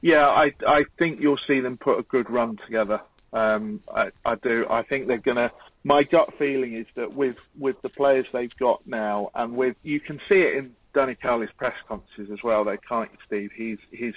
Yeah, 0.00 0.26
I 0.28 0.52
I 0.66 0.84
think 0.96 1.20
you'll 1.20 1.40
see 1.46 1.58
them 1.60 1.76
put 1.76 1.98
a 1.98 2.02
good 2.02 2.30
run 2.30 2.56
together. 2.64 3.00
Um, 3.32 3.80
I, 3.92 4.10
I 4.24 4.36
do. 4.36 4.64
I 4.70 4.82
think 4.82 5.08
they're 5.08 5.18
gonna. 5.18 5.50
My 5.82 6.02
gut 6.04 6.34
feeling 6.38 6.74
is 6.74 6.86
that 6.94 7.14
with 7.14 7.38
with 7.58 7.80
the 7.82 7.88
players 7.88 8.28
they've 8.32 8.56
got 8.58 8.86
now, 8.86 9.30
and 9.34 9.56
with 9.56 9.74
you 9.82 9.98
can 9.98 10.20
see 10.28 10.36
it 10.36 10.54
in 10.54 10.76
Danny 10.94 11.16
Cowley's 11.16 11.50
press 11.56 11.74
conferences 11.88 12.30
as 12.32 12.42
well. 12.44 12.64
They 12.64 12.76
can't, 12.76 13.10
Steve. 13.26 13.50
He's 13.54 13.78
his 13.90 14.14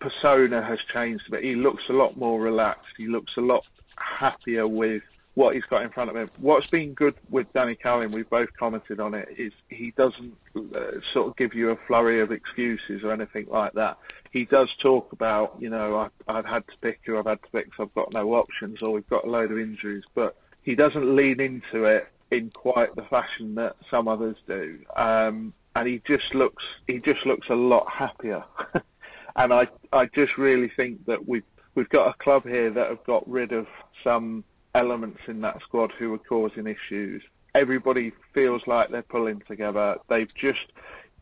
persona 0.00 0.62
has 0.62 0.78
changed 0.92 1.24
a 1.28 1.32
bit. 1.32 1.44
He 1.44 1.54
looks 1.54 1.84
a 1.88 1.92
lot 1.92 2.16
more 2.16 2.40
relaxed. 2.40 2.94
He 2.96 3.06
looks 3.06 3.36
a 3.36 3.40
lot 3.40 3.66
happier 3.96 4.66
with 4.66 5.02
what 5.34 5.54
he's 5.54 5.64
got 5.64 5.82
in 5.82 5.90
front 5.90 6.10
of 6.10 6.16
him. 6.16 6.28
What's 6.38 6.66
been 6.66 6.92
good 6.92 7.14
with 7.28 7.52
Danny 7.52 7.74
Cowley, 7.74 8.08
we've 8.08 8.28
both 8.28 8.48
commented 8.58 9.00
on 9.00 9.14
it, 9.14 9.28
is 9.38 9.52
he 9.68 9.92
doesn't 9.92 10.36
uh, 10.56 11.00
sort 11.12 11.28
of 11.28 11.36
give 11.36 11.54
you 11.54 11.70
a 11.70 11.76
flurry 11.86 12.20
of 12.20 12.32
excuses 12.32 13.02
or 13.04 13.12
anything 13.12 13.46
like 13.48 13.72
that. 13.74 13.98
He 14.32 14.44
does 14.44 14.68
talk 14.82 15.12
about, 15.12 15.56
you 15.58 15.70
know, 15.70 15.96
I, 15.96 16.08
I've 16.28 16.44
had 16.44 16.66
to 16.68 16.76
pick 16.78 17.00
who 17.04 17.18
I've 17.18 17.26
had 17.26 17.42
to 17.42 17.48
pick, 17.50 17.68
so 17.76 17.84
I've 17.84 17.94
got 17.94 18.12
no 18.12 18.34
options, 18.34 18.82
or 18.82 18.92
we've 18.92 19.08
got 19.08 19.24
a 19.24 19.30
load 19.30 19.50
of 19.52 19.58
injuries, 19.58 20.04
but 20.14 20.36
he 20.62 20.74
doesn't 20.74 21.16
lean 21.16 21.40
into 21.40 21.84
it 21.84 22.08
in 22.30 22.50
quite 22.50 22.94
the 22.96 23.02
fashion 23.02 23.54
that 23.56 23.76
some 23.90 24.08
others 24.08 24.36
do. 24.46 24.78
Um, 24.96 25.52
and 25.76 25.86
he 25.86 26.02
just 26.06 26.34
looks, 26.34 26.62
he 26.86 26.98
just 26.98 27.24
looks 27.24 27.48
a 27.48 27.54
lot 27.54 27.86
happier. 27.88 28.44
and 29.36 29.52
I, 29.52 29.68
I 29.92 30.06
just 30.06 30.36
really 30.36 30.70
think 30.76 31.06
that 31.06 31.28
we've, 31.28 31.44
we've 31.76 31.88
got 31.88 32.08
a 32.08 32.14
club 32.14 32.44
here 32.44 32.70
that 32.70 32.88
have 32.88 33.04
got 33.04 33.28
rid 33.28 33.52
of 33.52 33.66
some 34.02 34.44
elements 34.74 35.20
in 35.26 35.40
that 35.42 35.60
squad 35.62 35.92
who 35.98 36.12
are 36.14 36.18
causing 36.18 36.66
issues. 36.66 37.22
Everybody 37.54 38.12
feels 38.32 38.62
like 38.66 38.90
they're 38.90 39.02
pulling 39.02 39.42
together. 39.48 39.96
They've 40.08 40.32
just, 40.34 40.72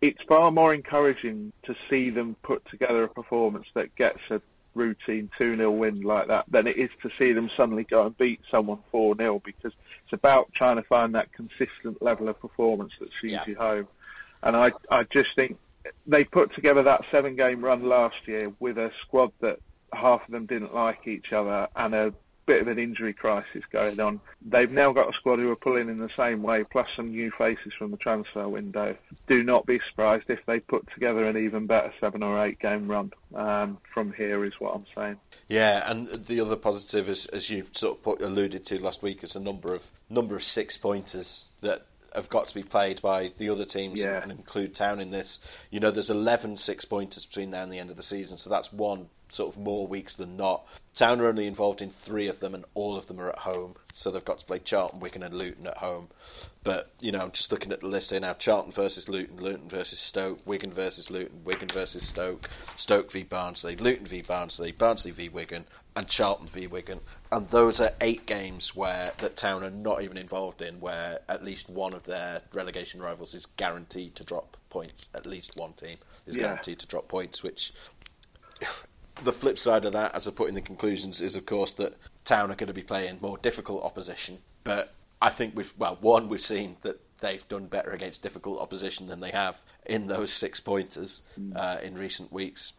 it's 0.00 0.20
far 0.28 0.50
more 0.50 0.74
encouraging 0.74 1.52
to 1.64 1.74
see 1.88 2.10
them 2.10 2.36
put 2.42 2.62
together 2.70 3.04
a 3.04 3.08
performance 3.08 3.66
that 3.74 3.94
gets 3.96 4.20
a 4.30 4.40
routine 4.74 5.30
2 5.38 5.54
0 5.54 5.70
win 5.70 6.02
like 6.02 6.28
that 6.28 6.44
than 6.48 6.66
it 6.66 6.78
is 6.78 6.90
to 7.02 7.10
see 7.18 7.32
them 7.32 7.50
suddenly 7.56 7.84
go 7.84 8.06
and 8.06 8.16
beat 8.16 8.40
someone 8.50 8.78
4 8.92 9.16
0 9.16 9.42
because 9.44 9.72
it's 10.04 10.12
about 10.12 10.52
trying 10.54 10.76
to 10.76 10.82
find 10.82 11.14
that 11.14 11.32
consistent 11.32 12.00
level 12.00 12.28
of 12.28 12.38
performance 12.40 12.92
that 13.00 13.08
sees 13.20 13.32
yeah. 13.32 13.44
you 13.46 13.56
home. 13.56 13.88
And 14.42 14.56
I, 14.56 14.70
I 14.90 15.02
just 15.04 15.30
think 15.34 15.58
they 16.06 16.24
put 16.24 16.54
together 16.54 16.82
that 16.84 17.02
seven 17.10 17.34
game 17.34 17.64
run 17.64 17.88
last 17.88 18.16
year 18.26 18.42
with 18.60 18.78
a 18.78 18.90
squad 19.02 19.32
that 19.40 19.58
half 19.92 20.24
of 20.24 20.30
them 20.30 20.46
didn't 20.46 20.74
like 20.74 21.06
each 21.06 21.32
other 21.32 21.66
and 21.74 21.94
a 21.94 22.14
bit 22.48 22.62
of 22.62 22.66
an 22.66 22.78
injury 22.78 23.12
crisis 23.12 23.62
going 23.70 24.00
on. 24.00 24.20
They've 24.44 24.70
now 24.70 24.92
got 24.92 25.10
a 25.10 25.12
squad 25.12 25.38
who 25.38 25.50
are 25.50 25.56
pulling 25.56 25.90
in 25.90 25.98
the 25.98 26.08
same 26.16 26.42
way, 26.42 26.64
plus 26.64 26.88
some 26.96 27.10
new 27.10 27.30
faces 27.30 27.74
from 27.78 27.90
the 27.90 27.98
transfer 27.98 28.48
window. 28.48 28.96
Do 29.28 29.42
not 29.42 29.66
be 29.66 29.78
surprised 29.90 30.24
if 30.28 30.40
they 30.46 30.58
put 30.58 30.90
together 30.94 31.26
an 31.26 31.36
even 31.36 31.66
better 31.66 31.92
seven 32.00 32.22
or 32.22 32.42
eight 32.44 32.58
game 32.58 32.90
run 32.90 33.12
um, 33.34 33.76
from 33.82 34.14
here, 34.14 34.42
is 34.42 34.54
what 34.58 34.74
I'm 34.74 34.86
saying. 34.96 35.16
Yeah, 35.48 35.88
and 35.90 36.08
the 36.08 36.40
other 36.40 36.56
positive, 36.56 37.10
is, 37.10 37.26
as 37.26 37.50
you 37.50 37.66
sort 37.72 37.98
of 37.98 38.02
put, 38.02 38.22
alluded 38.22 38.64
to 38.64 38.82
last 38.82 39.02
week, 39.02 39.22
is 39.22 39.36
a 39.36 39.40
number 39.40 39.72
of 39.72 39.86
number 40.08 40.34
of 40.34 40.42
six 40.42 40.78
pointers 40.78 41.44
that 41.60 41.84
have 42.14 42.30
got 42.30 42.46
to 42.46 42.54
be 42.54 42.62
played 42.62 43.02
by 43.02 43.30
the 43.36 43.50
other 43.50 43.66
teams 43.66 44.00
yeah. 44.00 44.22
and 44.22 44.32
include 44.32 44.74
Town 44.74 45.00
in 45.00 45.10
this. 45.10 45.38
You 45.70 45.80
know, 45.80 45.90
there's 45.90 46.08
11 46.08 46.56
six 46.56 46.86
pointers 46.86 47.26
between 47.26 47.50
now 47.50 47.62
and 47.62 47.70
the 47.70 47.78
end 47.78 47.90
of 47.90 47.96
the 47.96 48.02
season, 48.02 48.38
so 48.38 48.48
that's 48.48 48.72
one 48.72 49.10
sort 49.30 49.54
of 49.54 49.60
more 49.60 49.86
weeks 49.86 50.16
than 50.16 50.36
not. 50.36 50.66
Town 50.94 51.20
are 51.20 51.26
only 51.26 51.46
involved 51.46 51.80
in 51.80 51.90
three 51.90 52.26
of 52.26 52.40
them, 52.40 52.54
and 52.54 52.64
all 52.74 52.96
of 52.96 53.06
them 53.06 53.20
are 53.20 53.30
at 53.30 53.38
home. 53.38 53.76
So 53.94 54.10
they've 54.10 54.24
got 54.24 54.38
to 54.38 54.44
play 54.44 54.58
Charlton, 54.58 55.00
Wigan, 55.00 55.22
and 55.22 55.34
Luton 55.34 55.66
at 55.66 55.78
home. 55.78 56.08
But 56.64 56.90
you 57.00 57.12
know, 57.12 57.20
I'm 57.20 57.30
just 57.30 57.52
looking 57.52 57.72
at 57.72 57.80
the 57.80 57.86
list 57.86 58.10
here 58.10 58.20
now: 58.20 58.34
Charlton 58.34 58.72
versus 58.72 59.08
Luton, 59.08 59.40
Luton 59.40 59.68
versus 59.68 59.98
Stoke, 59.98 60.40
Wigan 60.44 60.72
versus 60.72 61.10
Luton, 61.10 61.44
Wigan 61.44 61.68
versus 61.68 62.06
Stoke, 62.06 62.48
Stoke 62.76 63.12
v 63.12 63.22
Barnsley, 63.22 63.76
Luton 63.76 64.06
v 64.06 64.22
Barnsley, 64.22 64.72
Barnsley 64.72 65.12
v 65.12 65.28
Wigan, 65.28 65.66
and 65.94 66.08
Charlton 66.08 66.48
v 66.48 66.66
Wigan. 66.66 67.00
And 67.30 67.48
those 67.48 67.80
are 67.80 67.90
eight 68.00 68.26
games 68.26 68.74
where 68.74 69.12
that 69.18 69.36
Town 69.36 69.62
are 69.62 69.70
not 69.70 70.02
even 70.02 70.16
involved 70.16 70.62
in, 70.62 70.80
where 70.80 71.20
at 71.28 71.44
least 71.44 71.68
one 71.68 71.94
of 71.94 72.04
their 72.04 72.42
relegation 72.52 73.00
rivals 73.00 73.34
is 73.34 73.46
guaranteed 73.46 74.16
to 74.16 74.24
drop 74.24 74.56
points. 74.68 75.06
At 75.14 75.26
least 75.26 75.56
one 75.56 75.74
team 75.74 75.98
is 76.26 76.36
yeah. 76.36 76.42
guaranteed 76.42 76.80
to 76.80 76.86
drop 76.86 77.08
points, 77.08 77.42
which 77.42 77.72
the 79.24 79.32
flip 79.32 79.58
side 79.58 79.84
of 79.84 79.92
that, 79.92 80.14
as 80.14 80.26
I 80.28 80.30
put 80.30 80.48
in 80.48 80.54
the 80.54 80.60
conclusions, 80.60 81.20
is 81.20 81.36
of 81.36 81.46
course 81.46 81.72
that 81.74 81.96
Town 82.24 82.50
are 82.50 82.56
going 82.56 82.68
to 82.68 82.74
be 82.74 82.82
playing 82.82 83.18
more 83.20 83.38
difficult 83.38 83.82
opposition. 83.84 84.38
But 84.64 84.94
I 85.20 85.30
think 85.30 85.56
we've 85.56 85.72
well, 85.78 85.98
one 86.00 86.28
we've 86.28 86.40
seen 86.40 86.76
that 86.82 87.00
they've 87.20 87.46
done 87.48 87.66
better 87.66 87.90
against 87.90 88.22
difficult 88.22 88.60
opposition 88.60 89.08
than 89.08 89.20
they 89.20 89.30
have 89.30 89.60
in 89.84 90.06
those 90.06 90.32
six 90.32 90.60
pointers 90.60 91.22
mm. 91.38 91.56
uh, 91.56 91.80
in 91.82 91.96
recent 91.96 92.32
weeks. 92.32 92.72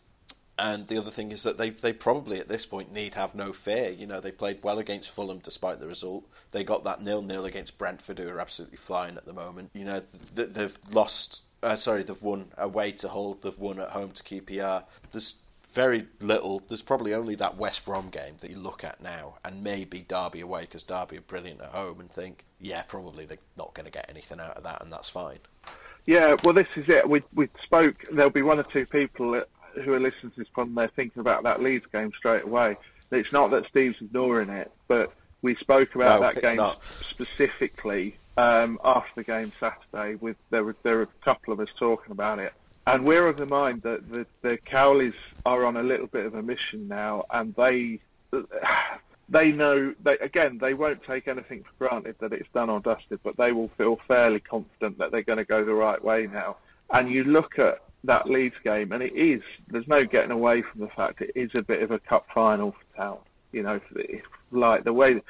And 0.58 0.88
the 0.88 0.98
other 0.98 1.10
thing 1.10 1.32
is 1.32 1.44
that 1.44 1.58
they, 1.58 1.70
they 1.70 1.94
probably 1.94 2.38
at 2.38 2.50
this 2.50 2.66
point 2.66 2.92
need 2.92 3.16
have 3.16 3.34
no 3.34 3.54
fear. 3.54 3.92
You 3.92 4.06
know, 4.06 4.20
they 4.20 4.32
played 4.32 4.62
well 4.62 4.78
against 4.78 5.10
Fulham 5.10 5.40
despite 5.40 5.80
the 5.80 5.88
result. 5.88 6.26
They 6.52 6.66
got 6.66 6.84
that 6.84 7.02
nil 7.02 7.22
nil 7.22 7.46
against 7.46 7.78
Brentford, 7.78 8.20
who 8.20 8.28
are 8.28 8.42
absolutely 8.42 8.78
flying 8.78 9.16
at 9.16 9.26
the 9.26 9.34
moment. 9.34 9.72
You 9.74 9.86
know, 9.86 10.02
they've 10.36 10.78
lost. 10.92 11.44
Uh, 11.64 11.78
sorry, 11.78 12.04
they've 12.04 12.22
won 12.22 12.52
away 12.58 12.92
to 12.94 13.08
Hull. 13.08 13.38
They've 13.42 13.58
won 13.58 13.80
at 13.80 13.90
home 13.90 14.12
to 14.12 14.24
QPR. 14.24 14.84
There's 15.12 15.36
very 15.74 16.08
little. 16.20 16.62
There's 16.68 16.82
probably 16.82 17.14
only 17.14 17.36
that 17.36 17.58
West 17.58 17.86
Brom 17.86 18.10
game 18.10 18.36
that 18.42 18.50
you 18.50 18.58
look 18.58 18.84
at 18.84 19.02
now, 19.02 19.36
and 19.44 19.64
maybe 19.64 20.06
Derby 20.08 20.42
away 20.42 20.62
because 20.62 20.84
Derby 20.84 21.18
are 21.18 21.22
brilliant 21.22 21.62
at 21.62 21.70
home, 21.70 22.00
and 22.00 22.12
think, 22.12 22.46
yeah, 22.60 22.82
probably 22.84 23.26
they're 23.26 23.38
not 23.58 23.74
going 23.74 23.86
to 23.86 23.92
get 23.92 24.08
anything 24.10 24.40
out 24.40 24.58
of 24.58 24.64
that, 24.64 24.82
and 24.82 24.92
that's 24.92 25.10
fine. 25.10 25.40
Yeah, 26.06 26.36
well, 26.44 26.54
this 26.54 26.68
is 26.76 26.86
it. 26.88 27.08
We 27.08 27.22
we 27.34 27.50
spoke. 27.64 28.06
There'll 28.12 28.32
be 28.32 28.42
one 28.42 28.60
or 28.60 28.64
two 28.64 28.86
people 28.86 29.42
who 29.84 29.94
are 29.94 30.00
listening 30.00 30.32
to 30.32 30.40
this 30.40 30.48
problem. 30.50 30.76
They're 30.76 30.92
thinking 30.96 31.20
about 31.20 31.44
that 31.44 31.62
Leeds 31.62 31.86
game 31.92 32.12
straight 32.18 32.44
away. 32.44 32.78
It's 33.12 33.32
not 33.32 33.52
that 33.52 33.66
Steve's 33.70 33.98
ignoring 34.02 34.50
it, 34.50 34.72
but 34.88 35.14
we 35.42 35.56
spoke 35.56 35.96
about 35.96 36.20
no, 36.20 36.28
that 36.28 36.42
game 36.44 36.58
not. 36.58 36.84
specifically 36.84 38.16
um, 38.38 38.80
after 38.84 39.12
the 39.16 39.24
game 39.24 39.52
Saturday. 39.60 40.16
With 40.16 40.38
there 40.50 40.64
were 40.64 40.76
there 40.84 40.98
were 40.98 41.04
a 41.04 41.26
couple 41.26 41.54
of 41.54 41.60
us 41.60 41.70
talking 41.78 42.12
about 42.12 42.40
it, 42.40 42.54
and 42.90 43.06
we're 43.06 43.28
of 43.28 43.38
the 43.38 43.46
mind 43.46 43.84
that 43.84 44.12
the, 44.12 44.26
the 44.42 44.58
Cowleys 44.58 45.14
are 45.46 45.66
on 45.66 45.78
a 45.78 45.84
little 45.84 46.08
bit 46.08 46.26
of 46.26 46.34
a 46.34 46.42
mission 46.42 46.88
now, 46.88 47.26
and 47.30 47.54
they 47.56 48.00
they 49.30 49.52
know 49.52 49.94
they 50.04 50.18
again 50.22 50.58
they 50.60 50.74
won't 50.74 51.04
take 51.04 51.28
anything 51.28 51.64
for 51.64 51.88
granted 51.88 52.16
that 52.20 52.34
it's 52.34 52.50
done 52.54 52.70
or 52.70 52.80
dusted, 52.80 53.20
but 53.24 53.38
they 53.38 53.52
will 53.52 53.70
feel 53.78 54.00
fairly 54.08 54.40
confident 54.40 54.98
that 54.98 55.12
they're 55.12 55.24
going 55.24 55.38
to 55.38 55.46
go 55.46 55.64
the 55.64 55.74
right 55.74 56.04
way 56.04 56.28
now. 56.32 56.58
And 56.92 57.12
you 57.12 57.24
look 57.24 57.60
at 57.60 57.84
that 58.06 58.28
Leeds 58.28 58.56
game, 58.64 58.92
and 58.92 59.04
it 59.04 59.16
is 59.16 59.42
there's 59.68 59.88
no 59.88 60.04
getting 60.06 60.32
away 60.32 60.64
from 60.64 60.82
the 60.82 60.88
fact 60.88 61.22
it 61.22 61.32
is 61.36 61.52
a 61.56 61.62
bit 61.62 61.84
of 61.84 61.92
a 61.92 62.00
cup 62.00 62.26
final 62.34 62.72
for 62.72 62.98
Town. 62.98 63.18
You 63.52 63.64
know, 63.64 63.80
like 64.52 64.84
the 64.84 64.94
way 64.94 65.22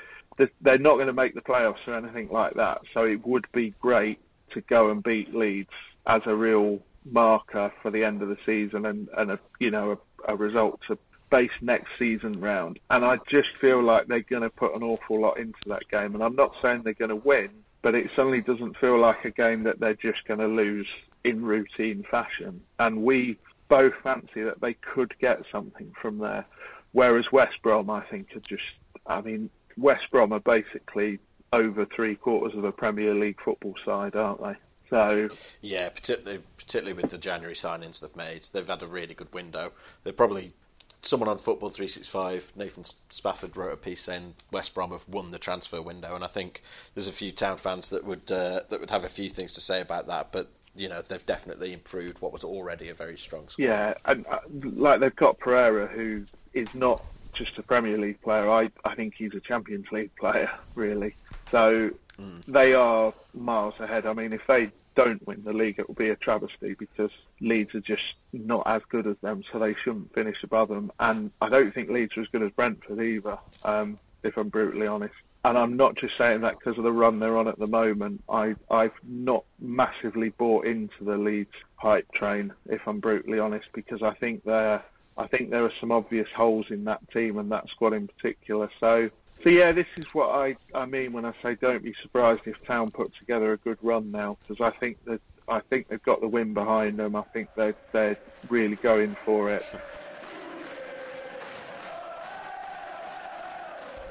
they're 0.62 0.78
not 0.78 0.96
going 0.96 1.08
to 1.08 1.14
make 1.14 1.36
the 1.36 1.42
playoffs 1.42 1.86
or 1.88 1.98
anything 1.98 2.30
like 2.30 2.54
that, 2.54 2.82
so 2.94 3.04
it 3.04 3.26
would 3.26 3.46
be 3.54 3.74
great 3.82 4.20
to 4.54 4.62
go 4.62 4.90
and 4.92 5.04
beat 5.04 5.36
Leeds 5.36 5.70
as 6.08 6.22
a 6.26 6.34
real 6.34 6.80
marker 7.06 7.72
for 7.82 7.92
the 7.92 8.04
end 8.04 8.22
of 8.22 8.30
the 8.30 8.38
season 8.46 8.86
and, 8.86 9.08
and 9.18 9.32
a 9.32 9.40
you 9.60 9.72
know 9.72 9.98
a, 10.28 10.34
a 10.34 10.36
result 10.36 10.80
to 10.88 10.98
base 11.30 11.52
next 11.62 11.88
season 11.98 12.40
round. 12.40 12.80
And 12.90 13.06
I 13.06 13.18
just 13.30 13.50
feel 13.62 13.84
like 13.84 14.08
they're 14.08 14.22
going 14.22 14.42
to 14.42 14.50
put 14.50 14.76
an 14.76 14.84
awful 14.84 15.22
lot 15.22 15.40
into 15.40 15.60
that 15.68 15.88
game. 15.90 16.16
And 16.16 16.24
I'm 16.24 16.36
not 16.36 16.52
saying 16.62 16.82
they're 16.84 16.94
going 16.94 17.10
to 17.10 17.16
win, 17.16 17.50
but 17.82 17.96
it 17.96 18.10
suddenly 18.16 18.42
doesn't 18.42 18.78
feel 18.78 19.00
like 19.00 19.26
a 19.26 19.32
game 19.32 19.64
that 19.64 19.80
they're 19.80 19.94
just 19.94 20.26
going 20.28 20.40
to 20.40 20.48
lose 20.48 20.88
in 21.24 21.44
routine 21.44 22.04
fashion. 22.10 22.62
And 22.80 23.04
we 23.04 23.38
both 23.70 23.94
fancy 24.04 24.44
that 24.44 24.62
they 24.62 24.74
could 24.74 25.14
get 25.20 25.44
something 25.52 25.92
from 26.02 26.18
there. 26.18 26.46
Whereas 26.92 27.26
West 27.32 27.62
Brom, 27.62 27.90
I 27.90 28.02
think, 28.10 28.30
are 28.36 28.40
just, 28.40 28.64
I 29.06 29.22
mean, 29.22 29.50
West 29.78 30.10
Brom 30.12 30.34
are 30.34 30.40
basically 30.40 31.20
over 31.54 31.86
three 31.96 32.16
quarters 32.16 32.58
of 32.58 32.64
a 32.64 32.72
Premier 32.72 33.14
League 33.14 33.38
football 33.44 33.76
side, 33.86 34.16
aren't 34.16 34.42
they? 34.42 34.56
So 34.90 35.30
yeah, 35.62 35.90
particularly 35.90 36.42
particularly 36.58 36.94
with 36.94 37.12
the 37.12 37.18
January 37.18 37.56
signings 37.56 38.02
they've 38.02 38.16
made, 38.16 38.44
they've 38.54 38.68
had 38.68 38.82
a 38.84 38.88
really 38.88 39.14
good 39.14 39.34
window. 39.34 39.72
They're 40.04 40.14
probably 40.14 40.54
someone 41.02 41.30
on 41.30 41.38
Football 41.38 41.70
365, 41.70 42.54
Nathan 42.56 42.84
Spafford 43.10 43.56
wrote 43.56 43.74
a 43.74 43.78
piece 43.78 44.04
saying 44.04 44.36
West 44.52 44.74
Brom 44.74 44.92
have 44.92 45.08
won 45.08 45.32
the 45.32 45.40
transfer 45.40 45.82
window, 45.82 46.16
and 46.16 46.24
I 46.24 46.28
think 46.28 46.62
there's 46.94 47.08
a 47.08 47.14
few 47.14 47.32
town 47.32 47.58
fans 47.58 47.90
that 47.90 48.04
would 48.04 48.32
uh, 48.32 48.62
that 48.70 48.80
would 48.80 48.90
have 48.90 49.04
a 49.04 49.10
few 49.10 49.30
things 49.30 49.54
to 49.54 49.62
say 49.62 49.82
about 49.82 50.08
that. 50.08 50.32
But 50.32 50.50
you 50.76 50.90
know 50.90 51.02
they've 51.02 51.26
definitely 51.26 51.74
improved 51.74 52.22
what 52.22 52.34
was 52.34 52.44
already 52.44 52.90
a 52.90 52.94
very 52.94 53.18
strong 53.18 53.48
squad. 53.50 53.66
Yeah, 53.66 53.94
and 54.06 54.26
uh, 54.28 54.40
like 54.50 55.00
they've 55.00 55.16
got 55.16 55.40
Pereira, 55.40 55.88
who 55.88 56.24
is 56.54 56.74
not 56.74 57.04
just 57.34 57.58
a 57.58 57.64
Premier 57.64 57.98
League 57.98 58.22
player. 58.22 58.50
I 58.50 58.70
I 58.84 58.96
think 58.96 59.16
he's 59.16 59.34
a 59.34 59.40
Champions 59.40 59.92
League 59.92 60.16
player, 60.16 60.52
really. 60.76 61.16
So 61.52 61.92
mm. 62.20 62.46
they 62.46 62.74
are 62.74 63.14
miles 63.34 63.76
ahead. 63.80 64.06
I 64.06 64.14
mean, 64.14 64.34
if 64.34 64.42
they 64.48 64.72
don't 64.96 65.26
win 65.26 65.44
the 65.44 65.54
league, 65.54 65.80
it 65.80 65.88
will 65.88 65.96
be 65.96 66.10
a 66.10 66.16
travesty 66.16 66.76
because 66.78 67.12
Leeds 67.40 67.74
are 67.74 67.80
just 67.80 68.02
not 68.34 68.64
as 68.66 68.82
good 68.90 69.08
as 69.08 69.16
them, 69.22 69.44
so 69.52 69.60
they 69.60 69.76
shouldn't 69.84 70.14
finish 70.14 70.38
above 70.44 70.70
them. 70.70 70.92
And 71.00 71.32
I 71.42 71.50
don't 71.50 71.74
think 71.74 71.90
Leeds 71.90 72.18
are 72.18 72.22
as 72.22 72.28
good 72.28 72.44
as 72.44 72.52
Brentford 72.52 73.00
either, 73.00 73.38
um, 73.64 73.98
if 74.24 74.38
I'm 74.38 74.50
brutally 74.50 74.88
honest. 74.88 75.16
And 75.46 75.58
I'm 75.58 75.78
not 75.78 75.96
just 75.96 76.18
saying 76.18 76.42
that 76.42 76.60
because 76.60 76.78
of 76.78 76.84
the 76.84 76.92
run 76.92 77.20
they're 77.20 77.38
on 77.38 77.48
at 77.48 77.58
the 77.58 77.68
moment. 77.68 78.22
I, 78.30 78.56
I've 78.70 78.92
not 79.08 79.46
massively 79.60 80.30
bought 80.30 80.66
into 80.66 81.02
the 81.02 81.18
Leeds 81.18 81.56
hype 81.78 82.12
train, 82.12 82.52
if 82.66 82.82
I'm 82.86 83.00
brutally 83.00 83.40
honest, 83.40 83.68
because 83.74 84.04
I 84.04 84.14
think 84.16 84.44
they're 84.44 84.84
I 85.20 85.28
think 85.28 85.50
there 85.50 85.66
are 85.66 85.74
some 85.82 85.92
obvious 85.92 86.30
holes 86.34 86.68
in 86.70 86.86
that 86.86 87.02
team 87.12 87.38
and 87.38 87.52
that 87.52 87.68
squad 87.68 87.92
in 87.92 88.08
particular. 88.08 88.70
So, 88.80 89.10
so 89.44 89.50
yeah, 89.50 89.72
this 89.72 89.88
is 89.98 90.14
what 90.14 90.30
I, 90.30 90.56
I 90.74 90.86
mean 90.86 91.14
when 91.14 91.26
I 91.26 91.34
say 91.42 91.56
don't 91.56 91.84
be 91.84 91.94
surprised 92.02 92.42
if 92.46 92.56
Town 92.66 92.90
put 92.90 93.14
together 93.16 93.54
a 93.54 93.58
good 93.58 93.78
run 93.82 94.12
now 94.12 94.38
because 94.42 94.62
I 94.62 94.78
think 94.78 95.04
that 95.06 95.22
I 95.48 95.62
think 95.62 95.88
they've 95.88 96.04
got 96.04 96.22
the 96.22 96.28
win 96.28 96.54
behind 96.54 96.98
them. 97.00 97.16
I 97.16 97.24
think 97.34 97.50
they 97.56 97.74
they're 97.92 98.18
really 98.50 98.76
going 98.76 99.16
for 99.26 99.50
it. 99.50 99.66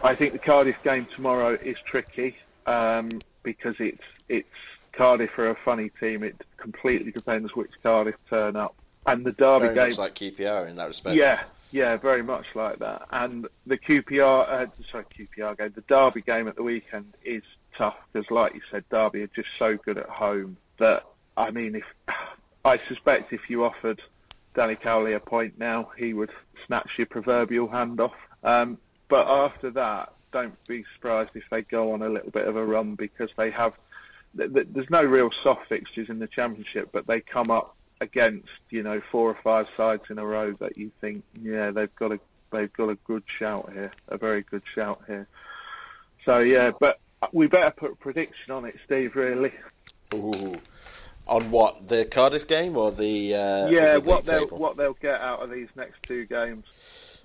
I 0.02 0.14
think 0.14 0.32
the 0.32 0.38
Cardiff 0.38 0.76
game 0.82 1.06
tomorrow 1.14 1.58
is 1.60 1.76
tricky 1.84 2.36
um, 2.66 3.10
because 3.42 3.76
it's 3.78 4.02
it's 4.28 4.48
Cardiff 4.92 5.36
are 5.38 5.50
a 5.50 5.56
funny 5.64 5.90
team. 6.00 6.22
It 6.22 6.36
completely 6.56 7.12
depends 7.12 7.54
which 7.54 7.70
Cardiff 7.82 8.16
turn 8.30 8.56
up, 8.56 8.74
and 9.06 9.24
the 9.24 9.32
Derby 9.32 9.66
Very 9.66 9.74
game. 9.74 9.88
much 9.88 9.98
like 9.98 10.14
QPR 10.14 10.68
in 10.68 10.76
that 10.76 10.88
respect. 10.88 11.16
Yeah, 11.16 11.44
yeah, 11.70 11.96
very 11.96 12.22
much 12.22 12.46
like 12.54 12.78
that. 12.78 13.02
And 13.10 13.46
the 13.66 13.76
QPR, 13.76 14.48
uh, 14.48 14.66
sorry, 14.90 15.04
QPR 15.18 15.58
game, 15.58 15.72
the 15.74 15.82
Derby 15.82 16.22
game 16.22 16.48
at 16.48 16.56
the 16.56 16.62
weekend 16.62 17.14
is 17.24 17.42
tough 17.76 17.96
because, 18.12 18.30
like 18.30 18.54
you 18.54 18.60
said, 18.70 18.84
Derby 18.90 19.22
are 19.22 19.30
just 19.34 19.48
so 19.58 19.76
good 19.76 19.98
at 19.98 20.08
home 20.08 20.56
that 20.78 21.04
I 21.36 21.50
mean, 21.50 21.74
if 21.74 21.84
I 22.64 22.78
suspect 22.88 23.32
if 23.32 23.48
you 23.48 23.64
offered 23.64 24.00
Danny 24.54 24.76
Cowley 24.76 25.12
a 25.14 25.20
point 25.20 25.58
now, 25.58 25.90
he 25.96 26.12
would 26.12 26.30
snatch 26.66 26.90
your 26.98 27.06
proverbial 27.06 27.68
hand 27.68 28.00
off. 28.00 28.16
Um, 28.42 28.78
but 29.08 29.26
after 29.26 29.70
that, 29.70 30.12
don't 30.32 30.54
be 30.66 30.84
surprised 30.94 31.30
if 31.34 31.44
they 31.50 31.62
go 31.62 31.92
on 31.92 32.02
a 32.02 32.08
little 32.08 32.30
bit 32.30 32.46
of 32.46 32.56
a 32.56 32.64
run 32.64 32.94
because 32.94 33.30
they 33.36 33.50
have. 33.50 33.78
th- 34.36 34.52
th- 34.52 34.66
There's 34.70 34.90
no 34.90 35.02
real 35.02 35.30
soft 35.42 35.68
fixtures 35.68 36.08
in 36.10 36.18
the 36.18 36.26
championship, 36.26 36.90
but 36.92 37.06
they 37.06 37.20
come 37.20 37.50
up 37.50 37.76
against 38.00 38.48
you 38.70 38.82
know 38.82 39.00
four 39.10 39.30
or 39.30 39.38
five 39.42 39.66
sides 39.76 40.02
in 40.10 40.18
a 40.18 40.26
row 40.26 40.52
that 40.52 40.76
you 40.76 40.90
think, 41.00 41.24
yeah, 41.40 41.70
they've 41.70 41.94
got 41.96 42.12
a 42.12 42.20
they've 42.50 42.72
got 42.72 42.88
a 42.88 42.94
good 42.96 43.24
shout 43.38 43.70
here, 43.72 43.92
a 44.08 44.16
very 44.16 44.42
good 44.42 44.62
shout 44.74 45.00
here. 45.06 45.26
So 46.24 46.38
yeah, 46.38 46.72
but 46.78 47.00
we 47.32 47.46
better 47.46 47.70
put 47.70 47.92
a 47.92 47.96
prediction 47.96 48.52
on 48.52 48.64
it, 48.64 48.76
Steve. 48.84 49.16
Really, 49.16 49.52
Ooh. 50.14 50.54
On 51.26 51.50
what 51.50 51.88
the 51.88 52.06
Cardiff 52.06 52.48
game 52.48 52.76
or 52.76 52.90
the 52.90 53.34
uh, 53.34 53.68
yeah, 53.68 53.98
what 53.98 54.24
they'll 54.24 54.44
table? 54.44 54.58
what 54.58 54.76
they'll 54.76 54.94
get 54.94 55.20
out 55.20 55.42
of 55.42 55.50
these 55.50 55.68
next 55.76 56.02
two 56.02 56.24
games. 56.24 57.22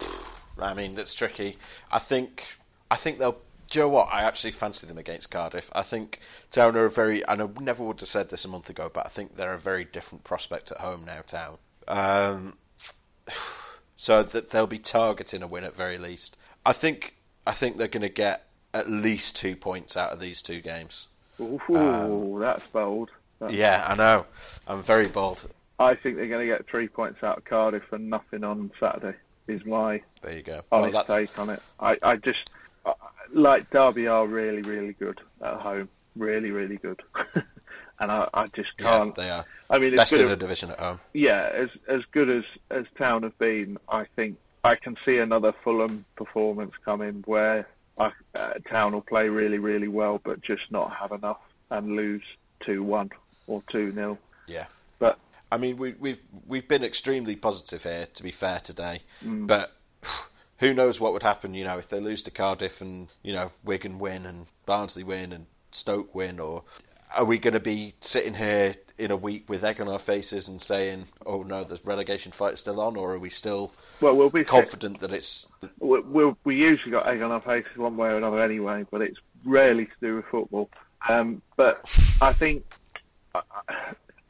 I 0.58 0.72
mean, 0.72 0.94
that's 0.94 1.12
tricky. 1.12 1.58
I 1.90 1.98
think 1.98 2.44
I 2.90 2.96
think 2.96 3.18
they'll. 3.18 3.38
Do 3.76 3.80
you 3.80 3.88
know 3.88 3.92
what? 3.92 4.08
I 4.10 4.22
actually 4.22 4.52
fancy 4.52 4.86
them 4.86 4.96
against 4.96 5.30
Cardiff. 5.30 5.70
I 5.74 5.82
think 5.82 6.20
Town 6.50 6.76
are 6.76 6.86
a 6.86 6.90
very. 6.90 7.22
And 7.26 7.42
I 7.42 7.48
never 7.60 7.84
would 7.84 8.00
have 8.00 8.08
said 8.08 8.30
this 8.30 8.46
a 8.46 8.48
month 8.48 8.70
ago, 8.70 8.90
but 8.90 9.04
I 9.04 9.10
think 9.10 9.34
they're 9.34 9.52
a 9.52 9.58
very 9.58 9.84
different 9.84 10.24
prospect 10.24 10.70
at 10.70 10.78
home 10.78 11.04
now. 11.04 11.20
Town. 11.20 11.58
Um, 11.86 12.56
so 13.98 14.22
that 14.22 14.48
they'll 14.48 14.66
be 14.66 14.78
targeting 14.78 15.42
a 15.42 15.46
win 15.46 15.62
at 15.62 15.76
very 15.76 15.98
least. 15.98 16.38
I 16.64 16.72
think. 16.72 17.16
I 17.46 17.52
think 17.52 17.76
they're 17.76 17.86
going 17.86 18.00
to 18.00 18.08
get 18.08 18.46
at 18.72 18.88
least 18.88 19.36
two 19.36 19.54
points 19.54 19.94
out 19.94 20.10
of 20.10 20.20
these 20.20 20.40
two 20.40 20.62
games. 20.62 21.08
Ooh, 21.38 22.38
that's 22.40 22.66
bold. 22.68 23.10
That's 23.40 23.52
Yeah, 23.52 23.84
I 23.86 23.94
know. 23.94 24.24
I'm 24.66 24.82
very 24.82 25.08
bold. 25.08 25.52
I 25.78 25.96
think 25.96 26.16
they're 26.16 26.28
going 26.28 26.48
to 26.48 26.50
get 26.50 26.66
three 26.66 26.88
points 26.88 27.22
out 27.22 27.36
of 27.36 27.44
Cardiff 27.44 27.92
and 27.92 28.08
nothing 28.08 28.42
on 28.42 28.70
Saturday. 28.80 29.18
Is 29.48 29.66
my 29.66 30.00
There 30.22 30.34
you 30.34 30.42
go. 30.42 30.62
Well, 30.72 30.80
honest 30.80 30.94
that's 30.94 31.08
take 31.08 31.38
on 31.38 31.50
it. 31.50 31.62
I, 31.78 31.96
I 32.02 32.16
just 32.16 32.50
I- 32.86 32.94
like 33.36 33.70
Derby 33.70 34.06
are 34.06 34.26
really, 34.26 34.62
really 34.62 34.94
good 34.94 35.20
at 35.42 35.54
home. 35.60 35.88
Really, 36.16 36.50
really 36.50 36.76
good. 36.78 37.00
and 38.00 38.10
I, 38.10 38.28
I 38.34 38.46
just 38.46 38.76
can't. 38.78 39.14
they 39.14 39.30
are 39.30 39.44
I 39.70 39.78
mean, 39.78 39.92
it's 39.92 40.00
best 40.00 40.12
in 40.14 40.26
the 40.28 40.36
division 40.36 40.70
at 40.70 40.80
home. 40.80 41.00
yeah, 41.12 41.50
as 41.54 41.68
as 41.88 42.00
good 42.12 42.30
as 42.30 42.44
as 42.70 42.84
Town 42.98 43.22
have 43.22 43.38
been, 43.38 43.78
I 43.88 44.06
think 44.16 44.38
I 44.64 44.74
can 44.76 44.96
see 45.04 45.18
another 45.18 45.52
Fulham 45.62 46.04
performance 46.16 46.72
coming 46.84 47.22
where 47.26 47.68
I, 48.00 48.10
uh, 48.34 48.54
Town 48.70 48.92
will 48.92 49.02
play 49.02 49.28
really, 49.28 49.58
really 49.58 49.88
well, 49.88 50.20
but 50.24 50.40
just 50.40 50.62
not 50.70 50.94
have 50.96 51.12
enough 51.12 51.40
and 51.70 51.94
lose 51.96 52.22
two 52.64 52.82
one 52.82 53.10
or 53.46 53.62
two 53.70 53.92
0 53.92 54.18
Yeah. 54.46 54.66
But 54.98 55.18
I 55.52 55.58
mean, 55.58 55.76
we, 55.76 55.92
we've 56.00 56.20
we've 56.46 56.66
been 56.66 56.82
extremely 56.82 57.36
positive 57.36 57.82
here. 57.82 58.06
To 58.14 58.22
be 58.22 58.30
fair, 58.30 58.58
today, 58.60 59.02
Mm. 59.22 59.46
but 59.46 59.75
who 60.58 60.74
knows 60.74 61.00
what 61.00 61.12
would 61.12 61.22
happen? 61.22 61.54
You 61.54 61.64
know, 61.64 61.78
if 61.78 61.88
they 61.88 62.00
lose 62.00 62.22
to 62.24 62.30
Cardiff 62.30 62.80
and 62.80 63.08
you 63.22 63.32
know 63.32 63.52
Wigan 63.64 63.98
win 63.98 64.26
and 64.26 64.46
Barnsley 64.64 65.04
win 65.04 65.32
and 65.32 65.46
Stoke 65.70 66.14
win, 66.14 66.40
or 66.40 66.64
are 67.16 67.24
we 67.24 67.38
going 67.38 67.54
to 67.54 67.60
be 67.60 67.94
sitting 68.00 68.34
here 68.34 68.74
in 68.98 69.10
a 69.10 69.16
week 69.16 69.48
with 69.48 69.62
egg 69.62 69.80
on 69.80 69.88
our 69.88 69.98
faces 69.98 70.48
and 70.48 70.60
saying, 70.60 71.06
"Oh 71.24 71.42
no, 71.42 71.64
the 71.64 71.80
relegation 71.84 72.32
fight's 72.32 72.60
still 72.60 72.80
on," 72.80 72.96
or 72.96 73.14
are 73.14 73.18
we 73.18 73.30
still 73.30 73.74
well, 74.00 74.16
we'll 74.16 74.30
be 74.30 74.44
confident 74.44 75.00
that 75.00 75.12
it's 75.12 75.46
we, 75.78 76.00
we, 76.00 76.34
we 76.44 76.56
usually 76.56 76.92
got 76.92 77.08
egg 77.08 77.22
on 77.22 77.30
our 77.30 77.40
faces 77.40 77.76
one 77.76 77.96
way 77.96 78.08
or 78.08 78.16
another 78.16 78.42
anyway, 78.42 78.86
but 78.90 79.02
it's 79.02 79.18
rarely 79.44 79.86
to 79.86 79.92
do 80.00 80.16
with 80.16 80.24
football. 80.26 80.70
Um, 81.08 81.42
but 81.56 81.80
I 82.20 82.32
think 82.32 82.64
I, 83.34 83.40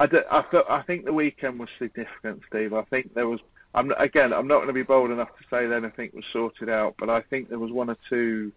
I, 0.00 0.04
I, 0.30 0.42
felt, 0.50 0.66
I 0.68 0.82
think 0.82 1.04
the 1.04 1.12
weekend 1.12 1.58
was 1.58 1.68
significant, 1.78 2.42
Steve. 2.48 2.74
I 2.74 2.82
think 2.82 3.14
there 3.14 3.28
was. 3.28 3.40
I'm 3.76 3.92
again. 3.92 4.32
I'm 4.32 4.48
not 4.48 4.56
going 4.56 4.68
to 4.68 4.72
be 4.72 4.82
bold 4.82 5.10
enough 5.10 5.28
to 5.28 5.44
say 5.50 5.66
that 5.66 5.76
anything 5.76 6.10
was 6.14 6.24
sorted 6.32 6.68
out, 6.68 6.94
but 6.98 7.10
I 7.10 7.20
think 7.20 7.48
there 7.48 7.58
was 7.58 7.70
one 7.70 7.90
or 7.90 7.96
two. 8.08 8.50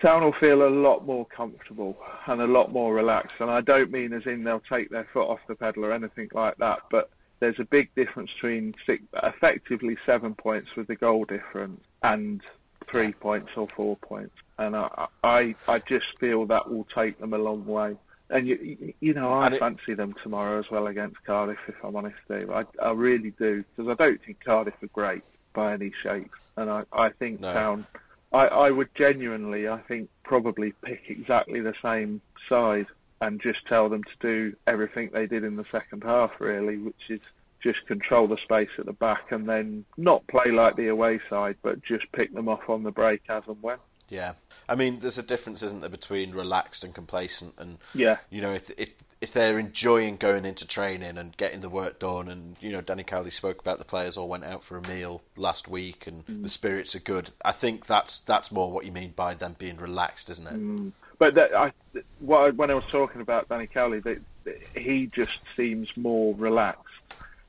Town 0.00 0.22
will 0.22 0.34
feel 0.38 0.62
a 0.62 0.68
lot 0.68 1.06
more 1.06 1.26
comfortable 1.26 1.96
and 2.26 2.40
a 2.40 2.46
lot 2.46 2.70
more 2.70 2.94
relaxed, 2.94 3.36
and 3.40 3.50
I 3.50 3.62
don't 3.62 3.90
mean 3.90 4.12
as 4.12 4.26
in 4.26 4.44
they'll 4.44 4.60
take 4.60 4.90
their 4.90 5.08
foot 5.12 5.26
off 5.26 5.40
the 5.48 5.54
pedal 5.54 5.86
or 5.86 5.92
anything 5.92 6.28
like 6.32 6.56
that, 6.58 6.80
but 6.90 7.10
there's 7.40 7.58
a 7.58 7.64
big 7.64 7.94
difference 7.94 8.30
between 8.34 8.74
six, 8.84 9.02
effectively 9.22 9.96
seven 10.04 10.34
points 10.34 10.68
with 10.76 10.86
the 10.86 10.96
goal 10.96 11.24
difference 11.24 11.82
and 12.02 12.42
three 12.90 13.12
points 13.12 13.50
or 13.56 13.68
four 13.68 13.96
points. 13.96 14.34
And 14.58 14.76
I, 14.76 15.06
I, 15.24 15.54
I 15.66 15.78
just 15.80 16.06
feel 16.18 16.46
that 16.46 16.70
will 16.70 16.86
take 16.94 17.18
them 17.18 17.32
a 17.32 17.38
long 17.38 17.66
way. 17.66 17.96
And 18.28 18.46
you, 18.48 18.94
you 19.00 19.14
know, 19.14 19.32
I 19.32 19.46
And 19.46 19.54
it- 19.54 19.58
fancy 19.60 19.94
them 19.94 20.14
tomorrow 20.22 20.58
as 20.58 20.70
well 20.70 20.86
against 20.88 21.22
Cardiff. 21.24 21.58
If 21.68 21.76
I'm 21.84 21.94
honest, 21.94 22.16
Steve, 22.24 22.50
I, 22.50 22.64
I 22.82 22.90
really 22.92 23.30
do 23.32 23.64
because 23.76 23.88
I 23.90 23.94
don't 23.94 24.20
think 24.24 24.40
Cardiff 24.44 24.74
are 24.82 24.88
great 24.88 25.22
by 25.54 25.72
any 25.72 25.92
shape, 26.02 26.30
and 26.56 26.68
I, 26.68 26.84
I 26.92 27.10
think 27.10 27.40
No. 27.40 27.52
Town. 27.52 27.86
I, 28.32 28.46
I 28.48 28.70
would 28.70 28.88
genuinely, 28.96 29.68
I 29.68 29.78
think, 29.78 30.10
probably 30.24 30.72
pick 30.82 31.04
exactly 31.08 31.60
the 31.60 31.74
same 31.80 32.20
side 32.48 32.86
and 33.20 33.40
just 33.40 33.64
tell 33.66 33.88
them 33.88 34.02
to 34.02 34.10
do 34.20 34.56
everything 34.66 35.10
they 35.12 35.26
did 35.26 35.44
in 35.44 35.56
the 35.56 35.64
second 35.70 36.02
half, 36.02 36.32
really, 36.40 36.76
which 36.76 37.08
is 37.08 37.20
just 37.62 37.86
control 37.86 38.26
the 38.26 38.36
space 38.38 38.68
at 38.78 38.84
the 38.86 38.92
back 38.92 39.30
and 39.30 39.48
then 39.48 39.84
not 39.96 40.26
play 40.26 40.50
like 40.50 40.76
the 40.76 40.88
away 40.88 41.20
side, 41.30 41.56
but 41.62 41.82
just 41.82 42.10
pick 42.12 42.34
them 42.34 42.48
off 42.48 42.68
on 42.68 42.82
the 42.82 42.90
break 42.90 43.22
as 43.28 43.44
and 43.46 43.62
when. 43.62 43.78
Yeah, 44.08 44.34
I 44.68 44.74
mean, 44.76 45.00
there's 45.00 45.18
a 45.18 45.22
difference, 45.22 45.62
isn't 45.62 45.80
there, 45.80 45.90
between 45.90 46.32
relaxed 46.32 46.84
and 46.84 46.94
complacent, 46.94 47.54
and 47.58 47.78
Yeah. 47.94 48.18
you 48.30 48.40
know, 48.40 48.52
if 48.52 48.70
if, 48.78 48.90
if 49.20 49.32
they're 49.32 49.58
enjoying 49.58 50.16
going 50.16 50.44
into 50.44 50.66
training 50.66 51.18
and 51.18 51.36
getting 51.36 51.60
the 51.60 51.68
work 51.68 51.98
done, 51.98 52.28
and 52.28 52.56
you 52.60 52.70
know, 52.70 52.80
Danny 52.80 53.02
Cowley 53.02 53.30
spoke 53.30 53.60
about 53.60 53.78
the 53.78 53.84
players 53.84 54.16
all 54.16 54.28
went 54.28 54.44
out 54.44 54.62
for 54.62 54.76
a 54.76 54.82
meal 54.82 55.22
last 55.36 55.66
week, 55.68 56.06
and 56.06 56.24
Mm. 56.26 56.42
the 56.44 56.48
spirits 56.48 56.94
are 56.94 57.00
good. 57.00 57.30
I 57.44 57.52
think 57.52 57.86
that's 57.86 58.20
that's 58.20 58.52
more 58.52 58.70
what 58.70 58.84
you 58.84 58.92
mean 58.92 59.10
by 59.16 59.34
them 59.34 59.56
being 59.58 59.76
relaxed, 59.78 60.30
isn't 60.30 60.46
it? 60.46 60.54
Mm. 60.54 60.92
But 61.18 61.34
that, 61.34 61.54
I, 61.56 61.72
what 62.20 62.38
I, 62.38 62.50
when 62.50 62.70
I 62.70 62.74
was 62.74 62.84
talking 62.90 63.22
about 63.22 63.48
Danny 63.48 63.66
Cowley, 63.66 64.00
that, 64.00 64.18
that 64.44 64.58
he 64.76 65.06
just 65.06 65.38
seems 65.56 65.88
more 65.96 66.34
relaxed. 66.34 66.82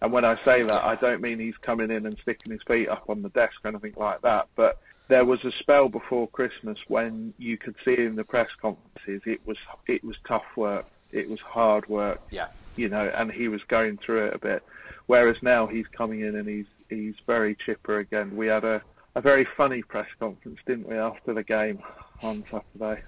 And 0.01 0.12
when 0.14 0.24
I 0.24 0.36
say 0.45 0.62
that, 0.62 0.86
I 0.86 0.95
don't 0.95 1.22
mean 1.22 1.38
he's 1.39 1.58
coming 1.58 1.91
in 1.91 2.05
and 2.05 2.18
sticking 2.20 2.53
his 2.53 2.62
feet 2.64 2.88
up 2.88 3.10
on 3.10 3.24
the 3.24 3.30
desk 3.30 3.55
or 3.66 3.68
anything 3.70 3.93
like 3.97 4.22
that. 4.22 4.47
But 4.55 4.80
there 5.08 5.26
was 5.26 5.43
a 5.45 5.51
spell 5.51 5.89
before 5.89 6.28
Christmas 6.28 6.78
when 6.88 7.34
you 7.38 7.58
could 7.58 7.76
see 7.86 7.97
in 7.97 8.16
the 8.16 8.24
press 8.24 8.49
conferences 8.62 9.22
it 9.26 9.41
was 9.45 9.58
it 9.88 10.03
was 10.03 10.16
tough 10.28 10.45
work, 10.55 10.86
it 11.12 11.30
was 11.30 11.39
hard 11.39 11.88
work, 11.89 12.22
Yeah, 12.32 12.47
you 12.76 12.89
know, 12.89 13.10
and 13.14 13.32
he 13.32 13.47
was 13.47 13.62
going 13.64 13.97
through 13.97 14.28
it 14.28 14.34
a 14.36 14.39
bit. 14.39 14.64
Whereas 15.05 15.38
now 15.41 15.68
he's 15.68 15.88
coming 15.88 16.22
in 16.22 16.36
and 16.36 16.47
he's 16.47 16.66
he's 16.89 17.16
very 17.26 17.55
chipper 17.55 17.99
again. 17.99 18.36
We 18.36 18.47
had 18.47 18.64
a, 18.64 18.82
a 19.16 19.22
very 19.22 19.47
funny 19.58 19.82
press 19.82 20.08
conference, 20.20 20.60
didn't 20.66 20.88
we, 20.88 20.95
after 20.95 21.34
the 21.34 21.43
game 21.43 21.82
on 22.22 22.43
Saturday? 22.45 23.03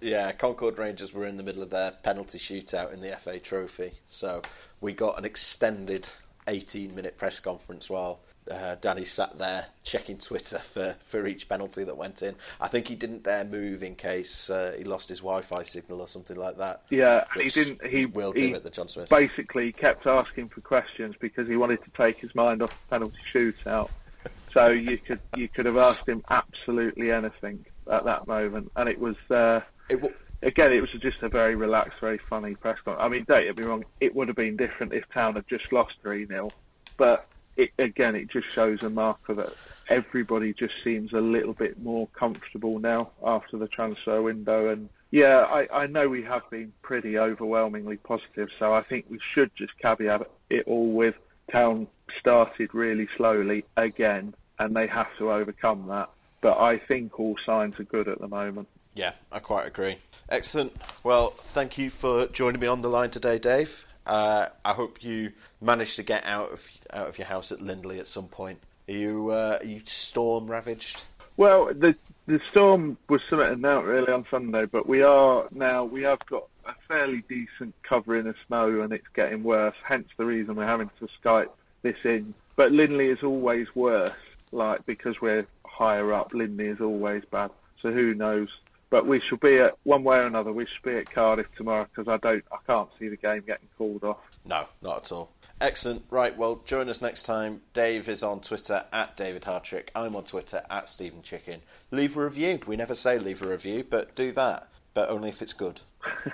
yeah. 0.00 0.32
Concord 0.32 0.78
Rangers 0.78 1.12
were 1.12 1.26
in 1.26 1.36
the 1.36 1.42
middle 1.42 1.62
of 1.62 1.70
their 1.70 1.92
penalty 1.92 2.38
shootout 2.38 2.92
in 2.92 3.00
the 3.00 3.16
FA 3.16 3.38
Trophy, 3.38 3.92
so 4.06 4.42
we 4.80 4.92
got 4.92 5.18
an 5.18 5.24
extended 5.24 6.08
18-minute 6.46 7.16
press 7.16 7.40
conference 7.40 7.88
while. 7.88 8.20
Uh, 8.50 8.76
Danny 8.80 9.04
sat 9.04 9.38
there 9.38 9.66
checking 9.82 10.18
Twitter 10.18 10.58
for, 10.58 10.96
for 11.04 11.26
each 11.26 11.48
penalty 11.48 11.84
that 11.84 11.96
went 11.96 12.22
in. 12.22 12.34
I 12.60 12.68
think 12.68 12.88
he 12.88 12.94
didn't 12.94 13.22
dare 13.22 13.44
move 13.44 13.82
in 13.82 13.94
case 13.94 14.50
uh, 14.50 14.74
he 14.76 14.84
lost 14.84 15.08
his 15.08 15.20
Wi-Fi 15.20 15.62
signal 15.62 16.00
or 16.00 16.08
something 16.08 16.36
like 16.36 16.58
that. 16.58 16.82
Yeah, 16.90 17.24
he 17.34 17.48
didn't. 17.48 17.84
He 17.86 18.06
will 18.06 18.32
he 18.32 18.48
do 18.48 18.54
at 18.54 18.64
the 18.64 18.70
John 18.70 18.88
Smith. 18.88 19.08
Basically, 19.08 19.72
kept 19.72 20.06
asking 20.06 20.50
for 20.50 20.60
questions 20.60 21.14
because 21.18 21.48
he 21.48 21.56
wanted 21.56 21.82
to 21.84 21.90
take 21.96 22.18
his 22.18 22.34
mind 22.34 22.62
off 22.62 22.70
the 22.70 22.90
penalty 22.90 23.18
shootout. 23.32 23.90
So 24.52 24.68
you 24.68 24.98
could 24.98 25.18
you 25.36 25.48
could 25.48 25.66
have 25.66 25.76
asked 25.76 26.08
him 26.08 26.22
absolutely 26.30 27.10
anything 27.10 27.66
at 27.90 28.04
that 28.04 28.28
moment, 28.28 28.70
and 28.76 28.88
it 28.88 29.00
was 29.00 29.16
uh, 29.28 29.60
It 29.90 29.96
w- 29.96 30.14
again 30.42 30.72
it 30.72 30.80
was 30.80 30.90
just 30.92 31.24
a 31.24 31.28
very 31.28 31.56
relaxed, 31.56 31.98
very 32.00 32.18
funny 32.18 32.54
press 32.54 32.78
conference. 32.84 33.04
I 33.04 33.08
mean, 33.08 33.24
don't 33.26 33.42
get 33.42 33.58
me 33.58 33.64
wrong, 33.64 33.84
it 34.00 34.14
would 34.14 34.28
have 34.28 34.36
been 34.36 34.56
different 34.56 34.92
if 34.92 35.10
Town 35.12 35.34
had 35.34 35.48
just 35.48 35.72
lost 35.72 35.94
three 36.02 36.24
0 36.24 36.50
but 36.96 37.26
it, 37.56 37.70
again, 37.78 38.14
it 38.14 38.30
just 38.30 38.50
shows 38.50 38.82
a 38.82 38.90
marker 38.90 39.34
that 39.34 39.52
everybody 39.88 40.52
just 40.52 40.74
seems 40.82 41.12
a 41.12 41.20
little 41.20 41.52
bit 41.52 41.82
more 41.82 42.08
comfortable 42.08 42.78
now 42.78 43.10
after 43.24 43.56
the 43.58 43.68
transfer 43.68 44.22
window. 44.22 44.68
And 44.68 44.88
yeah, 45.10 45.38
I, 45.38 45.68
I 45.72 45.86
know 45.86 46.08
we 46.08 46.22
have 46.24 46.48
been 46.50 46.72
pretty 46.82 47.18
overwhelmingly 47.18 47.96
positive, 47.98 48.48
so 48.58 48.74
I 48.74 48.82
think 48.82 49.06
we 49.08 49.18
should 49.34 49.50
just 49.56 49.78
caveat 49.78 50.28
it 50.50 50.66
all 50.66 50.92
with 50.92 51.14
Town 51.52 51.86
started 52.18 52.72
really 52.74 53.08
slowly 53.16 53.64
again, 53.76 54.34
and 54.58 54.74
they 54.74 54.86
have 54.86 55.08
to 55.18 55.30
overcome 55.30 55.86
that. 55.88 56.10
But 56.40 56.58
I 56.58 56.78
think 56.78 57.18
all 57.18 57.36
signs 57.44 57.78
are 57.78 57.84
good 57.84 58.08
at 58.08 58.20
the 58.20 58.28
moment. 58.28 58.68
Yeah, 58.94 59.12
I 59.32 59.40
quite 59.40 59.66
agree. 59.66 59.96
Excellent. 60.28 60.72
Well, 61.02 61.30
thank 61.30 61.78
you 61.78 61.90
for 61.90 62.26
joining 62.26 62.60
me 62.60 62.66
on 62.66 62.82
the 62.82 62.88
line 62.88 63.10
today, 63.10 63.38
Dave. 63.38 63.84
Uh, 64.06 64.46
I 64.64 64.72
hope 64.72 65.02
you 65.02 65.32
managed 65.60 65.96
to 65.96 66.02
get 66.02 66.24
out 66.26 66.52
of 66.52 66.68
out 66.92 67.08
of 67.08 67.18
your 67.18 67.26
house 67.26 67.52
at 67.52 67.60
Lindley 67.60 68.00
at 68.00 68.08
some 68.08 68.28
point. 68.28 68.60
Are 68.88 68.92
you 68.92 69.30
uh, 69.30 69.58
are 69.60 69.66
you 69.66 69.80
storm 69.86 70.50
ravaged? 70.50 71.04
Well, 71.36 71.66
the 71.66 71.94
the 72.26 72.40
storm 72.48 72.96
was 73.08 73.20
submitted 73.28 73.64
out 73.64 73.84
really 73.84 74.12
on 74.12 74.24
Sunday, 74.30 74.66
but 74.66 74.86
we 74.86 75.02
are 75.02 75.46
now 75.50 75.84
we 75.84 76.02
have 76.02 76.24
got 76.26 76.44
a 76.66 76.74
fairly 76.86 77.24
decent 77.28 77.74
covering 77.82 78.26
of 78.26 78.36
snow, 78.46 78.82
and 78.82 78.92
it's 78.92 79.08
getting 79.14 79.42
worse. 79.42 79.74
Hence 79.82 80.08
the 80.16 80.24
reason 80.24 80.54
we're 80.54 80.66
having 80.66 80.90
to 81.00 81.08
Skype 81.22 81.50
this 81.82 81.96
in. 82.04 82.34
But 82.56 82.72
Lindley 82.72 83.08
is 83.08 83.22
always 83.22 83.66
worse, 83.74 84.10
like 84.52 84.86
because 84.86 85.20
we're 85.20 85.46
higher 85.64 86.12
up. 86.12 86.32
Lindley 86.32 86.66
is 86.66 86.80
always 86.80 87.24
bad. 87.30 87.50
So 87.82 87.90
who 87.90 88.14
knows? 88.14 88.48
But 88.94 89.08
we 89.08 89.20
shall 89.28 89.38
be 89.38 89.58
at 89.58 89.76
one 89.82 90.04
way 90.04 90.18
or 90.18 90.26
another. 90.26 90.52
We 90.52 90.66
shall 90.66 90.92
be 90.92 90.96
at 90.96 91.10
Cardiff 91.10 91.48
tomorrow 91.56 91.88
because 91.92 92.06
I 92.06 92.16
don't, 92.18 92.44
I 92.52 92.58
can't 92.64 92.88
see 92.96 93.08
the 93.08 93.16
game 93.16 93.42
getting 93.44 93.66
called 93.76 94.04
off. 94.04 94.18
No, 94.44 94.66
not 94.82 94.98
at 94.98 95.10
all. 95.10 95.32
Excellent. 95.60 96.04
Right. 96.10 96.38
Well, 96.38 96.62
join 96.64 96.88
us 96.88 97.02
next 97.02 97.24
time. 97.24 97.62
Dave 97.72 98.08
is 98.08 98.22
on 98.22 98.40
Twitter 98.40 98.84
at 98.92 99.16
David 99.16 99.42
Hardtrick. 99.42 99.88
I'm 99.96 100.14
on 100.14 100.22
Twitter 100.22 100.62
at 100.70 100.88
Stephen 100.88 101.22
Chicken. 101.22 101.60
Leave 101.90 102.16
a 102.16 102.22
review. 102.22 102.60
We 102.68 102.76
never 102.76 102.94
say 102.94 103.18
leave 103.18 103.42
a 103.42 103.48
review, 103.48 103.84
but 103.90 104.14
do 104.14 104.30
that. 104.30 104.68
But 104.94 105.10
only 105.10 105.28
if 105.28 105.42
it's 105.42 105.54
good. 105.54 105.80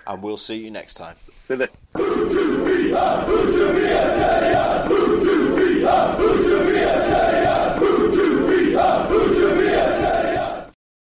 and 0.07 0.23
we'll 0.23 0.37
see 0.37 0.57
you 0.57 0.71
next 0.71 0.97
time. 0.99 1.17